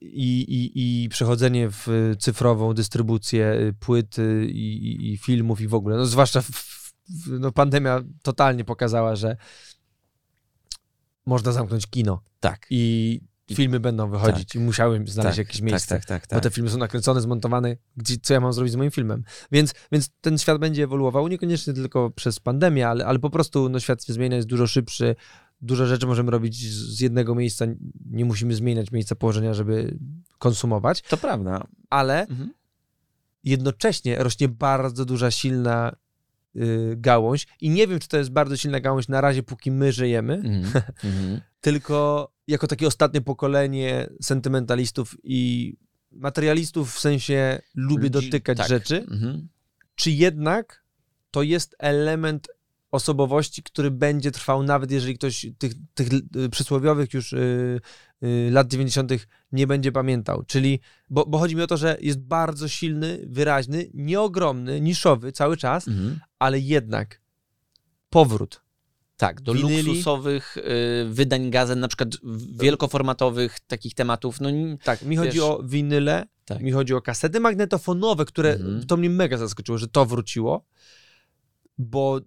i, 0.00 0.40
i, 0.40 1.04
i 1.04 1.08
przechodzenie 1.08 1.68
w 1.70 2.14
cyfrową 2.18 2.74
dystrybucję 2.74 3.72
płyt 3.80 4.16
i, 4.48 5.18
filmów 5.22 5.60
i 5.60 5.68
w 5.68 5.74
ogóle. 5.74 5.96
No, 5.96 6.06
zwłaszcza 6.06 6.42
w, 6.42 6.78
no, 7.40 7.52
pandemia 7.52 8.00
totalnie 8.22 8.64
pokazała, 8.64 9.16
że 9.16 9.36
można 11.28 11.52
zamknąć 11.52 11.86
kino 11.86 12.22
Tak. 12.40 12.66
i 12.70 13.20
filmy 13.54 13.80
będą 13.80 14.10
wychodzić 14.10 14.54
i 14.54 14.58
musiałem 14.58 15.08
znaleźć 15.08 15.36
tak, 15.36 15.46
jakieś 15.46 15.60
miejsce. 15.62 15.88
Tak, 15.94 16.04
tak, 16.04 16.26
tak. 16.26 16.36
Bo 16.36 16.42
tak. 16.42 16.42
te 16.42 16.50
filmy 16.50 16.70
są 16.70 16.78
nakręcone, 16.78 17.20
zmontowane, 17.20 17.76
gdzie, 17.96 18.16
co 18.22 18.34
ja 18.34 18.40
mam 18.40 18.52
zrobić 18.52 18.72
z 18.72 18.76
moim 18.76 18.90
filmem. 18.90 19.24
Więc, 19.52 19.74
więc 19.92 20.10
ten 20.20 20.38
świat 20.38 20.58
będzie 20.58 20.84
ewoluował, 20.84 21.28
niekoniecznie 21.28 21.72
tylko 21.72 22.10
przez 22.10 22.40
pandemię, 22.40 22.88
ale, 22.88 23.06
ale 23.06 23.18
po 23.18 23.30
prostu 23.30 23.68
no, 23.68 23.80
świat 23.80 24.04
się 24.04 24.12
zmienia, 24.12 24.36
jest 24.36 24.48
dużo 24.48 24.66
szybszy, 24.66 25.16
dużo 25.60 25.86
rzeczy 25.86 26.06
możemy 26.06 26.30
robić 26.30 26.72
z 26.72 27.00
jednego 27.00 27.34
miejsca, 27.34 27.66
nie 28.10 28.24
musimy 28.24 28.54
zmieniać 28.54 28.90
miejsca 28.92 29.14
położenia, 29.14 29.54
żeby 29.54 29.98
konsumować, 30.38 31.02
To 31.02 31.16
prawda. 31.16 31.66
ale 31.90 32.20
Mhm. 32.26 32.52
jednocześnie 33.44 34.16
rośnie 34.22 34.48
bardzo 34.48 35.04
duża, 35.04 35.30
silna 35.30 35.92
gałąź 36.96 37.46
i 37.60 37.70
nie 37.70 37.86
wiem, 37.86 37.98
czy 37.98 38.08
to 38.08 38.16
jest 38.18 38.30
bardzo 38.30 38.56
silna 38.56 38.80
gałąź 38.80 39.08
na 39.08 39.20
razie, 39.20 39.42
póki 39.42 39.70
my 39.70 39.92
żyjemy, 39.92 40.34
Mhm. 40.34 40.64
Mhm. 41.04 41.40
tylko 41.60 42.28
jako 42.46 42.66
takie 42.66 42.86
ostatnie 42.86 43.20
pokolenie 43.20 44.08
sentymentalistów 44.22 45.16
i 45.24 45.74
materialistów 46.10 46.94
w 46.94 46.98
sensie 47.00 47.60
lubię 47.74 48.08
Ludzi- 48.08 48.10
dotykać 48.10 48.58
tak. 48.58 48.68
rzeczy, 48.68 49.06
Mhm. 49.10 49.48
czy 49.94 50.10
jednak 50.10 50.84
to 51.30 51.42
jest 51.42 51.76
element 51.78 52.48
osobowości, 52.90 53.62
który 53.62 53.90
będzie 53.90 54.30
trwał, 54.30 54.62
nawet 54.62 54.90
jeżeli 54.90 55.14
ktoś 55.14 55.46
tych, 55.58 55.72
tych 55.94 56.08
y, 56.36 56.48
przysłowiowych 56.50 57.14
już 57.14 57.32
y, 57.32 57.80
y, 58.22 58.48
lat 58.52 58.68
90. 58.68 59.12
nie 59.52 59.66
będzie 59.66 59.92
pamiętał. 59.92 60.42
Czyli, 60.46 60.80
bo, 61.10 61.26
bo 61.26 61.38
chodzi 61.38 61.56
mi 61.56 61.62
o 61.62 61.66
to, 61.66 61.76
że 61.76 61.96
jest 62.00 62.20
bardzo 62.20 62.68
silny, 62.68 63.18
wyraźny, 63.26 63.90
nieogromny, 63.94 64.80
niszowy 64.80 65.32
cały 65.32 65.56
czas, 65.56 65.88
Mhm. 65.88 66.20
ale 66.38 66.58
jednak 66.60 67.20
powrót. 68.10 68.62
Tak, 69.16 69.40
do 69.40 69.54
Winyli. 69.54 69.82
luksusowych 69.82 70.56
y, 70.56 70.62
wydań 71.10 71.50
gazet, 71.50 71.78
na 71.78 71.88
przykład 71.88 72.08
wielkoformatowych 72.60 73.60
takich 73.60 73.94
tematów. 73.94 74.40
No, 74.40 74.48
Tak, 74.84 75.02
mi 75.02 75.16
chodzi 75.16 75.30
Wiesz- 75.38 75.42
o 75.44 75.62
winyle, 75.64 76.26
Tak. 76.44 76.60
mi 76.62 76.72
chodzi 76.72 76.94
o 76.94 77.02
kasety 77.02 77.40
magnetofonowe, 77.40 78.24
które 78.24 78.52
Mhm. 78.52 78.86
to 78.86 78.96
mnie 78.96 79.10
mega 79.10 79.36
zaskoczyło, 79.36 79.78
że 79.78 79.88
to 79.88 80.06
wróciło, 80.06 80.64
bo 81.78 82.20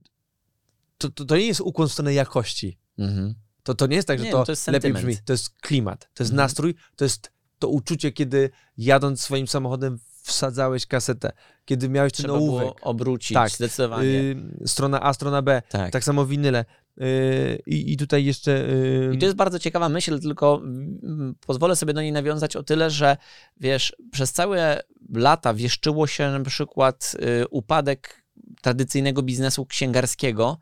to, 1.02 1.10
to, 1.10 1.26
to 1.26 1.38
nie 1.38 1.46
jest 1.48 1.62
ukłon 1.62 1.88
w 1.88 1.92
stronę 1.92 2.14
jakości. 2.14 2.78
mhm. 3.00 3.36
To, 3.64 3.74
to 3.76 3.88
nie 3.88 3.96
jest 3.96 4.08
tak, 4.08 4.20
że 4.20 4.26
Nie, 4.26 4.32
to, 4.32 4.38
no 4.38 4.46
to 4.46 4.52
jest 4.52 4.68
lepiej 4.68 4.94
brzmi. 4.94 5.18
To 5.26 5.34
jest 5.34 5.50
klimat, 5.50 6.00
to 6.14 6.24
jest 6.24 6.32
Mhm. 6.32 6.46
nastrój, 6.46 6.76
to 6.96 7.06
jest 7.06 7.32
to 7.60 7.68
uczucie, 7.68 8.12
kiedy 8.12 8.50
jadąc 8.78 9.22
swoim 9.22 9.48
samochodem 9.48 10.00
wsadzałeś 10.24 10.86
kasetę, 10.86 11.32
kiedy 11.66 11.90
miałeś 11.90 12.14
ten 12.14 12.24
Trzeba 12.24 12.34
ołówek. 12.38 12.60
było 12.68 12.76
obrócić, 12.82 13.34
Tak. 13.34 13.50
zdecydowanie. 13.50 14.08
Y, 14.10 14.38
strona 14.66 15.02
A, 15.04 15.14
strona 15.14 15.42
B, 15.42 15.62
tak. 15.70 15.92
tak 15.92 16.04
samo 16.04 16.26
winyle. 16.26 16.66
Y, 17.02 17.62
I, 17.66 17.94
I 17.94 17.98
tutaj 17.98 18.26
jeszcze... 18.26 18.70
y, 18.70 19.12
I 19.14 19.18
to 19.18 19.26
jest 19.26 19.38
bardzo 19.38 19.60
ciekawa 19.60 19.90
myśl, 19.90 20.20
tylko 20.20 20.62
mm, 20.64 21.36
pozwolę 21.48 21.76
sobie 21.76 21.94
do 21.94 22.02
niej 22.02 22.12
nawiązać 22.12 22.56
o 22.56 22.64
tyle, 22.64 22.90
że 22.90 23.18
wiesz, 23.60 23.96
przez 24.12 24.32
całe 24.32 24.82
lata 25.14 25.54
wieszczyło 25.54 26.08
się 26.08 26.32
na 26.32 26.40
przykład 26.44 27.16
y, 27.44 27.48
upadek 27.48 28.24
tradycyjnego 28.62 29.22
biznesu 29.24 29.66
księgarskiego 29.66 30.58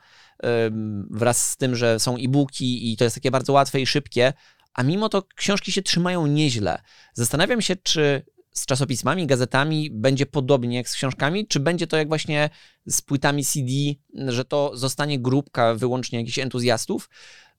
wraz 1.09 1.49
z 1.49 1.57
tym, 1.57 1.75
że 1.75 1.99
są 1.99 2.17
e-booki 2.17 2.91
i 2.91 2.97
to 2.97 3.03
jest 3.03 3.15
takie 3.15 3.31
bardzo 3.31 3.53
łatwe 3.53 3.81
i 3.81 3.87
szybkie, 3.87 4.33
a 4.73 4.83
mimo 4.83 5.09
to 5.09 5.23
książki 5.35 5.71
się 5.71 5.81
trzymają 5.81 6.27
nieźle. 6.27 6.81
Zastanawiam 7.13 7.61
się, 7.61 7.75
czy 7.75 8.25
z 8.51 8.65
czasopismami, 8.65 9.27
gazetami 9.27 9.89
będzie 9.91 10.25
podobnie 10.25 10.77
jak 10.77 10.89
z 10.89 10.93
książkami, 10.93 11.47
czy 11.47 11.59
będzie 11.59 11.87
to 11.87 11.97
jak 11.97 12.07
właśnie 12.07 12.49
z 12.85 13.01
płytami 13.01 13.45
CD, 13.45 13.71
że 14.13 14.45
to 14.45 14.71
zostanie 14.77 15.19
grupka 15.19 15.75
wyłącznie 15.75 16.19
jakichś 16.19 16.39
entuzjastów. 16.39 17.09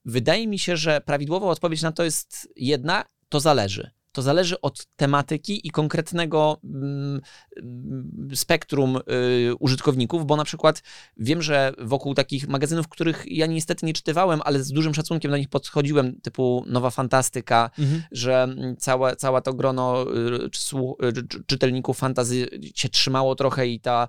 Wydaje 0.04 0.46
mi 0.46 0.58
się, 0.58 0.76
że 0.76 1.00
prawidłowa 1.00 1.46
odpowiedź 1.46 1.82
na 1.82 1.92
to 1.92 2.04
jest 2.04 2.48
jedna, 2.56 3.04
to 3.28 3.40
zależy. 3.40 3.90
To 4.12 4.22
zależy 4.22 4.60
od 4.60 4.86
tematyki 4.96 5.66
i 5.66 5.70
konkretnego 5.70 6.60
mm, 6.64 7.20
mm, 7.56 8.30
spektrum 8.34 8.96
y, 8.96 9.54
użytkowników, 9.58 10.26
bo 10.26 10.36
na 10.36 10.44
przykład 10.44 10.82
wiem, 11.16 11.42
że 11.42 11.72
wokół 11.78 12.14
takich 12.14 12.48
magazynów, 12.48 12.88
których 12.88 13.24
ja 13.26 13.46
niestety 13.46 13.86
nie 13.86 13.92
czytywałem, 13.92 14.40
ale 14.44 14.62
z 14.62 14.72
dużym 14.72 14.94
szacunkiem 14.94 15.30
do 15.30 15.36
nich 15.36 15.48
podchodziłem, 15.48 16.20
typu 16.20 16.64
Nowa 16.66 16.90
Fantastyka, 16.90 17.70
mhm. 17.78 18.02
że 18.12 18.42
mm, 18.42 18.76
całe, 18.76 19.16
całe 19.16 19.42
to 19.42 19.54
grono 19.54 20.06
y, 20.46 20.50
czy 20.50 20.76
y, 20.76 21.28
czy- 21.28 21.44
czytelników 21.46 21.98
fantazy 21.98 22.48
się 22.74 22.88
trzymało 22.88 23.34
trochę 23.34 23.68
i 23.68 23.80
ta 23.80 24.08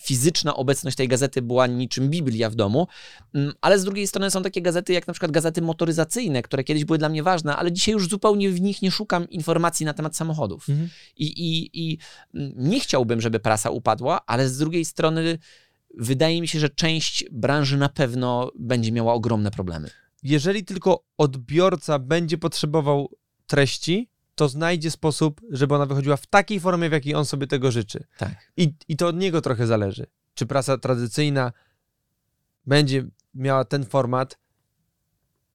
fizyczna 0.00 0.56
obecność 0.56 0.96
tej 0.96 1.08
gazety 1.08 1.42
była 1.42 1.66
niczym 1.66 2.10
Biblia 2.10 2.50
w 2.50 2.54
domu, 2.54 2.86
Ym, 3.36 3.52
ale 3.60 3.78
z 3.78 3.84
drugiej 3.84 4.06
strony 4.06 4.30
są 4.30 4.42
takie 4.42 4.62
gazety 4.62 4.92
jak 4.92 5.06
na 5.06 5.12
przykład 5.12 5.30
gazety 5.30 5.62
motoryzacyjne, 5.62 6.42
które 6.42 6.64
kiedyś 6.64 6.84
były 6.84 6.98
dla 6.98 7.08
mnie 7.08 7.22
ważne, 7.22 7.56
ale 7.56 7.72
dzisiaj 7.72 7.92
już 7.92 8.08
zupełnie 8.08 8.50
w 8.50 8.60
nich 8.60 8.73
nie 8.82 8.90
szukam 8.90 9.28
informacji 9.30 9.86
na 9.86 9.94
temat 9.94 10.16
samochodów. 10.16 10.68
Mhm. 10.68 10.88
I, 11.16 11.24
i, 11.26 11.70
I 11.84 11.98
mm, 12.34 12.52
nie 12.56 12.80
chciałbym, 12.80 13.20
żeby 13.20 13.40
prasa 13.40 13.70
upadła, 13.70 14.20
ale 14.26 14.48
z 14.48 14.58
drugiej 14.58 14.84
strony 14.84 15.38
wydaje 15.98 16.40
mi 16.40 16.48
się, 16.48 16.60
że 16.60 16.68
część 16.70 17.24
branży 17.32 17.76
na 17.76 17.88
pewno 17.88 18.50
będzie 18.58 18.92
miała 18.92 19.12
ogromne 19.14 19.50
problemy. 19.50 19.90
jeżeli 20.22 20.64
tylko 20.64 21.04
odbiorca 21.18 21.98
będzie 21.98 22.38
potrzebował 22.38 23.10
treści, 23.46 24.10
to 24.34 24.48
znajdzie 24.48 24.90
sposób, 24.90 25.40
żeby 25.50 25.74
ona 25.74 25.86
wychodziła 25.86 26.16
w 26.16 26.26
takiej 26.26 26.60
formie, 26.60 26.88
w 26.88 26.92
jakiej 26.92 27.14
on 27.14 27.24
sobie 27.24 27.46
tego 27.46 27.70
życzy. 27.72 28.04
Tak. 28.18 28.52
I, 28.56 28.74
I 28.88 28.96
to 28.96 29.06
od 29.06 29.16
niego 29.16 29.40
trochę 29.40 29.66
zależy. 29.66 30.06
Czy 30.34 30.46
prasa 30.46 30.78
tradycyjna 30.78 31.52
będzie 32.66 33.04
miała 33.34 33.64
ten 33.64 33.84
format 33.84 34.38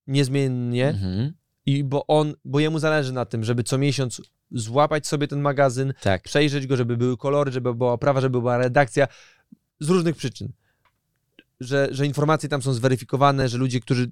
niezmiennie, 0.07 0.88
Mhm. 0.89 1.34
I 1.70 1.84
bo 1.84 2.07
on, 2.07 2.34
bo 2.45 2.59
jemu 2.59 2.80
zależy 2.80 3.13
na 3.13 3.26
tym, 3.26 3.43
żeby 3.43 3.63
co 3.63 3.78
miesiąc 3.78 4.22
złapać 4.51 5.07
sobie 5.07 5.28
ten 5.28 5.41
magazyn, 5.41 5.93
Tak. 6.01 6.22
przejrzeć 6.24 6.67
go, 6.67 6.78
żeby 6.78 6.97
były 6.97 7.17
kolory, 7.17 7.51
żeby 7.51 7.74
była 7.76 7.93
oprawa, 7.93 8.22
żeby 8.22 8.39
była 8.39 8.57
redakcja, 8.57 9.07
z 9.80 9.89
różnych 9.89 10.15
przyczyn. 10.15 10.51
Że, 11.59 11.88
że 11.91 12.05
informacje 12.05 12.49
tam 12.49 12.61
są 12.61 12.74
zweryfikowane, 12.74 13.49
że 13.49 13.57
ludzie, 13.57 13.80
którzy 13.80 14.11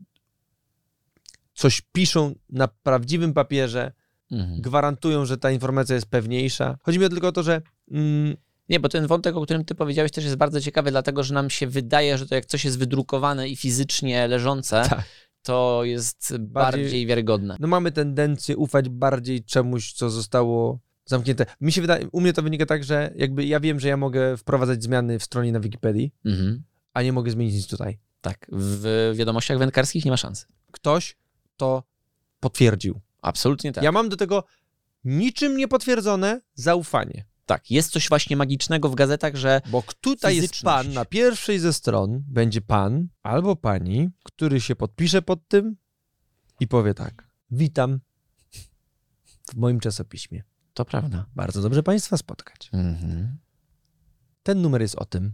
coś 1.54 1.82
piszą 1.92 2.36
na 2.50 2.68
prawdziwym 2.68 3.34
papierze, 3.34 3.92
Mhm. 4.32 4.62
gwarantują, 4.62 5.26
że 5.26 5.38
ta 5.38 5.52
informacja 5.52 5.96
jest 5.96 6.08
pewniejsza. 6.10 6.78
Chodzi 6.82 7.00
mi 7.00 7.10
tylko 7.10 7.28
o 7.28 7.32
to, 7.32 7.44
że 7.44 7.62
mm, 7.92 8.36
Nie, 8.70 8.80
bo 8.80 8.90
ten 8.90 9.08
wątek, 9.08 9.36
o 9.36 9.42
którym 9.42 9.66
ty 9.66 9.76
powiedziałeś, 9.76 10.12
też 10.12 10.24
jest 10.24 10.36
bardzo 10.36 10.62
ciekawy, 10.62 10.92
dlatego 10.92 11.24
że 11.24 11.34
nam 11.34 11.50
się 11.50 11.68
wydaje, 11.68 12.18
że 12.18 12.28
to 12.28 12.36
jak 12.36 12.46
coś 12.46 12.66
jest 12.66 12.80
wydrukowane 12.80 13.50
i 13.50 13.56
fizycznie 13.56 14.28
leżące, 14.28 14.84
Tak. 14.90 15.04
To 15.48 15.82
jest 15.84 16.38
bardziej, 16.38 16.84
Bardziej- 16.84 17.06
wiarygodne. 17.08 17.58
no 17.60 17.68
mamy 17.68 17.92
tendencję 17.92 18.58
ufać 18.58 18.90
bardziej 18.90 19.44
czemuś, 19.44 19.94
co 19.94 20.10
zostało 20.10 20.80
zamknięte. 21.06 21.46
Mi 21.62 21.72
się 21.72 21.82
wydaje, 21.82 22.08
u 22.12 22.22
mnie 22.22 22.34
to 22.34 22.42
wynika 22.42 22.66
tak, 22.66 22.84
że 22.84 23.14
jakby 23.16 23.46
ja 23.46 23.60
wiem, 23.60 23.80
że 23.80 23.88
ja 23.88 23.98
mogę 23.98 24.38
wprowadzać 24.38 24.84
zmiany 24.84 25.20
w 25.20 25.24
stronie 25.24 25.52
na 25.52 25.60
Wikipedii, 25.60 26.14
Mhm. 26.26 26.64
a 26.94 27.02
nie 27.02 27.14
mogę 27.14 27.32
zmienić 27.32 27.56
nic 27.56 27.68
tutaj. 27.68 28.00
Tak, 28.22 28.48
w 28.52 29.14
wiadomościach 29.16 29.58
wędkarskich 29.58 30.06
nie 30.06 30.12
ma 30.12 30.18
szansy. 30.18 30.46
Ktoś 30.72 31.16
to 31.58 31.84
potwierdził. 32.40 33.00
Absolutnie 33.22 33.72
tak. 33.74 33.84
Ja 33.84 33.92
mam 33.92 34.10
do 34.10 34.18
tego 34.18 34.44
niczym 35.04 35.58
niepotwierdzone 35.58 36.42
zaufanie. 36.54 37.26
Tak, 37.48 37.72
jest 37.72 37.92
coś 37.92 38.10
właśnie 38.10 38.38
magicznego 38.38 38.90
w 38.90 38.96
gazetach, 38.96 39.36
że 39.36 39.62
Bo 39.70 39.84
tutaj 40.02 40.36
jest 40.36 40.62
pan, 40.62 40.94
na 40.94 41.06
pierwszej 41.06 41.60
ze 41.60 41.74
stron 41.74 42.24
będzie 42.28 42.62
pan 42.62 43.08
albo 43.24 43.56
pani, 43.56 44.10
który 44.24 44.62
się 44.62 44.76
podpisze 44.76 45.22
pod 45.22 45.48
tym 45.48 45.76
i 46.60 46.68
powie 46.68 46.94
tak. 46.94 47.30
Witam 47.52 48.00
w 49.54 49.56
moim 49.56 49.80
czasopiśmie. 49.80 50.44
to 50.74 50.86
prawda. 50.86 51.26
Bardzo 51.36 51.62
dobrze 51.62 51.84
państwa 51.84 52.18
spotkać. 52.18 52.70
Mhm. 52.74 53.38
Ten 54.44 54.62
numer 54.62 54.82
jest 54.82 54.96
o 54.96 55.06
tym. 55.06 55.34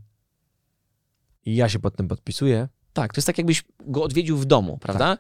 I 1.46 1.56
ja 1.56 1.70
się 1.70 1.80
pod 1.80 1.96
tym 1.96 2.08
podpisuję. 2.08 2.68
Tak, 2.94 3.14
to 3.14 3.20
jest 3.20 3.26
tak, 3.28 3.38
jakbyś 3.38 3.64
go 3.80 4.04
odwiedził 4.04 4.38
w 4.38 4.46
domu, 4.46 4.78
prawda? 4.78 5.18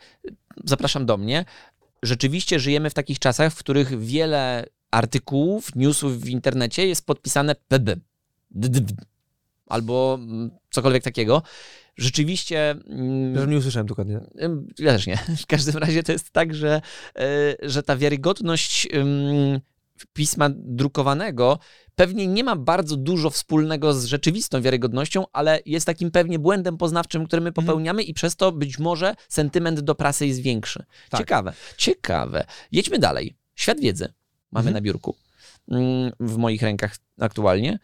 Zapraszam 0.63 1.05
do 1.05 1.17
mnie. 1.17 1.45
Rzeczywiście 2.03 2.59
żyjemy 2.59 2.89
w 2.89 2.93
takich 2.93 3.19
czasach, 3.19 3.53
w 3.53 3.57
których 3.57 3.99
wiele 3.99 4.65
artykułów, 4.93 5.75
newsów 5.75 6.21
w 6.21 6.29
internecie 6.29 6.87
jest 6.87 7.05
podpisane 7.05 7.55
pb, 7.67 7.95
albo 9.67 10.19
mm, 10.21 10.51
cokolwiek 10.71 11.03
takiego. 11.03 11.41
Rzeczywiście. 11.97 12.71
mm, 12.71 13.39
Że 13.39 13.47
nie 13.47 13.57
usłyszałem 13.57 13.87
dokładnie. 13.87 14.19
Ja 14.79 14.91
też 14.91 15.07
nie. 15.07 15.17
W 15.43 15.45
każdym 15.45 15.77
razie 15.77 16.03
to 16.03 16.11
jest 16.11 16.31
tak, 16.31 16.53
że, 16.53 16.81
e, 17.15 17.55
że 17.61 17.83
ta 17.83 17.97
wiarygodność 17.97 18.87
pisma 20.13 20.49
drukowanego 20.55 21.59
pewnie 21.95 22.27
nie 22.27 22.43
ma 22.43 22.55
bardzo 22.55 22.95
dużo 22.97 23.29
wspólnego 23.29 23.93
z 23.93 24.05
rzeczywistą 24.05 24.61
wiarygodnością, 24.61 25.23
ale 25.33 25.59
jest 25.65 25.85
takim 25.85 26.11
pewnie 26.11 26.39
błędem 26.39 26.77
poznawczym, 26.77 27.25
który 27.27 27.41
my 27.41 27.49
Mhm. 27.49 27.65
popełniamy 27.67 28.03
i 28.03 28.13
przez 28.13 28.35
to 28.35 28.51
być 28.51 28.79
może 28.79 29.15
sentyment 29.29 29.79
do 29.79 29.95
prasy 29.95 30.27
jest 30.27 30.41
większy. 30.41 30.83
Tak. 31.09 31.19
Ciekawe, 31.19 31.53
ciekawe. 31.77 32.45
Jedźmy 32.71 32.99
dalej. 32.99 33.35
Świat 33.55 33.79
wiedzy 33.79 34.13
mamy 34.53 34.67
Mhm. 34.69 34.73
na 34.73 34.81
biurku, 34.81 35.15
mm, 35.71 36.11
w 36.19 36.37
moich 36.37 36.61
rękach 36.61 36.95
aktualnie. 37.19 37.79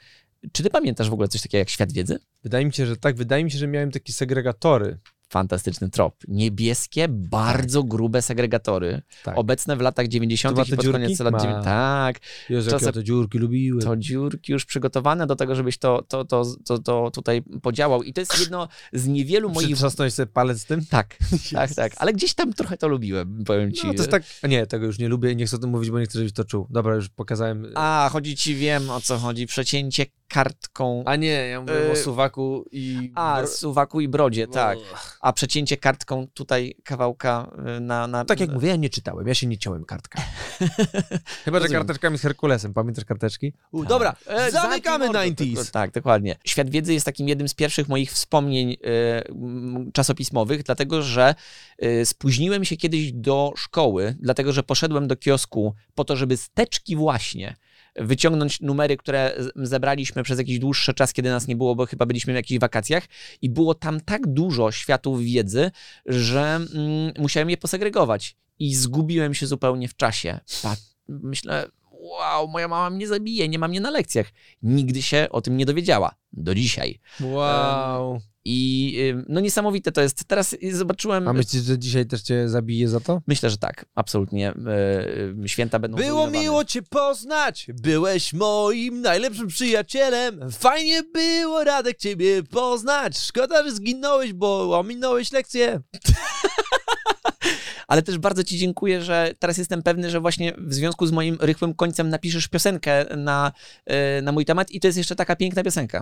Czy 0.51 0.63
ty 0.63 0.70
pamiętasz 0.70 1.09
w 1.09 1.13
ogóle 1.13 1.28
coś 1.28 1.41
takiego 1.41 1.59
jak 1.59 1.70
świat 1.70 1.91
wiedzy? 1.91 2.20
Wydaje 2.43 2.65
mi 2.65 2.74
się, 2.74 2.86
że 2.86 2.97
tak. 2.97 3.15
Wydaje 3.15 3.43
mi 3.43 3.51
się, 3.51 3.57
że 3.57 3.67
miałem 3.67 3.91
takie 3.91 4.13
segregatory. 4.13 4.97
Fantastyczny 5.30 5.90
trop. 5.90 6.16
Niebieskie, 6.28 7.08
bardzo 7.10 7.84
grube 7.84 8.22
segregatory. 8.22 9.02
Tak. 9.24 9.38
Obecne 9.38 9.76
w 9.76 9.82
latach 9.82 10.08
90. 10.08 10.56
To 10.58 10.64
i 10.64 10.76
pod 10.76 10.92
koniec 10.92 11.20
lat 11.20 11.32
Ma. 11.32 11.40
90. 11.40 11.66
Tak, 11.66 12.20
Jezu, 12.50 12.72
ja 12.82 12.92
te 12.92 13.04
dziurki 13.04 13.38
lubiłem. 13.38 13.82
to 13.82 13.98
dziurki 13.98 14.52
już 14.52 14.66
przygotowane 14.66 15.28
do 15.28 15.36
tego, 15.36 15.56
żebyś 15.56 15.78
to, 15.78 16.02
to, 16.08 16.26
to, 16.26 16.44
to, 16.66 16.80
to 16.80 17.12
tutaj 17.12 17.44
podziałał. 17.62 18.04
I 18.04 18.14
to 18.14 18.22
jest 18.22 18.40
jedno 18.40 18.68
z 18.94 19.08
niewielu 19.08 19.50
moich... 19.50 19.68
Przytrzasnąć 19.68 20.14
sobie 20.14 20.28
palec 20.28 20.62
z 20.62 20.66
tym? 20.66 20.86
Tak, 20.86 21.18
tak, 21.54 21.74
tak. 21.76 21.92
Ale 21.98 22.14
gdzieś 22.14 22.34
tam 22.34 22.54
trochę 22.54 22.78
to 22.78 22.88
lubiłem, 22.88 23.44
powiem 23.46 23.72
ci. 23.72 23.88
No, 23.88 23.94
to 23.94 24.00
jest 24.00 24.12
tak... 24.12 24.24
Nie, 24.44 24.68
tego 24.68 24.86
już 24.86 25.00
nie 25.00 25.10
lubię 25.10 25.36
nie 25.36 25.46
chcę 25.46 25.56
o 25.56 25.60
tym 25.60 25.70
mówić, 25.70 25.92
bo 25.92 26.00
nie 26.00 26.06
chcę, 26.06 26.20
żebyś 26.20 26.34
to 26.34 26.44
czuł. 26.44 26.68
Dobra, 26.70 26.96
już 26.96 27.10
pokazałem. 27.10 27.66
A, 27.76 28.10
chodzi 28.12 28.36
ci, 28.36 28.56
wiem 28.56 28.90
o 28.90 29.02
co 29.02 29.18
chodzi. 29.18 29.48
Przecięcie 29.48 30.06
kartką. 30.28 31.04
A 31.06 31.16
nie, 31.16 31.28
ja 31.28 31.62
mówię 31.62 31.90
E, 31.90 31.92
o 31.92 31.96
suwaku 31.96 32.66
i... 32.72 33.12
A, 33.16 33.46
suwaku 33.46 34.02
i 34.02 34.08
brodzie, 34.08 34.48
tak. 34.48 34.78
A 35.20 35.34
przecięcie 35.34 35.78
kartką 35.78 36.28
tutaj 36.34 36.76
kawałka 36.84 37.51
y, 37.78 37.80
na... 37.80 38.07
na 38.07 38.26
Tak 38.26 38.39
jak 38.39 38.51
mówię, 38.51 38.70
ja 38.70 38.76
nie 38.76 38.89
czytałem, 38.89 39.28
ja 39.28 39.34
się 39.34 39.47
nie 39.47 39.57
ciąłem 39.57 39.86
kartka. 39.86 40.22
Chyba, 41.45 41.59
że 41.59 41.67
karteczkami 41.67 42.17
z 42.17 42.22
Herkulesem. 42.22 42.74
Pamiętasz 42.74 43.05
karteczki? 43.05 43.53
U, 43.72 43.80
Tak. 43.80 43.89
dobra, 43.89 44.15
E, 44.26 44.51
zamykamy 44.51 45.05
zamknij 45.05 45.30
mordę. 45.30 45.61
90s. 45.61 45.72
Tak, 45.72 45.91
dokładnie. 45.91 46.36
Świat 46.45 46.70
wiedzy 46.70 46.93
jest 46.93 47.05
takim 47.05 47.28
jednym 47.28 47.47
z 47.47 47.53
pierwszych 47.53 47.89
moich 47.89 48.11
wspomnień 48.11 48.78
m, 49.30 49.91
czasopismowych, 49.93 50.63
dlatego 50.63 51.01
że 51.01 51.36
e, 51.78 52.05
spóźniłem 52.05 52.65
się 52.65 52.78
kiedyś 52.78 53.11
do 53.11 53.53
szkoły, 53.57 54.15
dlatego 54.20 54.51
że 54.53 54.63
poszedłem 54.63 55.07
do 55.07 55.15
kiosku 55.15 55.76
po 55.95 56.03
to, 56.03 56.15
żeby 56.15 56.38
z 56.38 56.49
teczki 56.49 56.95
właśnie 56.95 57.55
wyciągnąć 58.00 58.62
numery, 58.62 58.97
które 58.97 59.36
zebraliśmy 59.56 60.24
przez 60.24 60.38
jakiś 60.39 60.60
dłuższy 60.60 60.93
czas, 60.93 61.14
kiedy 61.14 61.30
nas 61.30 61.47
nie 61.47 61.56
było, 61.56 61.76
bo 61.76 61.86
chyba 61.86 62.06
byliśmy 62.06 62.34
w 62.34 62.36
jakichś 62.36 62.60
wakacjach 62.60 63.04
i 63.41 63.50
było 63.50 63.74
tam 63.74 64.02
tak 64.02 64.28
dużo 64.28 64.72
światów 64.72 65.22
wiedzy, 65.22 65.72
że 66.06 66.56
mm, 66.56 67.14
musiałem 67.18 67.50
je 67.50 67.58
posegregować 67.58 68.36
i 68.60 68.76
zgubiłem 68.76 69.34
się 69.34 69.47
zupełnie 69.47 69.88
w 69.88 69.95
czasie. 69.95 70.39
Pa- 70.64 70.76
myślę, 71.08 71.68
wow, 72.00 72.47
moja 72.47 72.68
mama 72.68 72.89
mnie 72.89 73.08
zabije, 73.08 73.50
nie 73.50 73.60
ma 73.60 73.68
mnie 73.68 73.82
na 73.82 73.89
lekcjach. 73.89 74.28
Nigdy 74.62 75.02
się 75.02 75.28
o 75.30 75.41
tym 75.41 75.58
nie 75.58 75.66
dowiedziała. 75.66 76.16
Do 76.34 76.56
dzisiaj. 76.56 77.00
Wow. 77.22 78.20
I 78.45 79.14
no 79.30 79.39
niesamowite 79.39 79.91
to 79.91 80.02
jest. 80.02 80.24
Teraz 80.24 80.54
y, 80.54 80.76
zobaczyłem... 80.76 81.28
A 81.28 81.34
myślisz, 81.34 81.64
że 81.64 81.80
dzisiaj 81.80 82.06
też 82.06 82.22
cię 82.22 82.50
zabije 82.50 82.88
za 82.88 83.00
to? 83.00 83.22
Myślę, 83.28 83.50
że 83.50 83.58
tak, 83.58 83.86
absolutnie. 83.95 84.52
Y, 84.52 85.43
y, 85.43 85.50
Święta 85.50 85.80
będą 85.80 85.97
Było 85.97 86.28
miło 86.28 86.66
cię 86.66 86.82
poznać, 86.82 87.68
byłeś 87.82 88.34
moim 88.34 89.02
najlepszym 89.02 89.47
przyjacielem. 89.47 90.52
Fajnie 90.52 91.04
było, 91.04 91.64
Radek, 91.64 91.97
ciebie 91.97 92.43
poznać. 92.43 93.18
Szkoda, 93.18 93.64
że 93.64 93.72
zginąłeś, 93.72 94.34
bo 94.34 94.80
ominąłeś 94.80 95.32
lekcję. 95.32 95.82
Ale 97.90 98.02
też 98.02 98.18
bardzo 98.18 98.44
Ci 98.44 98.58
dziękuję, 98.58 99.02
że 99.02 99.34
teraz 99.40 99.58
jestem 99.58 99.84
pewny, 99.84 100.10
że 100.10 100.20
właśnie 100.20 100.54
w 100.58 100.74
związku 100.74 101.06
z 101.06 101.12
moim 101.12 101.38
rychłym 101.42 101.74
końcem 101.74 102.10
napiszesz 102.10 102.48
piosenkę 102.48 103.06
na, 103.18 103.52
y, 104.20 104.22
na 104.22 104.32
mój 104.32 104.46
temat 104.46 104.72
i 104.72 104.80
to 104.80 104.88
jest 104.88 104.98
jeszcze 104.98 105.16
taka 105.16 105.36
piękna 105.36 105.64
piosenka. 105.64 106.02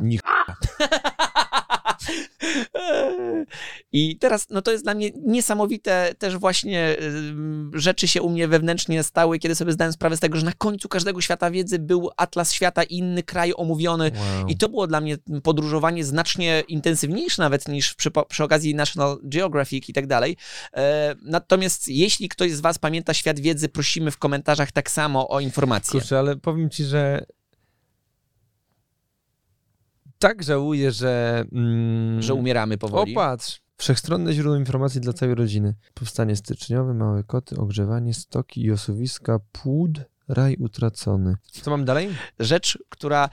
I 3.91 4.17
teraz, 4.17 4.49
no 4.49 4.61
to 4.61 4.71
jest 4.71 4.83
dla 4.83 4.93
mnie 4.93 5.11
niesamowite, 5.25 6.15
też 6.19 6.37
właśnie 6.37 6.97
ym, 7.01 7.71
rzeczy 7.73 8.07
się 8.07 8.21
u 8.21 8.29
mnie 8.29 8.47
wewnętrznie 8.47 9.03
stały, 9.03 9.39
kiedy 9.39 9.55
sobie 9.55 9.71
zdałem 9.71 9.93
sprawę 9.93 10.17
z 10.17 10.19
tego, 10.19 10.37
że 10.37 10.45
na 10.45 10.53
końcu 10.53 10.89
każdego 10.89 11.21
świata 11.21 11.51
wiedzy 11.51 11.79
był 11.79 12.09
atlas 12.17 12.53
świata 12.53 12.83
i 12.83 12.97
inny 12.97 13.23
kraj 13.23 13.53
omówiony. 13.55 14.11
Wow. 14.15 14.47
I 14.47 14.57
to 14.57 14.69
było 14.69 14.87
dla 14.87 15.01
mnie 15.01 15.17
podróżowanie 15.43 16.05
znacznie 16.05 16.63
intensywniejsze 16.67 17.41
nawet 17.41 17.67
niż 17.67 17.93
przy, 17.93 18.11
przy 18.29 18.43
okazji 18.43 18.75
National 18.75 19.17
Geographic 19.23 19.89
i 19.89 19.93
tak 19.93 20.07
dalej. 20.07 20.37
E, 20.73 21.15
natomiast 21.21 21.87
jeśli 21.87 22.29
ktoś 22.29 22.51
z 22.51 22.61
Was 22.61 22.79
pamięta 22.79 23.13
świat 23.13 23.39
wiedzy, 23.39 23.69
prosimy 23.69 24.11
w 24.11 24.17
komentarzach 24.17 24.71
tak 24.71 24.91
samo 24.91 25.29
o 25.29 25.39
informacje. 25.39 25.99
Kurczę, 25.99 26.19
ale 26.19 26.35
powiem 26.35 26.69
ci, 26.69 26.83
że 26.83 27.25
tak 30.19 30.43
żałuję, 30.43 30.91
że... 30.91 31.43
Mm... 31.51 32.21
Że 32.21 32.33
umieramy 32.33 32.77
powoli. 32.77 33.11
Opatrz. 33.11 33.61
Wszechstronne 33.77 34.33
źródło 34.33 34.55
informacji 34.55 35.01
dla 35.01 35.13
całej 35.13 35.35
rodziny. 35.35 35.73
Powstanie 35.93 36.35
styczniowe, 36.35 36.93
małe 36.93 37.23
koty, 37.23 37.57
ogrzewanie, 37.57 38.13
stoki 38.13 38.65
i 38.65 38.71
osuwiska, 38.71 39.39
płód, 39.51 39.99
raj 40.27 40.55
utracony. 40.59 41.35
Co 41.51 41.71
mam 41.71 41.85
dalej? 41.85 42.09
Rzecz, 42.39 42.77
która 42.89 43.29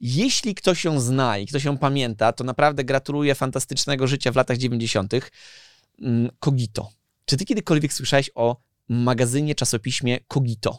jeśli 0.00 0.54
ktoś 0.54 0.84
ją 0.84 1.00
zna 1.00 1.38
i 1.38 1.46
ktoś 1.46 1.64
ją 1.64 1.78
pamięta, 1.78 2.32
to 2.32 2.44
naprawdę 2.44 2.84
gratuluję 2.84 3.34
fantastycznego 3.34 4.06
życia 4.06 4.32
w 4.32 4.36
latach 4.36 4.56
90. 4.56 5.12
Mm, 6.00 6.30
Kogito. 6.38 6.90
Czy 7.24 7.36
ty 7.36 7.44
kiedykolwiek 7.44 7.92
słyszałeś 7.92 8.30
o 8.34 8.56
magazynie, 8.88 9.54
czasopiśmie 9.54 10.18
Kogito? 10.28 10.78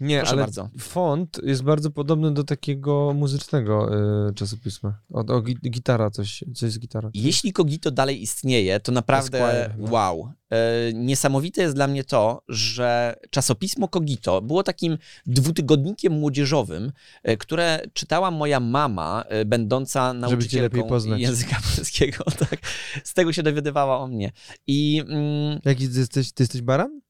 Nie, 0.00 0.16
Proszę 0.18 0.32
ale 0.32 0.42
bardzo. 0.42 0.68
font 0.78 1.40
jest 1.42 1.62
bardzo 1.62 1.90
podobny 1.90 2.34
do 2.34 2.44
takiego 2.44 3.12
muzycznego 3.14 3.90
y, 4.28 4.34
czasopisma. 4.34 5.00
O, 5.12 5.18
o 5.18 5.40
gi- 5.42 5.70
gitara, 5.70 6.10
coś, 6.10 6.44
coś 6.54 6.72
z 6.72 6.78
gitarą. 6.78 7.10
Jeśli 7.14 7.52
Kogito 7.52 7.90
dalej 7.90 8.22
istnieje, 8.22 8.80
to 8.80 8.92
naprawdę 8.92 9.44
Esquire 9.44 9.72
chyba. 9.76 9.90
wow. 9.90 10.32
E, 10.50 10.92
niesamowite 10.92 11.62
jest 11.62 11.74
dla 11.74 11.86
mnie 11.86 12.04
to, 12.04 12.42
że 12.48 13.16
czasopismo 13.30 13.88
Kogito 13.88 14.42
było 14.42 14.62
takim 14.62 14.98
dwutygodnikiem 15.26 16.12
młodzieżowym, 16.12 16.92
e, 17.22 17.36
które 17.36 17.80
czytała 17.92 18.30
moja 18.30 18.60
mama, 18.60 19.24
e, 19.28 19.44
będąca 19.44 20.12
nauczycielką 20.12 20.88
języka 21.16 21.56
polskiego. 21.76 22.24
Tak. 22.38 22.58
Z 23.04 23.14
tego 23.14 23.32
się 23.32 23.42
dowiadywała 23.42 23.98
o 23.98 24.06
mnie. 24.06 24.32
I 24.66 25.02
mm, 25.08 25.60
Jaki 25.64 25.88
ty 25.88 25.98
jesteś, 25.98 26.32
ty 26.32 26.42
jesteś 26.42 26.62
baran? 26.62 27.00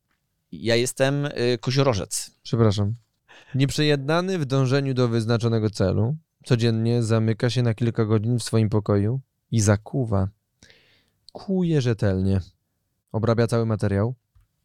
Ja 0.53 0.77
jestem 0.77 1.27
e, 1.27 1.59
koziorożec. 1.59 2.31
Przepraszam. 2.43 2.95
Nieprzejednany 3.55 4.39
w 4.39 4.45
dążeniu 4.45 4.95
do 4.95 5.09
wyznaczonego 5.09 5.71
celu, 5.71 6.17
codziennie 6.45 7.03
zamyka 7.03 7.51
się 7.51 7.63
na 7.63 7.75
kilka 7.75 8.05
godzin 8.05 8.39
w 8.39 8.43
swoim 8.43 8.69
pokoju 8.69 9.21
i 9.51 9.61
zakuwa. 9.61 10.29
Kuje 11.33 11.81
rzetelnie. 11.81 12.41
Obrabia 13.13 13.47
cały 13.47 13.67
materiał. 13.67 14.15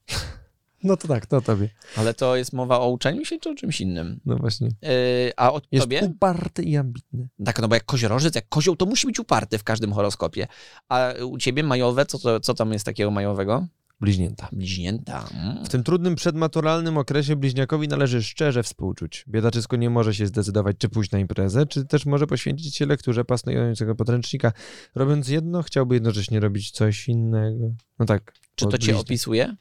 No 0.83 0.97
to 0.97 1.07
tak, 1.07 1.25
to 1.25 1.41
tobie. 1.41 1.69
Ale 1.97 2.13
to 2.13 2.35
jest 2.35 2.53
mowa 2.53 2.79
o 2.79 2.89
uczeniu 2.89 3.25
się 3.25 3.39
czy 3.39 3.49
o 3.49 3.55
czymś 3.55 3.81
innym? 3.81 4.19
No 4.25 4.35
właśnie. 4.35 4.67
E, 4.67 4.91
a 5.37 5.53
o 5.53 5.61
Jest 5.71 5.83
tobie? 5.83 6.01
uparty 6.03 6.63
i 6.63 6.77
ambitny. 6.77 7.27
Tak, 7.45 7.61
no 7.61 7.67
bo 7.67 7.75
jak 7.75 7.85
koziorożec, 7.85 8.35
jak 8.35 8.49
kozioł, 8.49 8.75
to 8.75 8.85
musi 8.85 9.07
być 9.07 9.19
uparty 9.19 9.57
w 9.57 9.63
każdym 9.63 9.93
horoskopie. 9.93 10.47
A 10.89 11.13
u 11.29 11.37
ciebie 11.37 11.63
majowe, 11.63 12.05
co, 12.05 12.19
to, 12.19 12.39
co 12.39 12.53
tam 12.53 12.73
jest 12.73 12.85
takiego 12.85 13.11
majowego? 13.11 13.67
Bliźnięta. 14.01 14.49
Bliźnięta. 14.51 15.27
Mm. 15.33 15.65
W 15.65 15.69
tym 15.69 15.83
trudnym 15.83 16.15
przedmaturalnym 16.15 16.97
okresie 16.97 17.35
bliźniakowi 17.35 17.87
należy 17.87 18.23
szczerze 18.23 18.63
współczuć. 18.63 19.25
Biedaczysko 19.27 19.75
nie 19.75 19.89
może 19.89 20.13
się 20.15 20.27
zdecydować, 20.27 20.77
czy 20.77 20.89
pójść 20.89 21.11
na 21.11 21.19
imprezę, 21.19 21.65
czy 21.65 21.85
też 21.85 22.05
może 22.05 22.27
poświęcić 22.27 22.75
się 22.75 22.85
lekturze 22.85 23.25
pasjonującego 23.25 23.95
podręcznika. 23.95 24.51
Robiąc 24.95 25.27
jedno, 25.27 25.63
chciałby 25.63 25.95
jednocześnie 25.95 26.39
robić 26.39 26.71
coś 26.71 27.07
innego. 27.07 27.71
No 27.99 28.05
tak. 28.05 28.33
Czy 28.55 28.65
to 28.65 28.71
cię 28.71 28.77
bliźniak. 28.77 29.01
opisuje? 29.01 29.55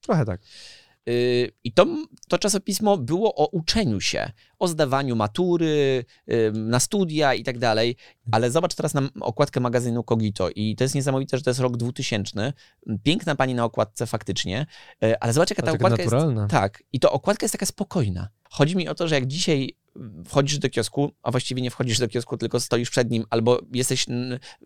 Trochę 0.00 0.24
tak. 0.24 0.40
Yy, 1.06 1.52
I 1.64 1.72
to, 1.72 1.86
to 2.28 2.38
czasopismo 2.38 2.96
było 2.98 3.34
o 3.34 3.46
uczeniu 3.46 4.00
się, 4.00 4.30
o 4.58 4.68
zdawaniu 4.68 5.16
matury, 5.16 6.04
yy, 6.26 6.52
na 6.54 6.80
studia 6.80 7.34
i 7.34 7.44
tak 7.44 7.58
dalej. 7.58 7.96
Ale 8.32 8.50
zobacz 8.50 8.74
teraz 8.74 8.94
na 8.94 9.02
okładkę 9.20 9.60
magazynu 9.60 10.04
Kogito 10.04 10.50
i 10.50 10.76
to 10.76 10.84
jest 10.84 10.94
niesamowite, 10.94 11.36
że 11.36 11.42
to 11.42 11.50
jest 11.50 11.60
rok 11.60 11.76
2000. 11.76 12.52
Piękna 13.02 13.34
pani 13.34 13.54
na 13.54 13.64
okładce 13.64 14.06
faktycznie, 14.06 14.66
yy, 15.00 15.18
ale 15.20 15.32
zobacz 15.32 15.50
jaka 15.50 15.62
ta 15.62 15.72
okładka 15.72 16.02
jest. 16.02 16.10
Tak, 16.48 16.82
i 16.92 17.00
to 17.00 17.12
okładka 17.12 17.44
jest 17.44 17.52
taka 17.52 17.66
spokojna. 17.66 18.28
Chodzi 18.50 18.76
mi 18.76 18.88
o 18.88 18.94
to, 18.94 19.08
że 19.08 19.14
jak 19.14 19.26
dzisiaj 19.26 19.76
wchodzisz 20.24 20.58
do 20.58 20.70
kiosku, 20.70 21.12
a 21.22 21.30
właściwie 21.30 21.62
nie 21.62 21.70
wchodzisz 21.70 21.98
do 21.98 22.08
kiosku, 22.08 22.36
tylko 22.36 22.60
stoisz 22.60 22.90
przed 22.90 23.10
nim, 23.10 23.24
albo 23.30 23.60
jesteś 23.72 24.06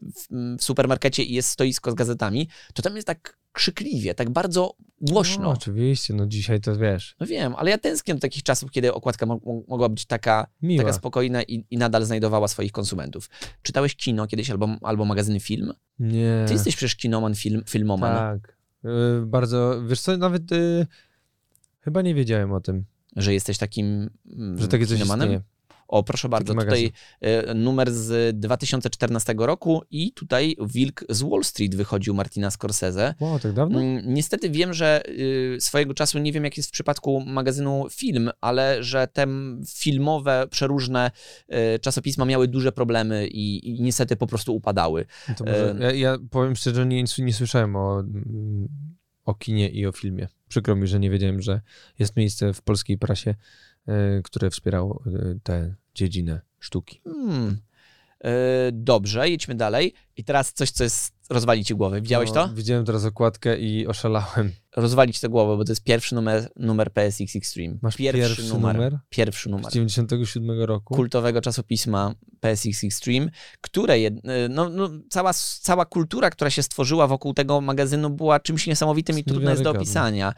w, 0.02 0.56
supermarkecie 0.60 1.22
i 1.22 1.34
jest 1.34 1.48
stoisko 1.48 1.90
z 1.90 1.94
gazetami, 1.94 2.48
to 2.74 2.82
tam 2.82 2.96
jest 2.96 3.06
tak 3.06 3.38
krzykliwie, 3.52 4.14
tak 4.14 4.30
bardzo 4.30 4.74
głośno. 5.00 5.42
No, 5.42 5.50
oczywiście, 5.50 6.14
no 6.14 6.26
dzisiaj 6.26 6.60
to 6.60 6.76
wiesz. 6.76 7.16
No 7.20 7.26
wiem, 7.26 7.54
ale 7.56 7.70
ja 7.70 7.78
tęsknię 7.78 8.14
do 8.14 8.20
takich 8.20 8.42
czasów, 8.42 8.70
kiedy 8.70 8.94
okładka 8.94 9.26
mo- 9.26 9.40
mo- 9.44 9.62
mogła 9.68 9.88
być 9.88 10.06
taka, 10.06 10.46
Miła. 10.62 10.84
taka 10.84 10.92
spokojna 10.92 11.42
i, 11.42 11.64
i 11.70 11.78
nadal 11.78 12.04
znajdowała 12.04 12.48
swoich 12.48 12.72
konsumentów. 12.72 13.30
Czytałeś 13.62 13.96
kino 13.96 14.26
kiedyś 14.26 14.50
albo, 14.50 14.68
albo 14.82 15.04
magazyny 15.04 15.40
film? 15.40 15.72
Nie. 15.98 16.44
Ty 16.46 16.52
jesteś 16.52 16.76
przecież 16.76 16.96
kinoman, 16.96 17.34
film, 17.34 17.62
filmoman. 17.68 18.16
Tak. 18.16 18.56
Y, 18.84 19.26
bardzo, 19.26 19.82
wiesz 19.86 20.00
co, 20.00 20.16
nawet 20.16 20.52
y, 20.52 20.86
chyba 21.80 22.02
nie 22.02 22.14
wiedziałem 22.14 22.52
o 22.52 22.60
tym, 22.60 22.84
Że 23.16 23.34
jesteś 23.34 23.58
takim 23.58 24.10
mm, 24.36 24.58
że 24.58 24.68
takie 24.68 24.86
coś. 24.86 24.98
O, 25.90 26.02
proszę 26.02 26.28
bardzo, 26.28 26.54
Taki 26.54 26.66
tutaj 26.66 26.92
e, 27.20 27.54
numer 27.54 27.92
z 27.92 28.38
2014 28.40 29.34
roku 29.38 29.82
i 29.90 30.12
tutaj 30.12 30.56
Wilk 30.60 31.04
z 31.08 31.22
Wall 31.22 31.44
Street 31.44 31.74
wychodził 31.74 32.14
Martina 32.14 32.50
Scorsese. 32.50 33.14
Wow, 33.20 33.38
tak 33.38 33.52
dawno? 33.52 33.80
Mm, 33.80 34.14
Niestety 34.14 34.50
wiem, 34.50 34.74
że 34.74 35.02
y, 35.08 35.56
swojego 35.60 35.94
czasu, 35.94 36.18
nie 36.18 36.32
wiem 36.32 36.44
jak 36.44 36.56
jest 36.56 36.68
w 36.68 36.72
przypadku 36.72 37.20
magazynu 37.26 37.86
Film, 37.90 38.30
ale 38.40 38.82
że 38.82 39.06
te 39.06 39.26
filmowe, 39.68 40.46
przeróżne 40.50 41.10
y, 41.74 41.78
czasopisma 41.78 42.24
miały 42.24 42.48
duże 42.48 42.72
problemy 42.72 43.26
i, 43.26 43.68
i 43.68 43.82
niestety 43.82 44.16
po 44.16 44.26
prostu 44.26 44.54
upadały. 44.54 45.06
No 45.28 45.34
może, 45.46 45.70
em. 45.70 45.80
ja, 45.80 45.92
ja 45.92 46.18
powiem 46.30 46.56
szczerze, 46.56 46.86
nie, 46.86 47.04
nie 47.18 47.32
słyszałem 47.34 47.76
o, 47.76 48.00
mm, 48.00 48.68
o 49.24 49.34
kinie 49.34 49.68
i 49.68 49.86
o 49.86 49.92
filmie. 49.92 50.28
Przykro 50.48 50.76
mi, 50.76 50.86
że 50.86 51.00
nie 51.00 51.10
wiedziałem, 51.10 51.42
że 51.42 51.60
jest 51.98 52.16
miejsce 52.16 52.52
w 52.52 52.62
polskiej 52.62 52.98
prasie, 52.98 53.34
e, 53.86 54.22
które 54.22 54.50
wspierało 54.50 55.02
e, 55.06 55.38
tę 55.42 55.74
dziedzinę 55.94 56.40
sztuki. 56.58 57.00
Hmm. 57.04 57.60
Y, 58.26 58.72
Dobrze, 58.72 59.28
jedźmy 59.28 59.54
dalej. 59.54 59.94
I 60.16 60.24
teraz 60.24 60.52
coś, 60.52 60.70
co 60.70 60.84
jest, 60.84 61.14
rozwali 61.30 61.64
ci 61.64 61.74
głowę. 61.74 62.00
Widziałeś 62.00 62.28
No, 62.28 62.34
to? 62.34 62.54
Widziałem 62.54 62.84
teraz 62.84 63.04
okładkę 63.04 63.58
i 63.58 63.86
oszalałem. 63.86 64.52
Rozwalić 64.76 65.20
tę 65.20 65.28
głowę, 65.28 65.56
bo 65.56 65.64
to 65.64 65.72
jest 65.72 65.84
pierwszy 65.84 66.14
numer, 66.14 66.50
numer 66.56 66.92
PSX 66.92 67.36
Extreme. 67.36 67.76
Masz 67.82 67.96
pierwszy 67.96 68.44
numer? 68.44 68.98
Pierwszy 69.08 69.48
Z 69.48 69.52
numer. 69.52 69.72
97 69.72 70.60
roku. 70.62 70.94
kultowego 70.94 71.40
czasopisma 71.40 72.14
PSX 72.40 72.84
Extreme, 72.84 73.30
które, 73.60 73.94
jed- 73.94 74.20
no, 74.50 74.68
no, 74.68 74.90
cała, 75.10 75.32
cała 75.60 75.84
kultura, 75.84 76.30
która 76.30 76.50
się 76.50 76.62
stworzyła 76.62 77.06
wokół 77.06 77.34
tego 77.34 77.60
magazynu 77.60 78.10
była 78.10 78.40
czymś 78.40 78.66
niesamowitym 78.66 79.16
i 79.16 79.18
Jest 79.18 79.28
trudne 79.28 79.50
jest 79.50 79.62
do 79.62 79.70
opisania. 79.70 80.34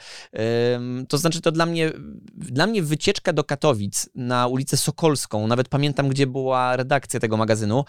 Ym, 0.76 1.06
to 1.08 1.18
znaczy 1.18 1.40
to 1.40 1.52
dla 1.52 1.66
mnie, 1.66 1.92
dla 2.34 2.66
mnie 2.66 2.82
wycieczka 2.82 3.32
do 3.32 3.44
Katowic 3.44 4.08
na 4.14 4.46
ulicę 4.46 4.76
Sokolską, 4.76 5.46
nawet 5.46 5.68
pamiętam, 5.68 6.08
gdzie 6.08 6.26
była 6.26 6.76
redakcja 6.76 7.20
tego 7.20 7.36
magazynu, 7.36 7.84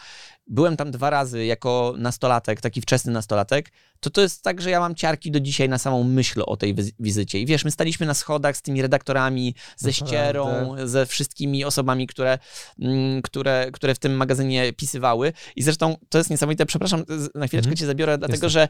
byłem 0.48 0.78
tam 0.78 0.92
dwa 0.92 1.10
razy 1.10 1.46
jako 1.46 1.94
nastolatek, 1.98 2.62
taki 2.62 2.82
wczesny 2.82 3.12
nastolatek, 3.12 3.72
to 4.00 4.10
to 4.10 4.22
jest 4.22 4.44
tak, 4.44 4.62
że 4.62 4.70
ja 4.70 4.80
mam 4.80 4.96
ciarki 4.96 5.32
do 5.32 5.40
dzisiaj 5.40 5.70
na 5.70 5.78
samą 5.78 6.04
myśl 6.04 6.33
o 6.46 6.58
tej 6.58 6.76
wizy- 6.76 6.92
wizycie. 7.00 7.40
I 7.40 7.46
wiesz, 7.46 7.66
my 7.66 7.72
staliśmy 7.72 8.06
na 8.06 8.14
schodach 8.14 8.58
z 8.58 8.62
tymi 8.62 8.82
redaktorami, 8.82 9.56
ze 9.78 9.94
ścierą, 9.94 10.76
ze 10.84 11.06
wszystkimi 11.06 11.66
osobami, 11.66 12.08
które, 12.08 12.40
mm, 12.80 13.22
które, 13.22 13.70
które 13.74 13.96
w 13.96 14.00
tym 14.00 14.16
magazynie 14.16 14.74
pisywały. 14.74 15.34
I 15.56 15.64
zresztą 15.64 15.96
to 16.10 16.18
jest 16.18 16.30
niesamowite, 16.30 16.66
przepraszam, 16.66 17.04
na 17.36 17.48
chwileczkę 17.48 17.70
Mhm. 17.70 17.76
cię 17.78 17.86
zabiorę, 17.86 18.18
dlatego 18.18 18.46
Jestem, 18.46 18.50
że 18.50 18.68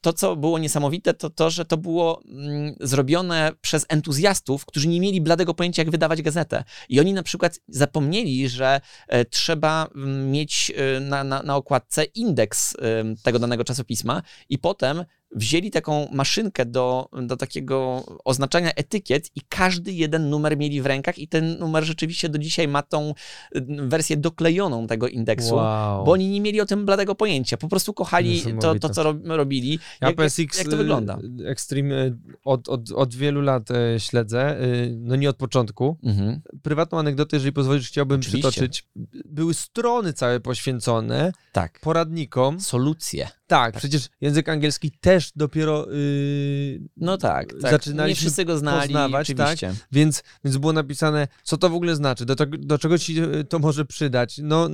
to, 0.00 0.12
co 0.12 0.36
było 0.36 0.58
niesamowite, 0.58 1.14
to 1.14 1.30
to, 1.30 1.50
że 1.50 1.64
to 1.64 1.76
było 1.76 2.22
mm, 2.24 2.74
zrobione 2.80 3.52
przez 3.60 3.86
entuzjastów, 3.88 4.64
którzy 4.66 4.88
nie 4.88 5.00
mieli 5.00 5.20
bladego 5.20 5.54
pojęcia, 5.54 5.82
jak 5.82 5.90
wydawać 5.90 6.22
gazetę. 6.22 6.64
I 6.88 7.00
oni 7.00 7.12
na 7.12 7.22
przykład 7.22 7.60
zapomnieli, 7.68 8.48
że 8.48 8.80
e, 9.08 9.24
trzeba 9.24 9.88
mm, 9.94 10.30
mieć 10.30 10.72
e, 10.76 11.00
na, 11.00 11.24
na, 11.24 11.42
na 11.42 11.56
okładce 11.56 12.04
indeks 12.04 12.74
e, 12.74 12.78
tego 13.22 13.38
danego 13.38 13.64
czasopisma 13.64 14.22
i 14.48 14.58
potem 14.58 15.04
wzięli 15.34 15.70
taką 15.70 16.08
maszynkę 16.12 16.66
do, 16.66 17.08
do 17.22 17.36
takiego 17.36 18.04
oznaczania 18.24 18.70
etykiet 18.70 19.30
i 19.36 19.40
każdy 19.48 19.92
jeden 19.92 20.30
numer 20.30 20.56
mieli 20.56 20.82
w 20.82 20.86
rękach 20.86 21.18
i 21.18 21.28
ten 21.28 21.58
numer 21.58 21.84
rzeczywiście 21.84 22.28
do 22.28 22.38
dzisiaj 22.38 22.68
ma 22.68 22.82
tą 22.82 23.14
e, 23.54 23.60
wersję 23.88 24.16
doklejoną 24.16 24.86
tego 24.86 25.08
indeksu. 25.08 25.54
Wow. 25.54 26.04
Bo 26.04 26.12
oni 26.12 26.28
nie 26.28 26.40
mieli 26.40 26.60
o 26.60 26.66
tym 26.66 26.86
bladego 26.86 27.14
pojęcia. 27.14 27.56
Po 27.56 27.68
prostu 27.68 27.94
kochali 27.94 28.42
to, 28.60 28.74
to 28.74 28.88
co 28.88 29.02
rob, 29.02 29.16
robili. 29.24 29.78
Ja 30.00 30.08
jak, 30.08 30.16
PSX 30.16 30.58
jak, 30.58 30.68
to 30.68 30.76
wygląda? 30.76 31.18
y, 31.40 31.48
Extreme 31.48 31.94
y, 31.94 32.16
od, 32.44 32.68
od, 32.68 32.90
od 32.90 33.14
wielu 33.14 33.40
lat 33.40 33.70
y, 33.70 34.00
śledzę, 34.00 34.56
no 34.90 35.16
nie 35.16 35.30
od 35.30 35.36
początku. 35.36 35.96
Mhm. 36.02 36.40
Prywatną 36.62 36.98
anegdotę, 36.98 37.36
jeżeli 37.36 37.52
pozwolisz, 37.52 37.88
chciałbym 37.88 38.20
Oczywiście. 38.20 38.50
przytoczyć. 38.50 38.86
Były 39.24 39.54
strony 39.54 40.12
całe 40.12 40.40
poświęcone 40.40 41.32
Tak. 41.52 41.80
poradnikom. 41.80 42.60
Solucje. 42.60 43.28
Tak, 43.52 43.76
przecież 43.76 44.08
język 44.20 44.48
angielski 44.48 44.90
też 44.90 45.32
dopiero 45.36 45.92
y, 45.92 46.80
No 46.96 47.18
tak, 47.18 47.52
tak. 47.62 47.70
Zaczynaliśmy 47.70 48.08
Nie 48.08 48.14
wszyscy 48.14 48.44
go 48.44 48.58
znali, 48.58 48.80
poznawać, 48.80 49.32
tak? 49.36 49.58
Więc, 49.92 50.22
więc 50.44 50.56
było 50.56 50.72
napisane, 50.72 51.28
co 51.42 51.56
to 51.56 51.70
w 51.70 51.74
ogóle 51.74 51.96
znaczy, 51.96 52.26
do, 52.26 52.34
do 52.46 52.78
czego 52.78 52.98
ci 52.98 53.22
y, 53.22 53.44
to 53.44 53.58
może 53.58 53.84
przydać. 53.84 54.40
No, 54.42 54.66
y, 54.66 54.70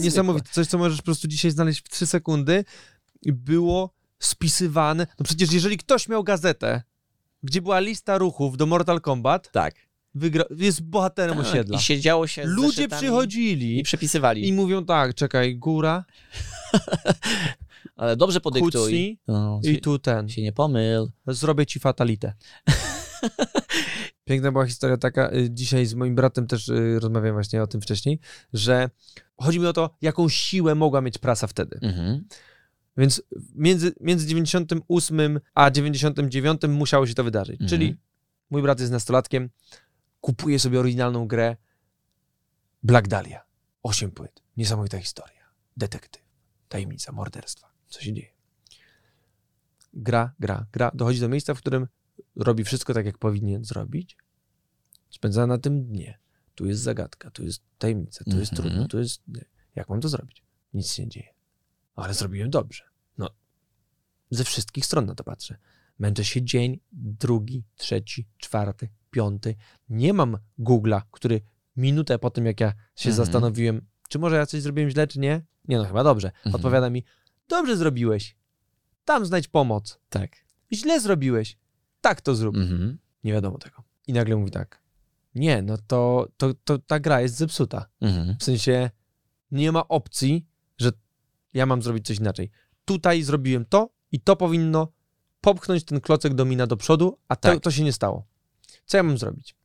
niesamowite. 0.00 0.48
Coś, 0.52 0.66
co 0.66 0.78
możesz 0.78 0.98
po 0.98 1.04
prostu 1.04 1.28
dzisiaj 1.28 1.50
znaleźć 1.50 1.80
w 1.80 1.88
trzy 1.88 2.06
sekundy. 2.06 2.64
Było 3.26 3.94
spisywane. 4.18 5.06
No 5.18 5.24
przecież 5.24 5.52
jeżeli 5.52 5.78
ktoś 5.78 6.08
miał 6.08 6.24
gazetę, 6.24 6.82
gdzie 7.42 7.62
była 7.62 7.80
lista 7.80 8.18
ruchów 8.18 8.56
do 8.56 8.66
Mortal 8.66 9.00
Kombat, 9.00 9.50
Tak. 9.50 9.74
wygra... 10.14 10.44
jest 10.56 10.82
bohaterem 10.82 11.36
Tak. 11.36 11.46
osiedla. 11.46 11.78
I 11.78 11.80
siedziało 11.80 12.26
się 12.26 12.44
Ludzie 12.44 12.88
przychodzili 12.88 13.78
i 13.78 13.82
przepisywali. 13.82 14.48
i 14.48 14.52
mówią 14.52 14.84
tak, 14.84 15.14
czekaj, 15.14 15.56
góra, 15.56 16.04
Ale 18.02 18.16
dobrze 18.16 18.40
podyktuj. 18.40 18.70
kucnij 18.70 19.20
No, 19.28 19.60
i 19.64 19.74
się, 19.74 19.80
tu 19.80 19.98
ten. 19.98 20.28
się 20.28 20.42
nie 20.42 20.52
pomyl. 20.52 21.06
Zrobię 21.26 21.66
ci 21.66 21.80
fatalitę. 21.80 22.32
Piękna 24.24 24.52
była 24.52 24.66
historia 24.66 24.96
taka, 24.96 25.32
y, 25.32 25.50
dzisiaj 25.50 25.86
z 25.86 25.94
moim 25.94 26.14
bratem 26.14 26.46
też 26.46 26.68
y, 26.68 26.98
rozmawiałem 27.00 27.34
właśnie 27.34 27.62
o 27.62 27.66
tym 27.66 27.80
wcześniej, 27.80 28.20
że 28.52 28.90
chodzi 29.36 29.60
mi 29.60 29.66
o 29.66 29.72
to, 29.72 29.96
jaką 30.00 30.28
siłę 30.28 30.74
mogła 30.74 31.00
mieć 31.00 31.18
prasa 31.18 31.46
wtedy. 31.46 31.78
Mhm. 31.82 32.24
Więc 32.96 33.22
między, 33.54 33.92
między 34.00 34.26
98 34.26 35.40
a 35.54 35.70
99 35.70 36.62
musiało 36.68 37.06
się 37.06 37.14
to 37.14 37.24
wydarzyć. 37.24 37.54
Mhm. 37.54 37.68
Czyli 37.68 37.96
mój 38.50 38.62
brat 38.62 38.80
jest 38.80 38.92
nastolatkiem, 38.92 39.50
kupuje 40.20 40.58
sobie 40.58 40.80
oryginalną 40.80 41.26
grę 41.26 41.56
Black 42.82 43.08
Dahlia. 43.08 43.40
Osiem 43.82 44.10
płyt. 44.10 44.42
Niesamowita 44.56 44.98
historia. 44.98 45.42
Detektyw. 45.76 46.22
Tajemnica, 46.68 47.12
morderstwa. 47.12 47.71
Co 47.92 48.00
się 48.00 48.12
dzieje? 48.12 48.32
Gra, 49.94 50.32
gra, 50.40 50.66
gra. 50.72 50.90
Dochodzi 50.94 51.20
do 51.20 51.28
miejsca, 51.28 51.54
w 51.54 51.58
którym 51.58 51.86
robi 52.36 52.64
wszystko 52.64 52.94
tak, 52.94 53.06
jak 53.06 53.18
powinien 53.18 53.64
zrobić. 53.64 54.16
Spędza 55.10 55.46
na 55.46 55.58
tym 55.58 55.84
dnie. 55.84 56.18
Tu 56.54 56.66
jest 56.66 56.82
zagadka, 56.82 57.30
tu 57.30 57.44
jest 57.44 57.62
tajemnica, 57.78 58.24
tu 58.24 58.38
jest 58.38 58.52
Mhm. 58.52 58.68
trudno, 58.68 58.88
tu 58.88 58.98
jest... 58.98 59.22
Jak 59.74 59.88
mam 59.88 60.00
to 60.00 60.08
zrobić? 60.08 60.42
Nic 60.74 60.92
się 60.92 61.02
nie 61.02 61.08
dzieje. 61.08 61.34
Ale 61.96 62.14
zrobiłem 62.14 62.50
dobrze. 62.50 62.84
No, 63.18 63.30
ze 64.30 64.44
wszystkich 64.44 64.86
stron 64.86 65.06
na 65.06 65.14
to 65.14 65.24
patrzę. 65.24 65.56
Męczę 65.98 66.24
się 66.24 66.42
dzień, 66.42 66.80
drugi, 66.92 67.64
trzeci, 67.76 68.28
czwarty, 68.38 68.88
piąty. 69.10 69.54
Nie 69.88 70.12
mam 70.12 70.38
Google'a, 70.58 71.02
który 71.10 71.40
minutę 71.76 72.18
po 72.18 72.30
tym, 72.30 72.46
jak 72.46 72.60
ja 72.60 72.70
się 72.96 73.10
Mhm. 73.10 73.14
zastanowiłem, 73.26 73.86
czy 74.08 74.18
może 74.18 74.36
ja 74.36 74.46
coś 74.46 74.62
zrobiłem 74.62 74.90
źle, 74.90 75.06
czy 75.06 75.18
nie? 75.20 75.44
Nie, 75.68 75.78
no 75.78 75.84
chyba 75.84 76.04
dobrze. 76.04 76.28
Mhm. 76.28 76.54
Odpowiada 76.54 76.90
mi, 76.90 77.04
dobrze 77.48 77.76
zrobiłeś. 77.76 78.36
Tam 79.04 79.26
znajdź 79.26 79.48
pomoc. 79.48 79.98
Tak. 80.08 80.30
Źle 80.72 81.00
zrobiłeś. 81.00 81.56
Tak 82.00 82.20
to 82.20 82.34
zrób. 82.34 82.56
Mhm. 82.56 82.98
Nie 83.24 83.32
wiadomo 83.32 83.58
tego. 83.58 83.82
I 84.06 84.12
nagle 84.12 84.36
mówi 84.36 84.50
tak. 84.50 84.82
Nie, 85.34 85.62
no 85.62 85.78
to, 85.86 86.28
to, 86.36 86.54
to 86.64 86.78
ta 86.78 87.00
gra 87.00 87.20
jest 87.20 87.34
zepsuta. 87.36 87.86
Mhm. 88.00 88.36
W 88.40 88.44
sensie 88.44 88.90
nie 89.50 89.72
ma 89.72 89.88
opcji, 89.88 90.46
że 90.78 90.92
ja 91.54 91.66
mam 91.66 91.82
zrobić 91.82 92.06
coś 92.06 92.18
inaczej. 92.18 92.50
Tutaj 92.84 93.22
zrobiłem 93.22 93.64
to 93.64 93.90
i 94.12 94.20
to 94.20 94.36
powinno 94.36 94.92
popchnąć 95.40 95.84
ten 95.84 96.00
klocek 96.00 96.34
domina 96.34 96.66
do 96.66 96.76
przodu, 96.76 97.18
a 97.28 97.36
to, 97.36 97.48
Tak. 97.48 97.60
to 97.62 97.70
się 97.70 97.84
nie 97.84 97.92
stało. 97.92 98.26
Co 98.86 98.96
ja 98.96 99.02
mam 99.02 99.18
zrobić? 99.18 99.56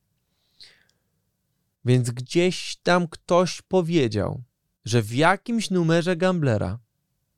Więc 1.86 2.12
gdzieś 2.12 2.78
tam 2.84 3.08
ktoś 3.08 3.62
powiedział, 3.62 4.44
że 4.86 5.02
w 5.02 5.14
jakimś 5.14 5.70
numerze 5.70 6.16
Gamblera 6.16 6.80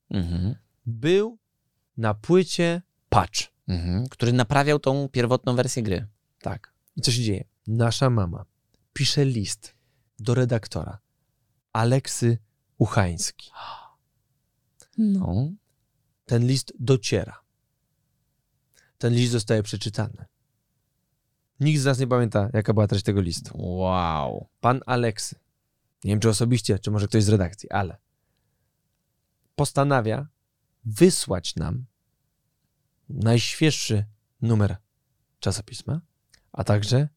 Mhm. 0.10 0.55
był 0.86 1.38
na 1.97 2.14
płycie 2.14 2.82
patch. 3.10 3.39
Mhm. 3.68 4.07
Który 4.07 4.34
naprawiał 4.34 4.80
tą 4.80 5.10
pierwotną 5.10 5.55
wersję 5.55 5.84
gry. 5.84 6.07
Tak. 6.41 6.74
I 6.95 7.01
co 7.01 7.12
się 7.12 7.24
dzieje? 7.24 7.43
Nasza 7.68 8.10
mama 8.10 8.45
pisze 8.93 9.26
list 9.26 9.76
do 10.20 10.34
redaktora 10.34 10.99
Aleksy 11.74 12.38
Uchański. 12.78 13.51
No. 14.97 15.51
Ten 16.26 16.47
list 16.47 16.74
dociera. 16.80 17.41
Ten 18.97 19.14
list 19.14 19.32
zostaje 19.32 19.64
przeczytany. 19.64 20.26
Nikt 21.60 21.82
z 21.82 21.86
nas 21.86 21.99
nie 21.99 22.07
pamięta, 22.07 22.49
jaka 22.53 22.74
była 22.74 22.88
treść 22.88 23.05
tego 23.05 23.22
listu. 23.22 23.51
Wow. 23.57 24.47
Pan 24.60 24.82
Aleksy, 24.86 25.36
nie 26.03 26.12
wiem 26.12 26.20
czy 26.20 26.30
osobiście, 26.30 26.80
czy 26.80 26.91
może 26.91 27.07
ktoś 27.07 27.24
z 27.24 27.30
redakcji, 27.30 27.70
ale 27.72 27.97
postanawia 29.60 30.28
wysłać 30.86 31.55
nam 31.55 31.86
najświeższy 33.10 34.05
numer 34.41 34.78
czasopisma, 35.39 36.01
a 36.51 36.64
także 36.64 37.10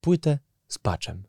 płytę 0.00 0.38
z 0.68 0.78
patchem, 0.78 1.22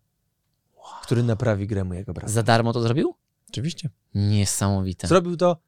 który 1.02 1.24
naprawi 1.24 1.68
grę 1.68 1.84
mojego 1.84 2.14
brata. 2.14 2.32
Za 2.32 2.44
darmo 2.44 2.74
to 2.74 2.82
zrobił? 2.82 3.16
Oczywiście. 3.50 3.90
Niesamowite. 4.14 5.08
Zrobił 5.08 5.38
to 5.38 5.62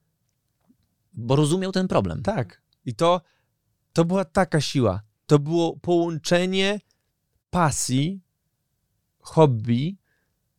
Bo 1.12 1.36
rozumiał 1.36 1.72
ten 1.72 1.88
problem. 1.88 2.22
Tak. 2.22 2.62
I 2.84 2.94
to, 2.94 3.20
to 3.92 4.04
była 4.04 4.24
taka 4.24 4.60
siła. 4.60 5.02
To 5.26 5.38
było 5.38 5.76
połączenie 5.76 6.80
pasji, 7.50 8.22
hobby 9.18 9.98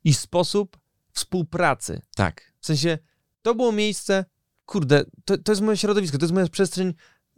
i 0.03 0.13
sposób 0.13 0.79
współpracy. 1.11 2.01
Tak. 2.15 2.53
W 2.59 2.65
sensie, 2.65 2.97
to 3.41 3.55
było 3.55 3.71
miejsce, 3.71 4.25
kurde, 4.65 5.03
to, 5.25 5.37
to 5.37 5.51
jest 5.51 5.61
moje 5.61 5.77
środowisko, 5.77 6.17
to 6.17 6.23
jest 6.25 6.33
moja 6.33 6.47
przestrzeń, 6.47 6.93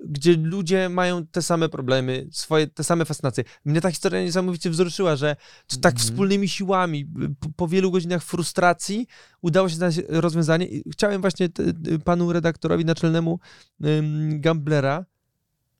gdzie 0.06 0.38
ludzie 0.38 0.90
mają 0.90 1.28
te 1.28 1.42
same 1.42 1.70
problemy, 1.70 2.28
swoje, 2.32 2.68
te 2.68 2.84
same 2.84 3.06
fascynacje. 3.06 3.44
Mnie 3.66 3.82
ta 3.82 3.92
historia 3.92 4.24
niesamowicie 4.24 4.70
wzruszyła, 4.70 5.16
że 5.16 5.36
tak 5.82 5.94
Mhm. 5.94 5.98
wspólnymi 5.98 6.50
siłami, 6.50 7.06
po, 7.40 7.50
po 7.56 7.68
wielu 7.68 7.92
godzinach 7.92 8.24
frustracji 8.24 9.08
udało 9.42 9.70
się 9.70 9.76
znaleźć 9.76 10.00
rozwiązanie. 10.10 10.66
I 10.66 10.92
chciałem 10.92 11.22
właśnie 11.22 11.50
t, 11.50 11.64
t, 11.74 12.00
panu 12.00 12.34
redaktorowi 12.34 12.86
naczelnemu 12.86 13.40
ym, 13.86 14.42
Gamblera 14.42 15.06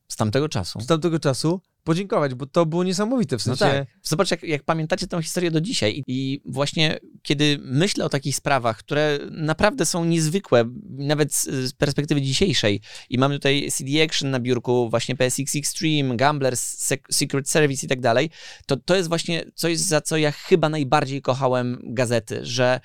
Z 0.08 0.16
tamtego 0.16 0.48
czasu. 0.48 0.80
z 0.80 0.86
tamtego 0.86 1.18
czasu 1.18 1.60
podziękować, 1.84 2.34
bo 2.34 2.46
to 2.46 2.66
było 2.66 2.84
niesamowite. 2.84 3.38
W 3.38 3.46
No 3.46 3.56
sensie, 3.56 3.78
tak. 3.78 3.88
Zobacz, 4.02 4.30
jak, 4.30 4.42
jak 4.42 4.62
pamiętacie 4.62 5.06
tę 5.06 5.22
historię 5.22 5.50
do 5.50 5.60
dzisiaj. 5.60 5.98
I, 5.98 6.02
I 6.06 6.40
właśnie 6.44 6.98
kiedy 7.22 7.58
myślę 7.62 8.04
o 8.04 8.08
takich 8.08 8.36
sprawach, 8.36 8.76
które 8.78 9.18
naprawdę 9.30 9.86
są 9.86 10.04
niezwykłe, 10.04 10.64
nawet 10.90 11.34
z, 11.34 11.44
z 11.44 11.72
perspektywy 11.72 12.22
dzisiejszej, 12.22 12.80
i 13.10 13.18
mamy 13.18 13.34
tutaj 13.34 13.68
CD 13.72 14.04
Action 14.04 14.30
na 14.30 14.40
biurku, 14.40 14.90
właśnie 14.90 15.16
PSX 15.16 15.56
Extreme, 15.56 16.16
Gambler, 16.16 16.54
Sec- 16.54 16.98
Secret 17.10 17.48
Service 17.48 17.86
i 17.86 17.88
tak 17.88 18.00
dalej, 18.00 18.30
to 18.66 18.76
to 18.76 18.96
jest 18.96 19.08
właśnie 19.08 19.44
coś, 19.54 19.78
za 19.78 20.00
co 20.00 20.16
ja 20.16 20.32
chyba 20.32 20.68
najbardziej 20.68 21.22
kochałem 21.22 21.78
gazety, 21.84 22.40
że 22.42 22.80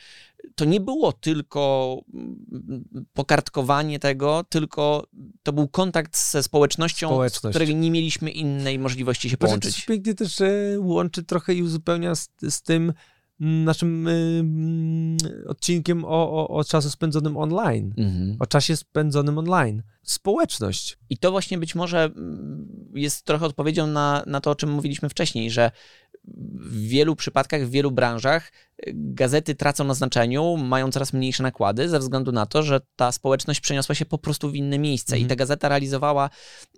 to 0.60 0.66
nie 0.66 0.80
było 0.80 1.14
tylko 1.14 1.98
mm, 2.14 3.06
pokartkowanie 3.14 4.00
tego, 4.00 4.46
tylko 4.50 5.08
to 5.44 5.54
był 5.54 5.68
kontakt 5.68 6.18
ze 6.18 6.44
społecznością, 6.44 7.08
z 7.08 7.12
Społeczność. 7.12 7.58
której 7.58 7.76
nie 7.76 7.92
mieliśmy 7.92 8.32
innej 8.32 8.80
możliwości 8.80 9.30
się 9.30 9.38
to 9.38 9.46
połączyć. 9.46 9.76
się 9.76 9.88
pięknie 9.88 10.14
też 10.14 10.38
łączy 10.78 11.24
trochę 11.24 11.54
i 11.54 11.64
uzupełnia 11.64 12.16
z, 12.16 12.30
z 12.50 12.62
tym 12.62 12.94
mm, 13.42 13.64
naszym 13.64 14.08
y, 14.08 14.12
mm, 14.40 15.18
odcinkiem 15.48 16.06
o, 16.06 16.32
o, 16.32 16.48
o 16.48 16.64
czasu 16.64 16.90
spędzonym 16.90 17.38
online. 17.38 17.94
Mhm. 17.98 18.36
O 18.40 18.46
czasie 18.46 18.76
spędzonym 18.76 19.38
online. 19.38 19.84
Społeczność. 20.04 20.98
I 21.10 21.18
to 21.18 21.32
właśnie 21.32 21.58
być 21.58 21.76
może 21.76 22.10
jest 22.94 23.26
trochę 23.26 23.46
odpowiedzią 23.46 23.88
na, 23.88 24.24
na 24.28 24.42
to, 24.42 24.52
o 24.52 24.56
czym 24.56 24.72
mówiliśmy 24.72 25.10
wcześniej, 25.10 25.52
że 25.52 25.72
w 26.26 26.80
wielu 26.88 27.16
przypadkach, 27.16 27.66
w 27.66 27.70
wielu 27.70 27.92
branżach 27.92 28.52
gazety 28.94 29.56
tracą 29.56 29.84
na 29.84 29.94
znaczeniu, 29.94 30.58
mają 30.58 30.92
coraz 30.92 31.14
mniejsze 31.14 31.44
nakłady 31.44 31.90
ze 31.90 32.00
względu 32.00 32.32
na 32.32 32.46
to, 32.46 32.64
że 32.64 32.82
ta 32.96 33.12
społeczność 33.12 33.60
przeniosła 33.60 33.96
się 33.96 34.06
po 34.06 34.18
prostu 34.18 34.50
w 34.52 34.56
inne 34.56 34.80
miejsce 34.80 35.16
i 35.18 35.22
Mhm. 35.22 35.30
ta 35.30 35.36
gazeta 35.36 35.70
realizowała 35.70 36.30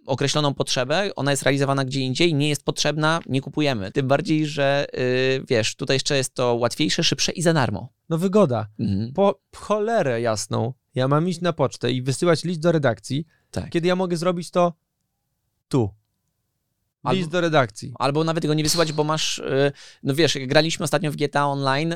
określoną 0.06 0.54
potrzebę, 0.54 1.10
ona 1.16 1.32
jest 1.32 1.44
realizowana 1.44 1.86
gdzie 1.86 2.00
indziej, 2.00 2.34
nie 2.34 2.50
jest 2.50 2.64
potrzebna, 2.66 3.20
nie 3.26 3.42
kupujemy. 3.42 3.92
Tym 3.92 4.08
bardziej, 4.08 4.46
że 4.46 4.86
yy, 4.94 5.46
wiesz, 5.48 5.76
tutaj 5.76 5.96
jeszcze 5.96 6.18
jest 6.18 6.34
to 6.34 6.56
łatwiejsze, 6.56 7.04
szybsze 7.04 7.32
i 7.32 7.42
za 7.42 7.54
darmo. 7.54 7.90
No 8.10 8.18
wygoda. 8.18 8.68
Mhm. 8.80 9.14
Po 9.14 9.40
cholerę 9.56 10.22
jasną. 10.22 10.74
Ja 10.96 11.08
mam 11.08 11.30
iść 11.30 11.42
na 11.42 11.54
pocztę 11.54 11.92
i 11.92 12.02
wysyłać 12.02 12.44
list 12.44 12.60
do 12.62 12.72
redakcji, 12.72 13.28
Tak. 13.52 13.70
kiedy 13.70 13.88
ja 13.88 13.96
mogę 13.96 14.18
zrobić 14.18 14.52
to 14.52 14.74
tu. 15.68 15.90
List 17.06 17.24
Albo- 17.24 17.32
do 17.32 17.42
redakcji. 17.42 17.94
Albo 18.00 18.24
nawet 18.24 18.46
go 18.48 18.54
nie 18.54 18.64
wysyłać, 18.64 18.94
bo 18.94 19.04
masz, 19.04 19.38
y, 19.40 19.72
no 20.04 20.16
wiesz, 20.16 20.36
jak 20.36 20.48
graliśmy 20.50 20.84
ostatnio 20.84 21.12
w 21.12 21.16
GTA 21.16 21.48
Online 21.48 21.94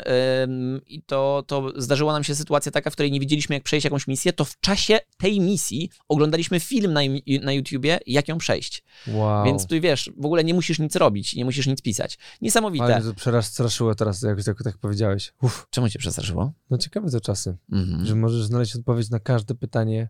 i 0.88 1.01
to, 1.01 1.43
to 1.47 1.72
zdarzyła 1.82 2.14
nam 2.14 2.24
się 2.24 2.36
sytuacja 2.36 2.72
taka, 2.72 2.89
w 2.89 2.93
której 2.93 3.12
nie 3.12 3.20
wiedzieliśmy, 3.20 3.56
jak 3.56 3.64
przejść 3.64 3.84
jakąś 3.84 4.08
misję, 4.08 4.34
to 4.34 4.45
w 4.45 4.60
czasie 4.60 4.99
tej 5.18 5.39
misji 5.39 5.89
oglądaliśmy 6.10 6.60
film 6.60 6.93
na, 6.93 7.01
na 7.41 7.51
YouTubie, 7.53 7.99
jak 8.08 8.28
ją 8.28 8.38
przejść. 8.38 8.84
Wow. 9.08 9.45
Więc 9.45 9.68
tu 9.68 9.82
wiesz, 9.82 10.12
w 10.18 10.26
ogóle 10.26 10.43
nie 10.43 10.53
musisz 10.53 10.80
nic 10.80 10.95
robić, 10.95 11.36
nie 11.36 11.45
musisz 11.45 11.68
nic 11.68 11.82
pisać. 11.82 12.18
Niesamowite. 12.41 12.86
Ale 12.86 12.95
mnie 12.99 13.10
to 13.10 13.14
przestraszyło 13.14 13.95
teraz, 13.95 14.22
jak, 14.22 14.47
jak 14.47 14.64
tak 14.64 14.78
powiedziałeś. 14.78 15.34
Uff. 15.41 15.68
Czemu 15.70 15.89
cię 15.89 15.99
przestraszyło? 15.99 16.51
No 16.70 16.78
ciekawe 16.78 17.12
te 17.12 17.22
czasy, 17.22 17.58
Mhm. 17.72 18.06
że 18.06 18.16
możesz 18.16 18.43
znaleźć 18.45 18.76
odpowiedź 18.76 19.10
na 19.10 19.20
każde 19.20 19.56
pytanie 19.56 20.10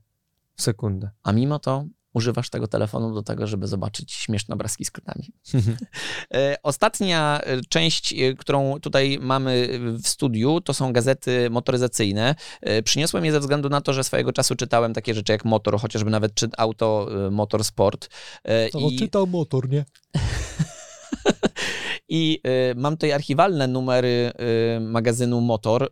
w 0.55 0.61
sekundę. 0.61 1.09
A 1.23 1.31
mimo 1.31 1.59
to 1.59 1.85
używasz 2.15 2.49
tego 2.49 2.67
telefonu 2.67 3.13
do 3.13 3.23
tego, 3.23 3.47
żeby 3.47 3.67
zobaczyć 3.67 4.11
śmieszne 4.11 4.55
obrazki 4.55 4.85
z 4.85 4.91
kotami. 4.91 5.31
E, 6.33 6.57
Ostatnia 6.63 7.41
e, 7.43 7.61
część, 7.69 8.13
e, 8.13 8.33
którą 8.33 8.79
tutaj 8.79 9.17
mamy 9.21 9.79
w 10.03 10.07
studiu, 10.07 10.61
to 10.61 10.73
są 10.73 10.93
gazety 10.93 11.49
motoryzacyjne. 11.49 12.35
Przyniosłem 12.83 13.25
je 13.25 13.31
ze 13.31 13.39
względu 13.39 13.69
na 13.69 13.81
to, 13.81 13.93
że 13.93 14.03
swojego 14.03 14.33
czasu 14.33 14.55
czytałem 14.55 14.93
takie 14.93 15.13
rzeczy 15.13 15.31
jak 15.31 15.45
motor, 15.45 15.79
chociażby 15.79 16.09
nawet 16.09 16.33
czy 16.33 16.49
auto, 16.57 17.07
motorsport. 17.31 18.09
E, 18.43 18.67
I, 18.67 18.99
czytał 18.99 19.27
motor, 19.27 19.69
nie? 19.69 19.85
I 22.09 22.41
e, 22.43 22.75
mam 22.75 22.93
tutaj 22.93 23.11
archiwalne 23.11 23.67
numery 23.67 24.31
e, 24.75 24.79
magazynu 24.79 25.41
Motor. 25.41 25.83
E, 25.83 25.87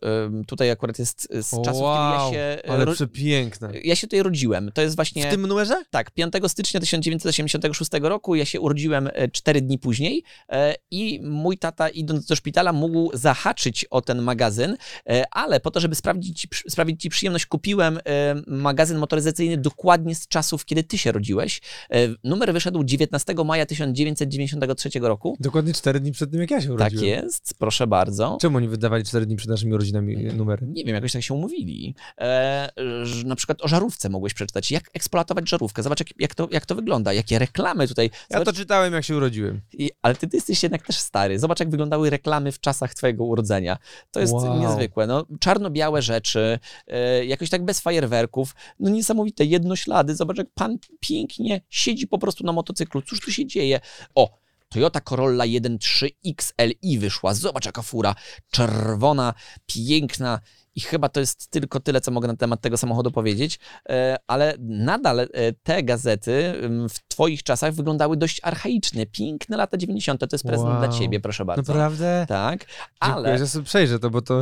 Tutaj 0.47 0.71
akurat 0.71 0.99
jest 0.99 1.27
z 1.41 1.61
czasów, 1.65 1.81
wow, 1.81 2.31
kiedy 2.31 2.37
ja 2.37 2.43
się... 2.43 2.63
e, 2.63 2.69
ale 2.69 2.93
przepiękne. 2.93 3.71
Ja 3.83 3.95
się 3.95 4.07
tutaj 4.07 4.23
rodziłem. 4.23 4.71
To 4.73 4.81
jest 4.81 4.95
właśnie... 4.95 5.27
W 5.27 5.29
tym 5.29 5.47
numerze? 5.47 5.83
Tak, 5.89 6.11
5 6.11 6.33
stycznia 6.47 6.79
1986 6.79 7.91
roku 8.01 8.35
ja 8.35 8.45
się 8.45 8.59
urodziłem 8.59 9.09
4 9.31 9.61
dni 9.61 9.79
później 9.79 10.23
e, 10.49 10.75
i 10.91 11.21
mój 11.23 11.57
tata 11.57 11.89
idąc 11.89 12.25
do 12.25 12.35
szpitala 12.35 12.73
mógł 12.73 13.17
zahaczyć 13.17 13.85
o 13.85 14.01
ten 14.01 14.21
magazyn, 14.21 14.77
e, 15.09 15.23
ale 15.31 15.59
po 15.59 15.71
to, 15.71 15.79
żeby 15.79 15.95
sprawdzić, 15.95 16.47
sprawić 16.69 17.01
ci 17.01 17.09
przyjemność, 17.09 17.45
kupiłem 17.45 17.97
e, 17.97 18.35
magazyn 18.47 18.97
motoryzacyjny 18.97 19.57
dokładnie 19.57 20.15
z 20.15 20.27
czasów, 20.27 20.65
kiedy 20.65 20.83
ty 20.83 20.97
się 20.97 21.11
rodziłeś. 21.11 21.61
E, 21.89 22.07
Numer 22.23 22.53
wyszedł 22.53 22.83
19 22.83 23.33
maja 23.45 23.65
1993 23.65 24.89
roku. 24.99 25.37
Dokładnie 25.39 25.73
4 25.73 25.99
dni 25.99 26.02
przed 26.11 26.31
tym, 26.31 26.41
jak 26.41 26.51
ja 26.51 26.61
się 26.61 26.67
Tak 26.77 26.91
urodziłem. 26.93 27.05
jest, 27.25 27.53
proszę 27.59 27.87
bardzo. 27.87 28.37
Czemu 28.41 28.57
oni 28.57 28.67
wydawali 28.67 29.03
4 29.03 29.25
dni 29.25 29.35
przed 29.35 29.49
naszymi 29.49 29.73
urodzinami 29.73 30.15
numery? 30.17 30.67
Nie 30.67 30.83
wiem, 30.85 30.95
jakoś 30.95 31.11
tak 31.11 31.23
się 31.23 31.33
umówili. 31.33 31.95
E, 32.21 32.69
że 33.03 33.27
na 33.27 33.35
przykład 33.35 33.61
o 33.61 33.67
żarówce 33.67 34.09
mogłeś 34.09 34.33
przeczytać, 34.33 34.71
jak 34.71 34.83
eksploatować 34.93 35.49
żarówkę. 35.49 35.83
Zobacz, 35.83 35.99
jak, 35.99 36.09
jak, 36.19 36.35
to, 36.35 36.47
jak 36.51 36.65
to 36.65 36.75
wygląda, 36.75 37.13
jakie 37.13 37.39
reklamy 37.39 37.87
tutaj. 37.87 38.09
Ja 38.29 38.37
Zobacz, 38.39 38.45
to 38.55 38.61
czytałem, 38.61 38.93
jak 38.93 39.03
się 39.03 39.17
urodziłem. 39.17 39.61
I, 39.73 39.91
ale 40.01 40.15
ty, 40.15 40.27
ty 40.27 40.37
jesteś 40.37 40.63
jednak 40.63 40.85
też 40.87 40.97
stary. 40.97 41.39
Zobacz, 41.39 41.59
jak 41.59 41.69
wyglądały 41.69 42.09
reklamy 42.09 42.51
w 42.51 42.59
czasach 42.59 42.93
twojego 42.95 43.23
urodzenia. 43.23 43.77
To 44.11 44.19
jest 44.19 44.33
Wow. 44.33 44.59
niezwykłe. 44.59 45.07
No, 45.07 45.25
czarno-białe 45.39 46.01
rzeczy, 46.01 46.59
e, 46.87 47.25
jakoś 47.25 47.49
tak 47.49 47.65
bez 47.65 47.79
fajerwerków. 47.79 48.55
No 48.79 48.89
niesamowite, 48.89 49.45
jednoślady. 49.45 50.15
Zobacz, 50.15 50.37
jak 50.37 50.47
pan 50.53 50.77
pięknie 50.99 51.61
siedzi 51.69 52.07
po 52.07 52.17
prostu 52.17 52.43
na 52.45 52.51
motocyklu. 52.51 53.01
Cóż 53.01 53.21
tu 53.21 53.31
się 53.31 53.45
dzieje? 53.45 53.79
O, 54.15 54.42
Toyota 54.73 55.01
Corolla 55.01 55.43
1.3 55.45 56.09
XLI 56.25 56.99
wyszła. 56.99 57.33
Zobacz, 57.33 57.65
jaka 57.65 57.81
fura. 57.81 58.15
Czerwona, 58.51 59.33
piękna. 59.65 60.39
I 60.75 60.81
chyba 60.81 61.09
to 61.09 61.19
jest 61.19 61.47
tylko 61.51 61.79
tyle, 61.79 62.01
co 62.01 62.11
mogę 62.11 62.27
na 62.27 62.35
temat 62.35 62.61
tego 62.61 62.77
samochodu 62.77 63.11
powiedzieć, 63.11 63.59
E, 63.89 64.15
ale 64.27 64.55
nadal 64.59 65.19
e, 65.19 65.27
te 65.63 65.83
gazety 65.83 66.53
ym, 66.63 66.89
w 66.89 66.99
twoich 67.07 67.43
czasach 67.43 67.73
wyglądały 67.73 68.17
dość 68.17 68.39
archaicznie. 68.43 69.05
Piękne 69.05 69.57
lata 69.57 69.77
90. 69.77 70.19
to 70.19 70.27
jest 70.31 70.45
prezent 70.45 70.69
Wow. 70.69 70.79
dla 70.79 70.87
ciebie, 70.87 71.19
proszę 71.19 71.45
bardzo. 71.45 71.73
Naprawdę? 71.73 72.25
Tak, 72.29 72.59
Dziękuję, 72.59 72.87
ale 72.99 73.39
ja 73.39 73.47
sobie 73.47 73.65
przejrzę 73.65 73.99
to, 73.99 74.09
bo 74.09 74.21
to... 74.21 74.35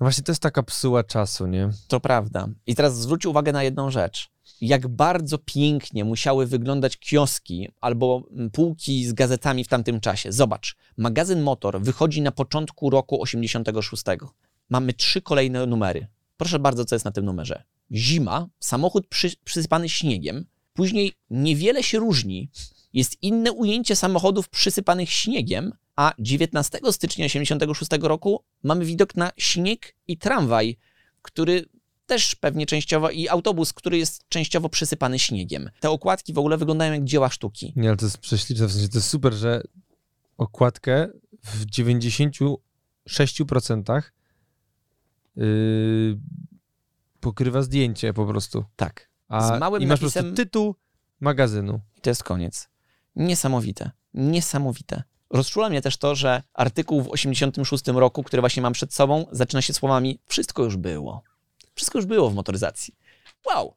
No 0.00 0.04
właśnie 0.04 0.24
to 0.24 0.32
jest 0.32 0.42
taka 0.42 0.62
psuła 0.62 1.04
czasu, 1.04 1.46
nie? 1.46 1.70
to 1.88 2.00
prawda. 2.00 2.48
I 2.66 2.74
teraz 2.74 2.96
zwróć 2.98 3.26
uwagę 3.26 3.52
na 3.52 3.62
jedną 3.62 3.90
rzecz. 3.90 4.28
Jak 4.60 4.88
bardzo 4.88 5.38
pięknie 5.38 6.04
musiały 6.04 6.46
wyglądać 6.46 6.96
kioski 6.96 7.68
albo 7.80 8.28
mm, 8.30 8.50
półki 8.50 9.04
z 9.04 9.12
gazetami 9.12 9.64
w 9.64 9.68
tamtym 9.68 10.00
czasie. 10.00 10.32
Zobacz, 10.32 10.76
magazyn 10.96 11.42
Motor 11.42 11.80
wychodzi 11.80 12.22
na 12.22 12.32
początku 12.32 12.90
roku 12.90 13.22
86. 13.22 14.02
Mamy 14.70 14.92
trzy 14.92 15.22
kolejne 15.22 15.66
numery. 15.66 16.06
Proszę 16.36 16.58
bardzo, 16.58 16.84
co 16.84 16.94
jest 16.94 17.04
na 17.04 17.10
tym 17.10 17.24
numerze. 17.24 17.62
Zima, 17.92 18.48
samochód 18.60 19.06
przy, 19.06 19.30
przysypany 19.44 19.88
śniegiem. 19.88 20.46
Później 20.72 21.12
niewiele 21.30 21.82
się 21.82 21.98
różni. 21.98 22.50
Jest 22.92 23.22
inne 23.22 23.52
ujęcie 23.52 23.96
samochodów 23.96 24.48
przysypanych 24.48 25.10
śniegiem, 25.10 25.72
a 25.96 26.12
19 26.18 26.78
stycznia 26.90 27.26
86 27.26 27.90
roku 28.00 28.44
mamy 28.62 28.84
widok 28.84 29.16
na 29.16 29.30
śnieg 29.36 29.94
i 30.08 30.18
tramwaj, 30.18 30.76
który 31.22 31.64
też 32.06 32.34
pewnie 32.34 32.66
częściowo 32.66 33.10
i 33.10 33.28
autobus, 33.28 33.72
który 33.72 33.98
jest 33.98 34.28
częściowo 34.28 34.68
przysypany 34.68 35.18
śniegiem. 35.18 35.70
Te 35.80 35.90
okładki 35.90 36.32
w 36.32 36.38
ogóle 36.38 36.56
wyglądają 36.56 36.92
jak 36.92 37.04
dzieła 37.04 37.28
sztuki. 37.30 37.72
Nie, 37.76 37.88
ale 37.88 37.96
to 37.96 38.06
jest 38.06 38.18
prześliczne, 38.18 38.66
w 38.66 38.72
sensie 38.72 38.88
to 38.88 38.98
jest 38.98 39.08
super, 39.08 39.34
że 39.34 39.62
okładkę 40.38 41.08
w 41.44 41.66
96% 41.66 44.02
yy, 45.36 46.18
pokrywa 47.20 47.62
zdjęcie 47.62 48.12
po 48.12 48.26
prostu. 48.26 48.64
Tak. 48.76 49.08
A 49.28 49.56
Z 49.56 49.60
małym 49.60 49.82
i 49.82 49.86
masz 49.86 50.00
po 50.00 50.06
napisem- 50.06 50.20
prostu 50.20 50.36
tytuł 50.36 50.74
magazynu. 51.20 51.80
I 51.96 52.00
to 52.00 52.10
jest 52.10 52.24
koniec. 52.24 52.68
Niesamowite. 53.16 53.90
Niesamowite. 54.14 55.02
Rozczula 55.30 55.68
mnie 55.68 55.82
też 55.82 55.96
to, 55.96 56.14
że 56.14 56.42
artykuł 56.54 57.02
w 57.02 57.08
86 57.08 57.84
roku, 57.86 58.22
który 58.22 58.42
właśnie 58.42 58.62
mam 58.62 58.72
przed 58.72 58.94
sobą, 58.94 59.26
zaczyna 59.32 59.62
się 59.62 59.72
słowami 59.72 60.18
wszystko 60.26 60.64
już 60.64 60.76
było. 60.76 61.22
Wszystko 61.76 61.98
już 61.98 62.06
było 62.06 62.30
w 62.30 62.34
motoryzacji. 62.34 62.94
Wow. 63.46 63.74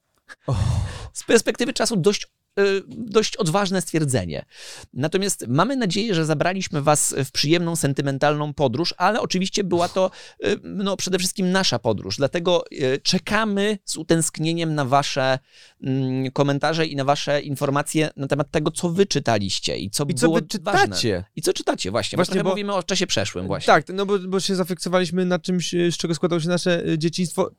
Z 1.13 1.23
perspektywy 1.23 1.73
czasu 1.73 1.95
dość 1.97 2.27
y, 2.59 2.83
dość 2.87 3.35
odważne 3.37 3.81
stwierdzenie. 3.81 4.45
Natomiast 4.93 5.45
mamy 5.47 5.75
nadzieję, 5.75 6.15
że 6.15 6.25
zabraliśmy 6.25 6.81
was 6.81 7.15
w 7.25 7.31
przyjemną, 7.31 7.75
sentymentalną 7.75 8.53
podróż, 8.53 8.93
ale 8.97 9.21
oczywiście 9.21 9.63
była 9.63 9.89
to 9.89 10.11
y, 10.45 10.59
no, 10.63 10.97
przede 10.97 11.19
wszystkim 11.19 11.51
nasza 11.51 11.79
podróż. 11.79 12.17
Dlatego 12.17 12.63
y, 12.71 12.99
czekamy 13.03 13.77
z 13.85 13.97
utęsknieniem 13.97 14.75
na 14.75 14.85
wasze 14.85 15.39
mm, 15.83 16.31
komentarze 16.31 16.85
i 16.85 16.95
na 16.95 17.03
wasze 17.03 17.41
informacje 17.41 18.09
na 18.15 18.27
temat 18.27 18.51
tego, 18.51 18.71
co 18.71 18.89
wy 18.89 19.05
czytaliście 19.05 19.77
i 19.77 19.89
co 19.89 20.05
I 20.09 20.13
co 20.13 20.27
było 20.27 20.39
wy 20.39 20.47
ważne. 20.61 20.81
czytacie? 20.81 21.23
I 21.35 21.41
co 21.41 21.53
czytacie, 21.53 21.91
właśnie. 21.91 22.15
Właśnie, 22.15 22.35
bo 22.37 22.43
bo- 22.43 22.49
mówimy 22.49 22.73
o 22.73 22.83
czasie 22.83 23.07
przeszłym 23.07 23.47
właśnie. 23.47 23.65
Tak, 23.73 23.85
no 23.93 24.05
bo, 24.05 24.19
bo 24.19 24.39
się 24.39 24.55
zafiksowaliśmy 24.55 25.25
na 25.25 25.39
czymś, 25.39 25.71
z 25.71 25.97
czego 25.97 26.15
składało 26.15 26.39
się 26.39 26.47
nasze 26.49 26.83
dzieciństwo. 26.97 27.51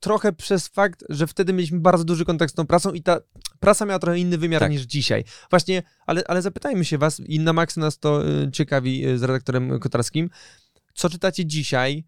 Trochę 0.00 0.32
przez 0.32 0.68
fakt, 0.68 1.04
że 1.08 1.26
wtedy 1.26 1.52
mieliśmy 1.52 1.80
bardzo 1.80 2.04
duży 2.04 2.24
kontakt 2.24 2.52
z 2.52 2.54
tą 2.54 2.66
prasą 2.66 2.92
i 2.92 3.02
ta 3.02 3.20
prasa 3.60 3.86
miała 3.86 3.98
trochę 3.98 4.18
inny 4.18 4.38
wymiar 4.38 4.60
Tak. 4.60 4.70
niż 4.70 4.82
dzisiaj. 4.82 5.24
Właśnie, 5.50 5.82
ale, 6.06 6.22
ale 6.28 6.42
zapytajmy 6.42 6.84
się 6.84 6.98
was, 6.98 7.20
i 7.20 7.40
na 7.40 7.52
maksa 7.52 7.80
nas 7.80 7.98
to 7.98 8.28
y, 8.28 8.50
ciekawi 8.50 9.06
y, 9.08 9.18
z 9.18 9.22
redaktorem 9.22 9.80
Kotarskim, 9.80 10.30
co 10.94 11.10
czytacie 11.10 11.46
dzisiaj, 11.46 12.04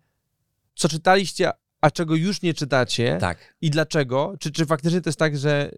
co 0.74 0.89
czytaliście, 0.89 1.51
a 1.81 1.91
czego 1.91 2.14
już 2.14 2.43
nie 2.43 2.55
czytacie 2.55 3.18
Tak. 3.20 3.55
i 3.61 3.70
dlaczego? 3.70 4.35
Czy, 4.41 4.53
czy 4.53 4.66
faktycznie 4.66 5.01
to 5.01 5.09
jest 5.09 5.18
tak, 5.18 5.39
że 5.39 5.70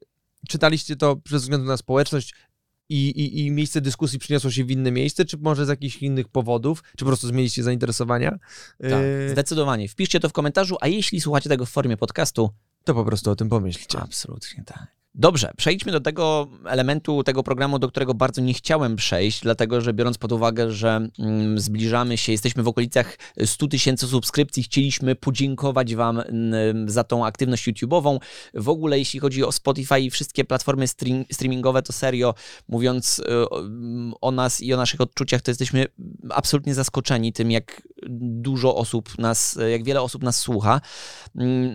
czytaliście 0.49 0.97
to 0.97 1.17
ze 1.29 1.37
względu 1.37 1.67
na 1.67 1.77
społeczność 1.77 2.35
i, 2.91 3.11
i, 3.11 3.47
i 3.47 3.51
miejsce 3.51 3.81
dyskusji 3.81 4.19
przyniosło 4.19 4.51
się 4.51 4.65
w 4.65 4.71
inne 4.71 4.91
miejsce, 4.93 5.25
czy 5.25 5.39
może 5.39 5.67
z 5.67 5.69
jakichś 5.69 5.97
innych 5.97 6.29
powodów, 6.29 6.83
czy 6.97 7.05
po 7.05 7.05
prostu 7.05 7.29
zmieniliście 7.29 7.63
zainteresowania? 7.63 8.31
Tak, 8.31 8.41
Yy, 8.81 9.31
zdecydowanie. 9.31 9.89
Wpiszcie 9.89 10.21
to 10.21 10.29
w 10.29 10.33
komentarzu, 10.33 10.77
a 10.81 10.89
jeśli 10.89 11.21
słuchacie 11.21 11.49
tego 11.49 11.67
w 11.67 11.71
formie 11.71 11.97
podcastu, 11.97 12.51
to 12.85 12.95
po 12.95 13.05
prostu 13.05 13.31
o 13.31 13.37
tym 13.37 13.49
pomyślcie. 13.49 13.99
Absolutnie 14.01 14.65
tak. 14.65 15.00
Dobrze, 15.15 15.51
przejdźmy 15.57 15.93
do 15.93 16.01
tego 16.01 16.49
elementu 16.67 17.23
tego 17.23 17.43
programu, 17.43 17.79
do 17.79 17.89
którego 17.89 18.15
bardzo 18.15 18.41
nie 18.41 18.55
chciałem 18.55 18.97
przejść, 18.97 19.41
dlatego 19.41 19.81
że 19.81 19.93
biorąc 19.95 20.19
pod 20.19 20.33
uwagę, 20.33 20.71
że 20.71 21.09
mm, 21.19 21.59
zbliżamy 21.59 22.19
się, 22.19 22.33
jesteśmy 22.33 22.63
w 22.63 22.69
okolicach 22.69 23.19
100 23.45 23.67
tysięcy 23.67 24.07
subskrypcji, 24.07 24.63
chcieliśmy 24.63 25.15
podziękować 25.15 25.95
Wam 25.95 26.21
mm, 26.21 26.89
za 26.91 27.05
tą 27.05 27.27
aktywność 27.27 27.69
YouTube'ową. 27.69 28.19
W 28.55 28.69
ogóle, 28.69 28.99
jeśli 28.99 29.21
chodzi 29.21 29.45
o 29.45 29.53
Spotify 29.53 30.01
i 30.01 30.11
wszystkie 30.11 30.45
platformy 30.45 30.89
stream, 30.89 31.25
streamingowe, 31.33 31.83
to 31.83 31.93
serio, 31.93 32.35
mówiąc 32.69 33.19
y, 33.19 33.49
o- 33.51 33.61
mm, 33.61 34.13
o 34.21 34.31
nas 34.31 34.61
i 34.61 34.75
o 34.75 34.77
naszych 34.77 35.01
odczuciach, 35.01 35.43
to 35.43 35.51
jesteśmy 35.51 35.87
absolutnie 36.31 36.75
zaskoczeni 36.75 37.33
tym, 37.33 37.51
jak 37.51 37.83
dużo 38.09 38.77
osób 38.77 39.19
nas, 39.19 39.59
jak 39.71 39.85
wiele 39.85 40.03
osób 40.03 40.23
nas 40.23 40.41
słucha. 40.41 40.81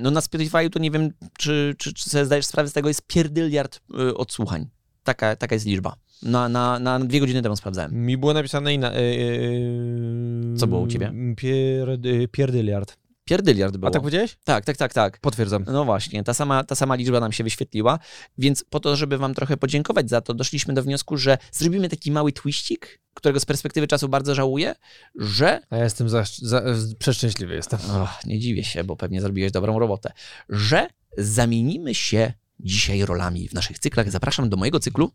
No 0.01 0.11
na 0.11 0.21
Spotify 0.21 0.69
to 0.69 0.79
nie 0.79 0.91
wiem, 0.91 1.09
czy, 1.37 1.75
czy, 1.77 1.93
czy 1.93 2.09
sobie 2.09 2.25
zdajesz 2.25 2.45
sprawę 2.45 2.69
z 2.69 2.73
tego, 2.73 2.87
jest 2.87 3.07
pierdyliard 3.25 3.81
y, 3.99 4.17
odsłuchań. 4.17 4.65
Taka, 5.03 5.35
taka 5.35 5.55
jest 5.55 5.65
liczba. 5.65 5.95
Na, 6.23 6.49
na, 6.49 6.79
na 6.79 6.99
dwie 6.99 7.19
godziny 7.19 7.41
temu 7.41 7.55
sprawdzałem. 7.55 8.05
Mi 8.05 8.17
było 8.17 8.33
napisane 8.33 8.73
inna... 8.73 8.93
Yy, 8.93 10.57
Co 10.57 10.67
było 10.67 10.81
u 10.81 10.87
ciebie? 10.87 11.13
Pier, 11.37 11.99
yy, 12.03 12.27
pierdyliard. 12.27 12.97
Pierdyliard 13.25 13.77
było. 13.77 13.87
A 13.87 13.91
tak 13.91 14.01
powiedziałeś? 14.01 14.37
tak, 14.43 14.65
tak, 14.65 14.77
tak, 14.77 14.93
tak. 14.93 15.19
Potwierdzam. 15.19 15.65
No 15.67 15.85
właśnie, 15.85 16.23
ta 16.23 16.33
sama, 16.33 16.63
ta 16.63 16.75
sama 16.75 16.95
liczba 16.95 17.19
nam 17.19 17.31
się 17.31 17.43
wyświetliła, 17.43 17.99
więc 18.37 18.63
po 18.69 18.79
to, 18.79 18.95
żeby 18.95 19.17
wam 19.17 19.33
trochę 19.33 19.57
podziękować 19.57 20.09
za 20.09 20.21
to, 20.21 20.33
doszliśmy 20.33 20.73
do 20.73 20.83
wniosku, 20.83 21.17
że 21.17 21.37
zrobimy 21.51 21.89
taki 21.89 22.11
mały 22.11 22.31
twistik, 22.31 22.99
którego 23.13 23.39
z 23.39 23.45
perspektywy 23.45 23.87
czasu 23.87 24.09
bardzo 24.09 24.35
żałuję, 24.35 24.75
że 25.15 25.59
A 25.69 25.77
ja 25.77 25.83
jestem 25.83 26.09
za, 26.09 26.23
za, 26.41 26.63
przeszczęśliwy 26.99 27.55
jestem. 27.55 27.79
Och, 27.79 28.25
nie 28.25 28.39
dziwię 28.39 28.63
się, 28.63 28.83
bo 28.83 28.95
pewnie 28.95 29.21
zrobiłeś 29.21 29.51
dobrą 29.51 29.79
robotę. 29.79 30.11
Że 30.49 30.87
zamienimy 31.17 31.95
się 31.95 32.33
dzisiaj 32.59 33.05
rolami 33.05 33.49
w 33.49 33.53
naszych 33.53 33.79
cyklach. 33.79 34.11
Zapraszam 34.11 34.49
do 34.49 34.57
mojego 34.57 34.79
cyklu. 34.79 35.11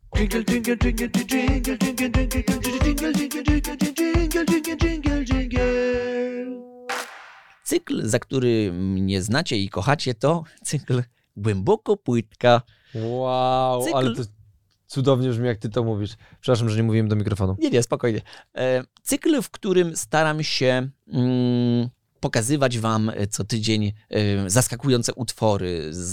Cykl, 7.65 8.09
za 8.09 8.19
który 8.19 8.73
mnie 8.73 9.23
znacie 9.23 9.59
i 9.59 9.69
kochacie, 9.69 10.15
to 10.15 10.45
cykl 10.65 11.03
Głęboko 11.37 11.97
Płytka. 11.97 12.63
Wow, 12.95 13.85
Cykl. 13.85 13.97
ale 13.97 14.15
to 14.15 14.23
cudownie 14.87 15.29
brzmi, 15.29 15.47
jak 15.47 15.59
ty 15.59 15.69
to 15.69 15.85
mówisz. 15.85 16.17
Przepraszam, 16.41 16.69
że 16.69 16.77
nie 16.77 16.83
mówiłem 16.83 17.09
do 17.09 17.17
mikrofonu. 17.17 17.57
Nie, 17.59 17.71
nie, 17.71 17.83
spokojnie. 17.83 18.21
E, 18.57 18.85
Cykl, 19.03 19.43
w 19.43 19.51
którym 19.51 19.97
staram 19.97 20.43
się 20.43 20.89
mm, 21.13 21.89
pokazywać 22.21 22.79
wam 22.79 23.11
e, 23.11 23.27
co 23.27 23.45
tydzień 23.45 23.93
e, 24.11 24.51
zaskakujące 24.51 25.15
utwory 25.15 25.89
z, 25.91 26.13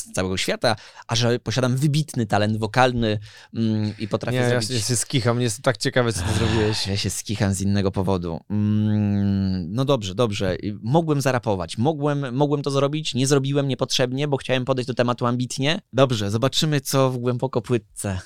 z 0.00 0.12
całego 0.12 0.36
świata, 0.36 0.76
a 1.06 1.16
że 1.16 1.38
posiadam 1.38 1.76
wybitny 1.76 2.26
talent 2.26 2.56
wokalny 2.56 3.18
mm, 3.54 3.92
i 3.98 4.08
potrafię 4.08 4.38
Nie, 4.38 4.42
ja 4.42 4.48
zrobić... 4.48 4.68
się, 4.68 4.74
ja 4.74 4.80
się 4.80 4.96
skicham, 4.96 5.40
jestem 5.40 5.62
tak 5.62 5.76
ciekawy, 5.76 6.12
co 6.12 6.22
ty 6.22 6.32
zrobiłeś. 6.32 6.86
Ja 6.86 6.96
się 6.96 7.10
skicham 7.10 7.54
z 7.54 7.60
innego 7.60 7.90
powodu. 7.90 8.40
Mm, 8.50 9.74
no 9.74 9.84
dobrze, 9.84 10.14
dobrze. 10.14 10.56
Mogłem 10.82 11.20
zarapować, 11.20 11.78
mogłem, 11.78 12.34
mogłem 12.34 12.62
to 12.62 12.70
zrobić, 12.70 13.14
nie 13.14 13.26
zrobiłem 13.26 13.68
niepotrzebnie, 13.68 14.28
bo 14.28 14.36
chciałem 14.36 14.64
podejść 14.64 14.86
do 14.86 14.94
tematu 14.94 15.26
ambitnie. 15.26 15.80
Dobrze, 15.92 16.30
zobaczymy, 16.30 16.80
co 16.80 17.10
w 17.10 17.18
głęboko 17.18 17.62
płytce. 17.62 18.20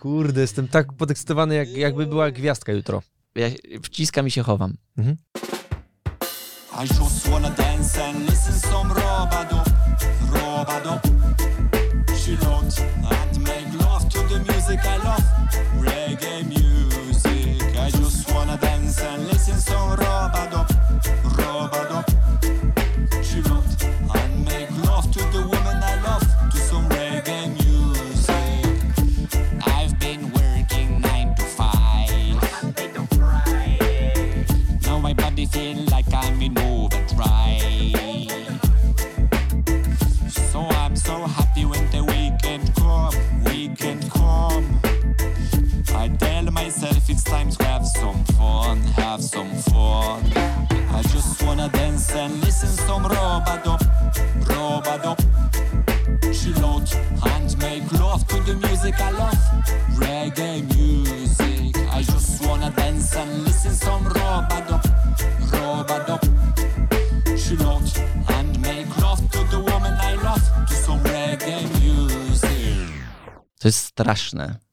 Kurde, 0.00 0.40
jestem 0.40 0.68
tak 0.68 0.92
podekscytowany, 0.92 1.54
jak, 1.54 1.76
jakby 1.76 2.06
była 2.06 2.30
gwiazdka 2.30 2.72
jutro. 2.72 3.02
Ja 3.34 3.48
wciskam 3.82 4.26
i 4.26 4.30
się 4.30 4.42
chowam. 4.42 4.76
I 6.74 6.86
just 6.86 7.28
wanna 7.28 7.50
dance 7.54 7.98
and 7.98 8.24
listen 8.24 8.54
some 8.54 8.88
robado, 8.90 9.62
robado. 10.30 11.31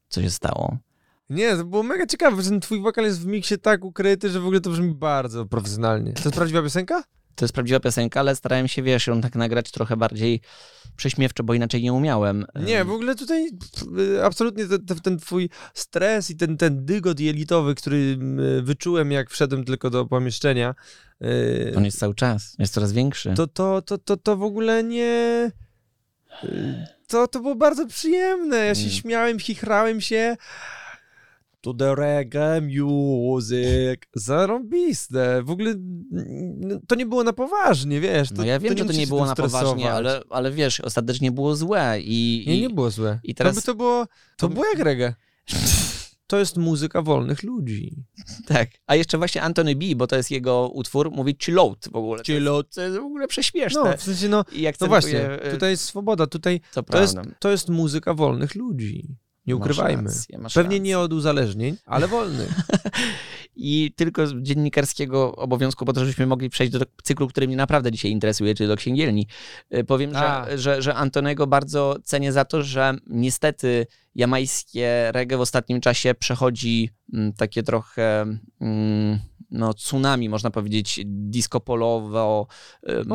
Co 0.09 0.21
się 0.21 0.29
stało. 0.29 0.77
Nie, 1.29 1.55
to 1.55 1.65
było 1.65 1.83
mega 1.83 2.05
ciekawe, 2.05 2.41
że 2.41 2.49
ten 2.49 2.59
twój 2.59 2.81
wokal 2.81 3.05
jest 3.05 3.21
w 3.21 3.25
miksie 3.25 3.57
tak 3.57 3.85
ukryty, 3.85 4.29
że 4.29 4.39
w 4.39 4.43
ogóle 4.43 4.61
to 4.61 4.69
brzmi 4.69 4.93
bardzo 4.93 5.45
profesjonalnie. 5.45 6.13
To 6.13 6.21
jest 6.23 6.35
prawdziwa 6.35 6.61
piosenka? 6.61 7.03
To 7.35 7.45
jest 7.45 7.53
prawdziwa 7.53 7.79
piosenka, 7.79 8.19
ale 8.19 8.35
starałem 8.35 8.67
się, 8.67 8.83
wiesz, 8.83 9.07
ją 9.07 9.21
tak 9.21 9.35
nagrać 9.35 9.71
trochę 9.71 9.97
bardziej 9.97 10.41
prześmiewczo, 10.95 11.43
bo 11.43 11.53
inaczej 11.53 11.83
nie 11.83 11.93
umiałem. 11.93 12.45
Nie, 12.65 12.85
w 12.85 12.91
ogóle 12.91 13.15
tutaj 13.15 13.49
y, 13.99 14.25
absolutnie 14.25 14.67
ten, 14.67 14.85
ten, 14.85 14.99
ten 14.99 15.17
twój 15.19 15.49
stres 15.73 16.29
i 16.29 16.35
ten, 16.35 16.57
ten 16.57 16.85
dygot 16.85 17.19
jelitowy, 17.19 17.75
który 17.75 18.17
y, 18.59 18.61
wyczułem, 18.61 19.11
jak 19.11 19.29
wszedłem 19.29 19.65
tylko 19.65 19.89
do 19.89 20.05
pomieszczenia, 20.05 20.75
y, 21.23 21.73
On 21.77 21.85
jest 21.85 21.99
cały 21.99 22.15
czas, 22.15 22.55
jest 22.59 22.73
coraz 22.73 22.91
większy. 22.91 23.33
to, 23.33 23.47
to, 23.47 23.81
to, 23.81 23.97
to, 23.97 24.17
to 24.17 24.37
w 24.37 24.43
ogóle 24.43 24.83
nie... 24.83 25.51
To, 27.09 27.27
to 27.27 27.39
było 27.39 27.55
bardzo 27.55 27.87
przyjemne. 27.87 28.57
Ja 28.57 28.75
się 28.75 28.81
Mm. 28.81 28.93
śmiałem, 28.93 29.39
chichrałem 29.39 30.01
się. 30.01 30.37
To 31.61 31.73
the 31.73 31.95
reggae 31.95 32.61
music. 32.61 33.99
Zarąbiste. 34.15 35.43
W 35.43 35.49
ogóle 35.49 35.75
to 36.87 36.95
nie 36.95 37.05
było 37.05 37.23
na 37.23 37.33
poważnie, 37.33 37.99
wiesz. 37.99 38.29
To, 38.29 38.35
No 38.37 38.43
ja 38.45 38.59
wiem, 38.59 38.77
że 38.77 38.85
to 38.85 38.93
nie 38.93 39.07
było 39.07 39.25
na 39.25 39.35
poważnie, 39.35 39.59
stresować. 39.59 39.85
ale, 39.95 40.21
ale 40.29 40.51
wiesz, 40.51 40.79
ostatecznie 40.79 41.31
było 41.31 41.55
złe 41.55 41.97
i... 42.01 42.43
Nie, 42.47 42.57
i... 42.57 42.61
nie 42.61 42.69
było 42.69 42.91
złe. 42.91 43.19
i 43.23 43.35
teraz- 43.35 43.55
To 43.55 43.61
by 43.61 43.65
to 43.65 43.75
było, 43.75 44.05
to 44.05 44.11
to- 44.37 44.49
było 44.49 44.65
jak 44.65 44.79
reggae. 44.79 45.13
To 46.29 46.37
jest 46.37 46.57
muzyka 46.57 47.01
wolnych 47.01 47.43
ludzi. 47.43 47.95
Tak. 48.45 48.69
A 48.87 48.95
jeszcze 48.95 49.17
właśnie 49.17 49.41
Anthony 49.41 49.75
B., 49.75 49.85
bo 49.95 50.07
to 50.07 50.15
jest 50.15 50.31
jego 50.31 50.69
utwór, 50.69 51.11
mówi 51.11 51.35
chill 51.41 51.59
out 51.59 51.87
w 51.91 51.95
ogóle. 51.95 52.23
Chill 52.23 52.47
out. 52.47 52.75
To 52.75 52.81
jest 52.81 52.97
w 52.97 53.03
ogóle 53.03 53.27
prześmieszne. 53.27 53.81
No, 53.83 53.97
w 53.97 54.01
sensie, 54.03 54.29
no, 54.29 54.45
I 54.51 54.67
no 54.81 54.87
właśnie, 54.87 55.29
tutaj 55.51 55.71
jest 55.71 55.83
swoboda, 55.83 56.27
tutaj 56.27 56.61
to 56.73 56.83
to 56.83 57.01
jest, 57.01 57.17
to 57.39 57.49
jest 57.49 57.69
muzyka 57.69 58.13
wolnych 58.13 58.55
ludzi. 58.55 59.15
Nie 59.47 59.55
Masz 59.55 59.61
ukrywajmy. 59.61 60.03
rację, 60.03 60.37
masz 60.37 60.53
Pewnie 60.53 60.77
rację. 60.77 60.79
nie 60.79 60.99
od 60.99 61.13
uzależnień, 61.13 61.77
ale 61.85 62.07
wolny. 62.07 62.47
I 63.55 63.91
tylko 63.95 64.27
z 64.27 64.33
dziennikarskiego 64.41 65.35
obowiązku, 65.35 65.85
po 65.85 65.93
to, 65.93 65.99
żebyśmy 65.99 66.25
mogli 66.27 66.49
przejść 66.49 66.73
do 66.73 66.79
cyklu, 67.03 67.27
który 67.27 67.47
mnie 67.47 67.55
naprawdę 67.55 67.91
dzisiaj 67.91 68.11
interesuje, 68.11 68.55
czyli 68.55 68.67
do 68.67 68.75
księgielni. 68.75 69.27
Y, 69.73 69.83
Powiem, 69.83 70.11
A. 70.15 70.45
że, 70.49 70.57
że, 70.57 70.81
że 70.81 70.95
Antonego 70.95 71.47
bardzo 71.47 71.95
cenię 72.03 72.31
za 72.31 72.45
to, 72.45 72.63
że 72.63 72.93
niestety 73.07 73.87
jamańskie 74.15 75.11
reggae 75.11 75.37
w 75.37 75.41
ostatnim 75.41 75.81
czasie 75.81 76.13
przechodzi 76.13 76.89
mm, 77.13 77.33
takie 77.33 77.63
trochę 77.63 78.25
mm, 78.61 79.19
no, 79.51 79.73
tsunami, 79.73 80.29
można 80.29 80.51
powiedzieć, 80.51 81.01
disco 81.05 81.59
polowo. 81.59 82.47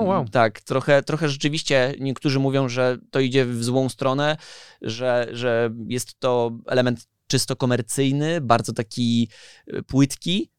wow. 0.03 0.29
Tak, 0.29 0.61
trochę, 0.61 1.03
trochę 1.03 1.29
rzeczywiście 1.29 1.95
niektórzy 2.01 2.39
mówią, 2.39 2.69
że 2.69 2.99
to 3.11 3.21
idzie 3.21 3.45
w 3.47 3.65
złą 3.65 3.89
stronę, 3.89 4.37
że, 4.83 5.29
że 5.33 5.71
jest 5.89 6.21
to 6.21 6.59
element 6.67 7.07
czysto 7.27 7.57
komercyjny, 7.57 8.41
bardzo 8.41 8.73
taki 8.73 9.29
y, 9.75 9.83
płytki, 9.83 10.51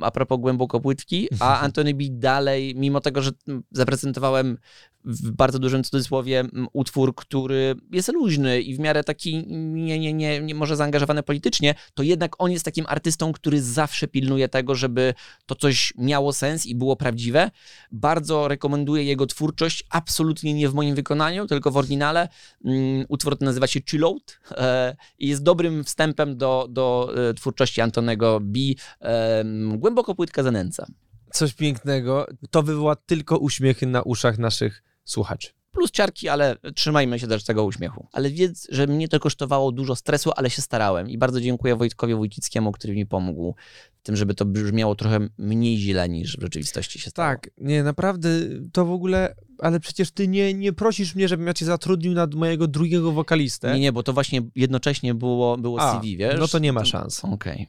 a 0.00 0.10
propos 0.10 0.40
głęboko 0.40 0.80
płytki, 0.80 1.28
a 1.40 1.58
Antony 1.64 1.94
B 1.94 2.04
dalej, 2.10 2.74
mimo 2.76 3.00
tego, 3.00 3.22
że 3.22 3.30
mm, 3.48 3.62
zaprezentowałem 3.70 4.58
w 5.04 5.30
bardzo 5.30 5.58
dużym 5.58 5.84
cudzysłowie 5.84 6.44
utwór, 6.72 7.14
który 7.14 7.74
jest 7.92 8.12
luźny 8.12 8.60
i 8.60 8.74
w 8.76 8.78
miarę 8.78 9.04
taki 9.04 9.44
nie, 9.48 9.98
nie, 9.98 10.12
nie, 10.12 10.40
nie 10.40 10.54
może 10.54 10.76
zaangażowany 10.76 11.22
politycznie, 11.22 11.74
to 11.94 12.02
jednak 12.02 12.34
on 12.38 12.50
jest 12.50 12.64
takim 12.64 12.84
artystą, 12.88 13.32
który 13.32 13.62
zawsze 13.62 14.08
pilnuje 14.08 14.48
tego, 14.48 14.74
żeby 14.74 15.14
to 15.46 15.54
coś 15.54 15.92
miało 15.98 16.32
sens 16.32 16.66
i 16.66 16.74
było 16.74 16.96
prawdziwe. 16.96 17.50
Bardzo 17.92 18.48
rekomenduję 18.48 19.04
jego 19.04 19.26
twórczość, 19.26 19.84
absolutnie 19.90 20.54
nie 20.54 20.68
w 20.68 20.74
moim 20.74 20.94
wykonaniu, 20.94 21.46
tylko 21.46 21.70
w 21.70 21.76
oryginale. 21.76 22.28
Mm, 22.64 23.04
Utwór 23.08 23.38
ten 23.38 23.46
nazywa 23.46 23.66
się 23.66 23.80
Chill 23.90 24.04
Out 24.04 24.40
e, 24.50 24.96
i 25.18 25.28
jest 25.28 25.42
dobrym 25.42 25.84
wstępem 25.84 26.36
do, 26.36 26.66
do 26.70 27.14
e, 27.30 27.34
twórczości 27.34 27.80
Antonego 27.80 28.40
B. 28.40 28.58
E, 29.00 29.44
głęboko 29.76 30.14
płytka 30.14 30.42
zanęca. 30.42 30.86
Coś 31.32 31.54
pięknego. 31.54 32.26
To 32.50 32.62
wywoła 32.62 32.96
tylko 32.96 33.38
uśmiechy 33.38 33.86
na 33.86 34.02
uszach 34.02 34.38
naszych 34.38 34.82
słuchaczy. 35.04 35.48
Plus 35.70 35.90
ciarki, 35.90 36.28
ale 36.28 36.56
trzymajmy 36.74 37.18
się 37.18 37.26
też 37.26 37.44
tego 37.44 37.64
uśmiechu. 37.64 38.06
Ale 38.12 38.30
wiedz, 38.30 38.66
że 38.70 38.86
mnie 38.86 39.08
to 39.08 39.20
kosztowało 39.20 39.72
dużo 39.72 39.96
stresu, 39.96 40.30
ale 40.36 40.50
się 40.50 40.62
starałem. 40.62 41.10
I 41.10 41.18
bardzo 41.18 41.40
dziękuję 41.40 41.76
Wojtkowi 41.76 42.14
Wójcickiemu, 42.14 42.72
który 42.72 42.94
mi 42.94 43.06
pomógł 43.06 43.54
w 43.98 44.02
tym, 44.02 44.16
żeby 44.16 44.34
to 44.34 44.44
brzmiało 44.44 44.94
trochę 44.94 45.28
mniej 45.38 45.78
źle 45.78 46.08
niż 46.08 46.36
w 46.36 46.40
rzeczywistości 46.40 46.98
się 46.98 47.10
stało. 47.10 47.28
Tak, 47.28 47.50
nie, 47.58 47.82
naprawdę 47.82 48.28
to 48.72 48.86
w 48.86 48.90
ogóle, 48.90 49.34
ale 49.58 49.80
przecież 49.80 50.10
ty 50.10 50.28
nie, 50.28 50.54
nie 50.54 50.72
prosisz 50.72 51.14
mnie, 51.14 51.28
żebym 51.28 51.46
ja 51.46 51.54
cię 51.54 51.64
zatrudnił 51.64 52.12
nad 52.12 52.34
mojego 52.34 52.68
drugiego 52.68 53.12
wokalistę. 53.12 53.74
Nie, 53.74 53.80
nie, 53.80 53.92
bo 53.92 54.02
to 54.02 54.12
właśnie 54.12 54.42
jednocześnie 54.54 55.14
było, 55.14 55.56
było 55.56 55.80
A, 55.80 55.94
CV, 55.94 56.16
wiesz? 56.16 56.40
no 56.40 56.48
to 56.48 56.58
nie 56.58 56.72
ma 56.72 56.84
szans. 56.84 57.24
Okej. 57.24 57.68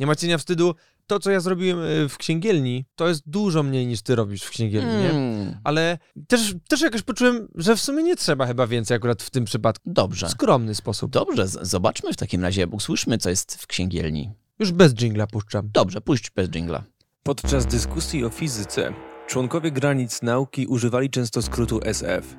Nie 0.00 0.06
ma 0.06 0.16
cienia 0.16 0.38
wstydu. 0.38 0.74
To, 1.06 1.20
co 1.20 1.30
ja 1.30 1.40
zrobiłem 1.40 1.80
y, 2.04 2.08
w 2.08 2.18
księgielni, 2.18 2.84
to 2.96 3.08
jest 3.08 3.22
dużo 3.26 3.62
mniej 3.62 3.86
niż 3.86 4.02
ty 4.02 4.14
robisz 4.14 4.42
w 4.42 4.50
księgielni, 4.50 4.92
nie? 5.02 5.10
Mm, 5.10 5.56
Ale 5.64 5.98
też, 6.28 6.54
też 6.68 6.80
jakoś 6.80 7.02
poczułem, 7.02 7.48
że 7.54 7.76
w 7.76 7.80
sumie 7.80 8.02
nie 8.02 8.16
trzeba 8.16 8.46
chyba 8.46 8.66
więcej 8.66 8.96
akurat 8.96 9.22
w 9.22 9.30
tym 9.30 9.44
przypadku. 9.44 9.90
Dobrze. 9.92 10.26
W 10.26 10.30
skromny 10.30 10.74
sposób. 10.74 11.10
Dobrze, 11.10 11.48
zobaczmy 11.48 12.12
w 12.12 12.16
takim 12.16 12.42
razie, 12.42 12.66
usłyszmy, 12.66 13.18
co 13.18 13.30
jest 13.30 13.54
w 13.54 13.66
księgielni. 13.66 14.30
Już 14.58 14.72
bez 14.72 14.94
dżingla 14.94 15.26
puszczam. 15.26 15.70
Dobrze, 15.72 16.00
puść 16.00 16.30
bez 16.30 16.48
dżingla. 16.48 16.84
Podczas 17.22 17.66
dyskusji 17.66 18.24
o 18.24 18.30
fizyce 18.30 18.92
członkowie 19.26 19.70
granic 19.70 20.22
nauki 20.22 20.66
używali 20.66 21.10
często 21.10 21.42
skrótu 21.42 21.80
SF. 21.84 22.36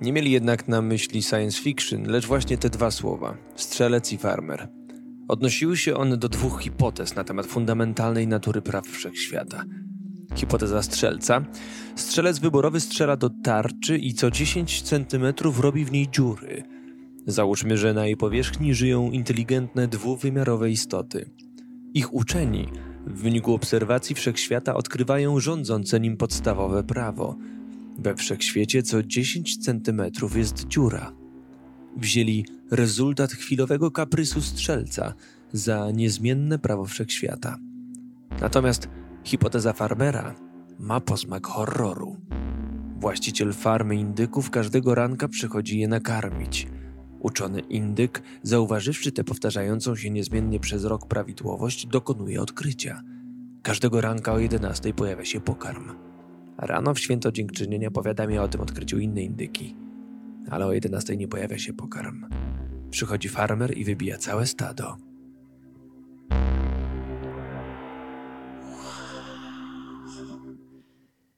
Nie 0.00 0.12
mieli 0.12 0.30
jednak 0.30 0.68
na 0.68 0.82
myśli 0.82 1.22
science 1.22 1.62
fiction, 1.62 2.04
lecz 2.06 2.26
właśnie 2.26 2.58
te 2.58 2.70
dwa 2.70 2.90
słowa 2.90 3.36
strzelec 3.56 4.12
i 4.12 4.18
farmer. 4.18 4.68
Odnosiły 5.28 5.76
się 5.76 5.96
one 5.96 6.16
do 6.16 6.28
dwóch 6.28 6.60
hipotez 6.62 7.16
na 7.16 7.24
temat 7.24 7.46
fundamentalnej 7.46 8.28
natury 8.28 8.62
praw 8.62 8.86
wszechświata. 8.86 9.64
Hipoteza 10.34 10.82
strzelca. 10.82 11.44
Strzelec 11.96 12.38
wyborowy 12.38 12.80
strzela 12.80 13.16
do 13.16 13.30
tarczy 13.30 13.98
i 13.98 14.14
co 14.14 14.30
10 14.30 14.82
cm 14.82 15.34
robi 15.60 15.84
w 15.84 15.92
niej 15.92 16.08
dziury. 16.10 16.62
Załóżmy, 17.26 17.76
że 17.76 17.94
na 17.94 18.06
jej 18.06 18.16
powierzchni 18.16 18.74
żyją 18.74 19.10
inteligentne 19.10 19.88
dwuwymiarowe 19.88 20.70
istoty. 20.70 21.30
Ich 21.94 22.14
uczeni 22.14 22.68
w 23.06 23.22
wyniku 23.22 23.54
obserwacji 23.54 24.14
wszechświata 24.14 24.74
odkrywają 24.74 25.40
rządzące 25.40 26.00
nim 26.00 26.16
podstawowe 26.16 26.84
prawo. 26.84 27.36
We 27.98 28.14
wszechświecie 28.14 28.82
co 28.82 29.02
10 29.02 29.56
cm 29.56 30.02
jest 30.34 30.68
dziura. 30.68 31.23
Wzięli 31.96 32.46
rezultat 32.70 33.32
chwilowego 33.32 33.90
kaprysu 33.90 34.40
strzelca 34.40 35.14
za 35.52 35.90
niezmienne 35.90 36.58
prawo 36.58 36.84
wszechświata. 36.84 37.58
Natomiast 38.40 38.88
hipoteza 39.24 39.72
farmera 39.72 40.34
ma 40.78 41.00
posmak 41.00 41.46
horroru. 41.46 42.16
Właściciel 43.00 43.52
farmy 43.52 43.96
indyków 43.96 44.50
każdego 44.50 44.94
ranka 44.94 45.28
przychodzi 45.28 45.78
je 45.78 45.88
nakarmić. 45.88 46.68
Uczony 47.20 47.60
indyk, 47.60 48.22
zauważywszy 48.42 49.12
tę 49.12 49.24
powtarzającą 49.24 49.96
się 49.96 50.10
niezmiennie 50.10 50.60
przez 50.60 50.84
rok 50.84 51.08
prawidłowość, 51.08 51.86
dokonuje 51.86 52.42
odkrycia. 52.42 53.02
Każdego 53.62 54.00
ranka 54.00 54.32
o 54.32 54.38
11 54.38 54.94
pojawia 54.94 55.24
się 55.24 55.40
pokarm. 55.40 55.90
Rano 56.58 56.94
w 56.94 56.98
święto 56.98 57.32
dziękczynienia 57.32 57.90
powiadamia 57.90 58.42
o 58.42 58.48
tym 58.48 58.60
odkryciu 58.60 58.98
inne 58.98 59.22
indyki. 59.22 59.83
Ale 60.50 60.66
o 60.66 60.72
11 60.72 61.16
nie 61.16 61.28
pojawia 61.28 61.58
się 61.58 61.72
pokarm. 61.72 62.26
Przychodzi 62.90 63.28
farmer 63.28 63.78
i 63.78 63.84
wybija 63.84 64.18
całe 64.18 64.46
stado. 64.46 64.96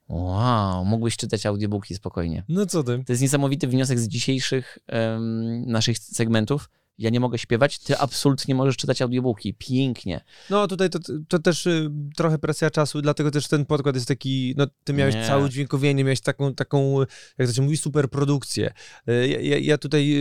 Wow, 0.09 0.85
mógłbyś 0.85 1.17
czytać 1.17 1.47
audiobooki 1.47 1.95
spokojnie. 1.95 2.45
No 2.49 2.67
co 2.67 2.83
ty? 2.83 3.03
To 3.07 3.13
jest 3.13 3.23
niesamowity 3.23 3.67
wniosek 3.67 3.99
z 3.99 4.09
dzisiejszych 4.09 4.79
em, 4.87 5.65
naszych 5.67 5.99
segmentów. 5.99 6.71
Ja 6.99 7.11
nie 7.11 7.21
mogę 7.21 7.39
śpiewać, 7.39 7.79
ty 7.79 7.99
absolutnie 7.99 8.55
możesz 8.55 8.77
czytać 8.77 9.03
audiobooki. 9.03 9.55
Pięknie. 9.59 10.21
No 10.51 10.67
tutaj 10.69 10.91
to, 10.91 10.99
to 11.29 11.39
też 11.39 11.67
y, 11.67 11.91
trochę 12.17 12.39
presja 12.39 12.71
czasu, 12.71 13.03
dlatego 13.03 13.31
też 13.31 13.49
ten 13.49 13.65
podkład 13.67 13.95
jest 13.95 14.09
taki, 14.09 14.55
no 14.57 14.67
ty 14.85 14.93
miałeś 14.93 15.15
Nie. 15.15 15.27
całe 15.27 15.45
udźwiękowienie, 15.45 16.05
miałeś 16.05 16.21
taką, 16.21 16.55
taką, 16.55 17.01
jak 17.39 17.49
to 17.49 17.55
się 17.55 17.63
mówi, 17.63 17.77
super 17.77 18.11
produkcję. 18.11 18.73
Y, 19.09 19.29
Ja, 19.43 19.59
ja, 19.59 19.79
tutaj 19.79 20.13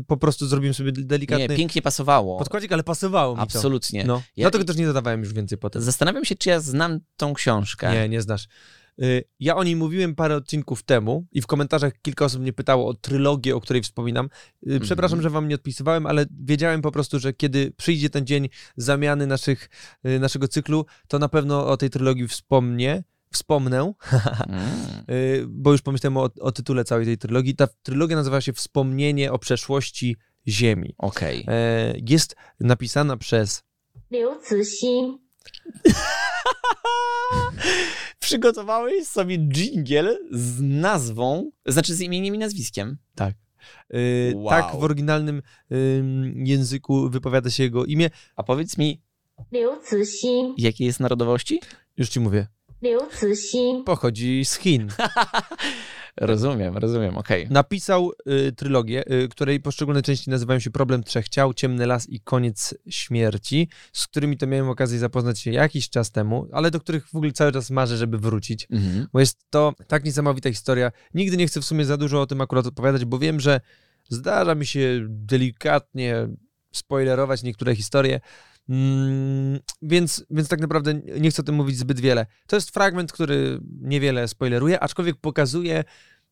y, 0.00 0.04
po 0.06 0.16
prostu 0.16 0.46
zrobiłem 0.46 0.74
sobie 0.74 0.92
delikatny 0.92 1.48
Nie, 1.48 1.56
pięknie 1.56 1.82
pasowało. 1.82 2.38
podkładzik, 2.38 2.72
ale 2.72 2.82
pasowało 2.82 3.36
mi 3.36 3.42
Absolutnie. 3.42 4.00
to. 4.02 4.06
No. 4.08 4.22
Ja- 4.36 4.44
Dlatego 4.44 4.64
też 4.64 4.76
nie 4.76 4.86
dodawałem 4.86 5.20
już 5.20 5.32
więcej 5.32 5.58
potem. 5.58 5.82
Zastanawiam 5.82 6.24
się, 6.24 6.34
czy 6.34 6.48
ja 6.48 6.60
znam 6.60 7.00
tą 7.16 7.34
książkę. 7.34 7.92
Nie, 7.92 8.08
nie 8.08 8.22
znasz. 8.22 8.48
Y, 9.02 9.24
ja 9.40 9.56
o 9.56 9.64
niej 9.64 9.76
mówiłem 9.76 10.14
parę 10.14 10.36
odcinków 10.36 10.82
temu 10.82 11.26
i 11.32 11.42
w 11.42 11.46
komentarzach 11.46 11.92
kilka 12.02 12.24
osób 12.24 12.40
mnie 12.40 12.52
pytało 12.52 12.88
o 12.88 12.94
trylogię, 12.94 13.56
o 13.56 13.60
której 13.60 13.82
wspominam. 13.82 14.26
Y, 14.26 14.28
mhm. 14.64 14.80
Przepraszam, 14.80 15.18
mm 15.18 15.20
-hmm. 15.20 15.22
że 15.22 15.30
wam 15.30 15.48
nie 15.48 15.54
odpisywałem, 15.54 16.06
ale 16.06 16.26
wiedziałem 16.40 16.82
po 16.82 16.92
prostu, 16.92 17.18
że 17.18 17.32
kiedy 17.32 17.72
przyjdzie 17.76 18.10
ten 18.10 18.26
dzień 18.26 18.48
zamiany 18.76 19.26
naszych, 19.26 19.68
y, 20.06 20.18
naszego 20.18 20.48
cyklu, 20.48 20.86
to 21.08 21.18
na 21.18 21.28
pewno 21.28 21.66
o 21.66 21.76
tej 21.76 21.90
trylogii 21.90 22.28
wspomnę 22.28 23.02
wspomnę, 23.32 23.92
mm. 24.48 24.64
bo 25.62 25.72
już 25.72 25.82
pomyślałem 25.82 26.16
o, 26.16 26.30
o, 26.40 26.52
tytule 26.52 26.84
całej 26.84 27.06
tej 27.06 27.18
trylogii. 27.18 27.56
Ta 27.56 27.66
trylogia 27.82 28.16
nazywa 28.16 28.40
się 28.40 28.52
Wspomnienie 28.52 29.32
o 29.32 29.38
przeszłości 29.38 30.16
Ziemi. 30.48 30.94
Okej. 30.98 31.42
Okay. 31.42 32.02
Jest 32.08 32.36
napisana 32.60 33.16
przez. 33.16 33.62
Liu 34.10 34.30
Cixin. 34.48 35.18
Przygotowałeś 38.18 39.06
sobie 39.06 39.38
jingle 39.38 40.18
z 40.30 40.60
nazwą, 40.60 41.50
znaczy 41.66 41.94
z 41.94 42.00
imieniem 42.00 42.34
i 42.34 42.38
nazwiskiem. 42.38 42.98
Tak. 43.14 43.34
Yy, 43.90 44.32
wow. 44.34 44.50
Tak 44.50 44.80
w 44.80 44.84
oryginalnym 44.84 45.42
yy, 45.70 46.04
języku 46.36 47.10
wypowiada 47.10 47.50
się 47.50 47.62
jego 47.62 47.84
imię. 47.84 48.10
A 48.36 48.42
powiedz 48.42 48.78
mi, 48.78 49.00
Liu 49.52 49.70
Jakiej 50.58 50.86
jest 50.86 51.00
narodowości? 51.00 51.60
Już 51.96 52.08
ci 52.08 52.20
mówię. 52.20 52.46
Liu 52.82 53.00
Cixin 53.20 53.84
pochodzi 53.84 54.44
z 54.44 54.58
Chin. 54.58 54.88
Rozumiem, 56.16 56.76
rozumiem, 56.76 57.16
okej. 57.16 57.42
Okay. 57.42 57.54
Napisał 57.54 58.12
y, 58.48 58.52
trylogię, 58.52 59.12
y, 59.12 59.28
której 59.28 59.60
poszczególne 59.60 60.02
części 60.02 60.30
nazywają 60.30 60.60
się 60.60 60.70
Problem 60.70 61.04
Trzech 61.04 61.28
Ciał, 61.28 61.54
Ciemny 61.54 61.86
Las 61.86 62.08
i 62.08 62.20
Koniec 62.20 62.74
Śmierci, 62.88 63.68
z 63.92 64.06
którymi 64.06 64.36
to 64.36 64.46
miałem 64.46 64.68
okazję 64.68 64.98
zapoznać 64.98 65.40
się 65.40 65.50
jakiś 65.50 65.90
czas 65.90 66.10
temu, 66.10 66.48
ale 66.52 66.70
do 66.70 66.80
których 66.80 67.08
w 67.08 67.16
ogóle 67.16 67.32
cały 67.32 67.52
czas 67.52 67.70
marzę, 67.70 67.96
żeby 67.96 68.18
wrócić, 68.18 68.66
mhm. 68.70 69.06
bo 69.12 69.20
jest 69.20 69.38
to 69.50 69.74
tak 69.86 70.04
niesamowita 70.04 70.50
historia. 70.50 70.92
Nigdy 71.14 71.36
nie 71.36 71.46
chcę 71.46 71.60
w 71.60 71.64
sumie 71.64 71.84
za 71.84 71.96
dużo 71.96 72.20
o 72.20 72.26
tym 72.26 72.40
akurat 72.40 72.66
opowiadać, 72.66 73.04
bo 73.04 73.18
wiem, 73.18 73.40
że 73.40 73.60
zdarza 74.08 74.54
mi 74.54 74.66
się 74.66 75.06
delikatnie 75.08 76.28
spoilerować 76.72 77.42
niektóre 77.42 77.76
historie, 77.76 78.20
Mm, 78.70 79.60
więc, 79.82 80.24
więc 80.30 80.48
tak 80.48 80.60
naprawdę 80.60 80.94
nie 80.94 81.30
chcę 81.30 81.42
o 81.42 81.44
tym 81.44 81.54
mówić 81.54 81.78
zbyt 81.78 82.00
wiele. 82.00 82.26
To 82.46 82.56
jest 82.56 82.70
fragment, 82.70 83.12
który 83.12 83.60
niewiele 83.80 84.28
spoileruje, 84.28 84.80
aczkolwiek 84.80 85.16
pokazuje 85.16 85.84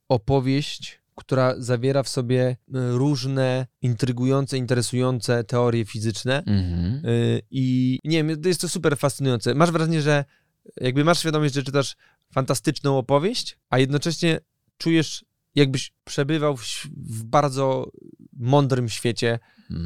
opowieść 0.08 1.00
która 1.18 1.54
zawiera 1.58 2.02
w 2.02 2.08
sobie 2.08 2.50
y, 2.50 2.56
różne 2.72 3.66
intrygujące, 3.82 4.58
interesujące 4.58 5.44
teorie 5.44 5.84
fizyczne. 5.84 6.42
Mhm. 6.46 7.06
Y, 7.06 7.42
I 7.50 7.98
nie 8.04 8.24
wiem, 8.24 8.42
jest 8.44 8.60
to 8.60 8.68
super 8.68 8.98
fascynujące. 8.98 9.54
Masz 9.54 9.70
wrażenie, 9.70 10.02
że 10.02 10.24
jakby 10.76 11.04
masz 11.04 11.18
świadomość, 11.18 11.54
że 11.54 11.62
czytasz 11.62 11.96
fantastyczną 12.32 12.98
opowieść, 12.98 13.58
a 13.70 13.78
jednocześnie 13.78 14.40
czujesz, 14.76 15.24
jakbyś 15.54 15.92
przebywał 16.04 16.56
w, 16.56 16.64
w 16.96 17.24
bardzo 17.24 17.90
mądrym 18.32 18.88
świecie, 18.88 19.38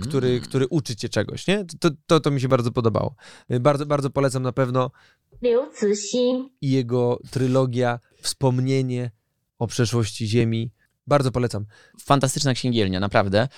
który, 0.02 0.28
mm. 0.28 0.40
który 0.40 0.66
uczy 0.66 0.96
cię 0.96 1.08
czegoś, 1.08 1.46
nie? 1.46 1.64
To, 1.80 1.90
to, 2.06 2.20
to 2.20 2.30
mi 2.30 2.40
się 2.40 2.48
bardzo 2.48 2.72
podobało. 2.72 3.14
Bardzo, 3.60 3.86
bardzo 3.86 4.10
polecam 4.10 4.42
na 4.42 4.52
pewno 4.52 4.90
i 6.60 6.70
jego 6.70 7.20
trylogia 7.30 7.98
Wspomnienie 8.20 9.10
o 9.58 9.66
przeszłości 9.66 10.26
Ziemi. 10.26 10.72
Bardzo 11.06 11.32
polecam. 11.32 11.66
Fantastyczna 12.00 12.54
księgielnia, 12.54 13.00
naprawdę. 13.00 13.48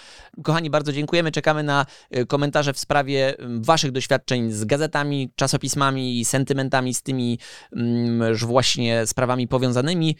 Kochani, 0.42 0.70
bardzo 0.70 0.92
dziękujemy. 0.92 1.32
Czekamy 1.32 1.62
na 1.62 1.86
e, 2.10 2.26
komentarze 2.26 2.72
w 2.72 2.78
sprawie 2.78 3.34
Waszych 3.60 3.92
doświadczeń 3.92 4.52
z 4.52 4.64
gazetami, 4.64 5.32
czasopismami 5.34 6.20
i 6.20 6.24
sentymentami 6.24 6.94
z 6.94 7.02
tymi 7.02 7.38
już 8.28 8.44
właśnie 8.44 9.06
sprawami 9.06 9.48
powiązanymi. 9.48 10.16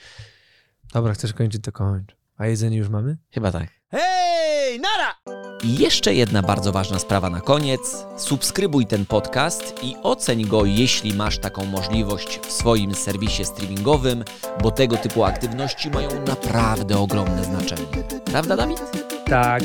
Dobra, 0.92 1.14
chcesz 1.14 1.32
kończyć, 1.32 1.62
to 1.62 1.72
kończ. 1.72 2.16
A 2.36 2.46
jedzenie 2.46 2.76
już 2.76 2.88
mamy? 2.88 3.16
Chyba 3.30 3.52
tak. 3.52 3.68
Hej! 3.90 4.33
Nara! 4.78 5.14
I 5.62 5.78
jeszcze 5.78 6.14
jedna 6.14 6.42
bardzo 6.42 6.72
ważna 6.72 6.98
sprawa 6.98 7.30
na 7.30 7.40
koniec. 7.40 7.80
Subskrybuj 8.16 8.86
ten 8.86 9.06
podcast 9.06 9.74
i 9.82 9.96
oceń 10.02 10.46
go, 10.46 10.64
jeśli 10.64 11.14
masz 11.14 11.38
taką 11.38 11.64
możliwość 11.64 12.38
w 12.38 12.52
swoim 12.52 12.94
serwisie 12.94 13.44
streamingowym, 13.44 14.24
bo 14.62 14.70
tego 14.70 14.96
typu 14.96 15.24
aktywności 15.24 15.90
mają 15.90 16.24
naprawdę 16.26 16.98
ogromne 16.98 17.44
znaczenie. 17.44 17.86
Prawda, 18.24 18.56
Dawid? 18.56 18.80
Tak. 19.26 19.62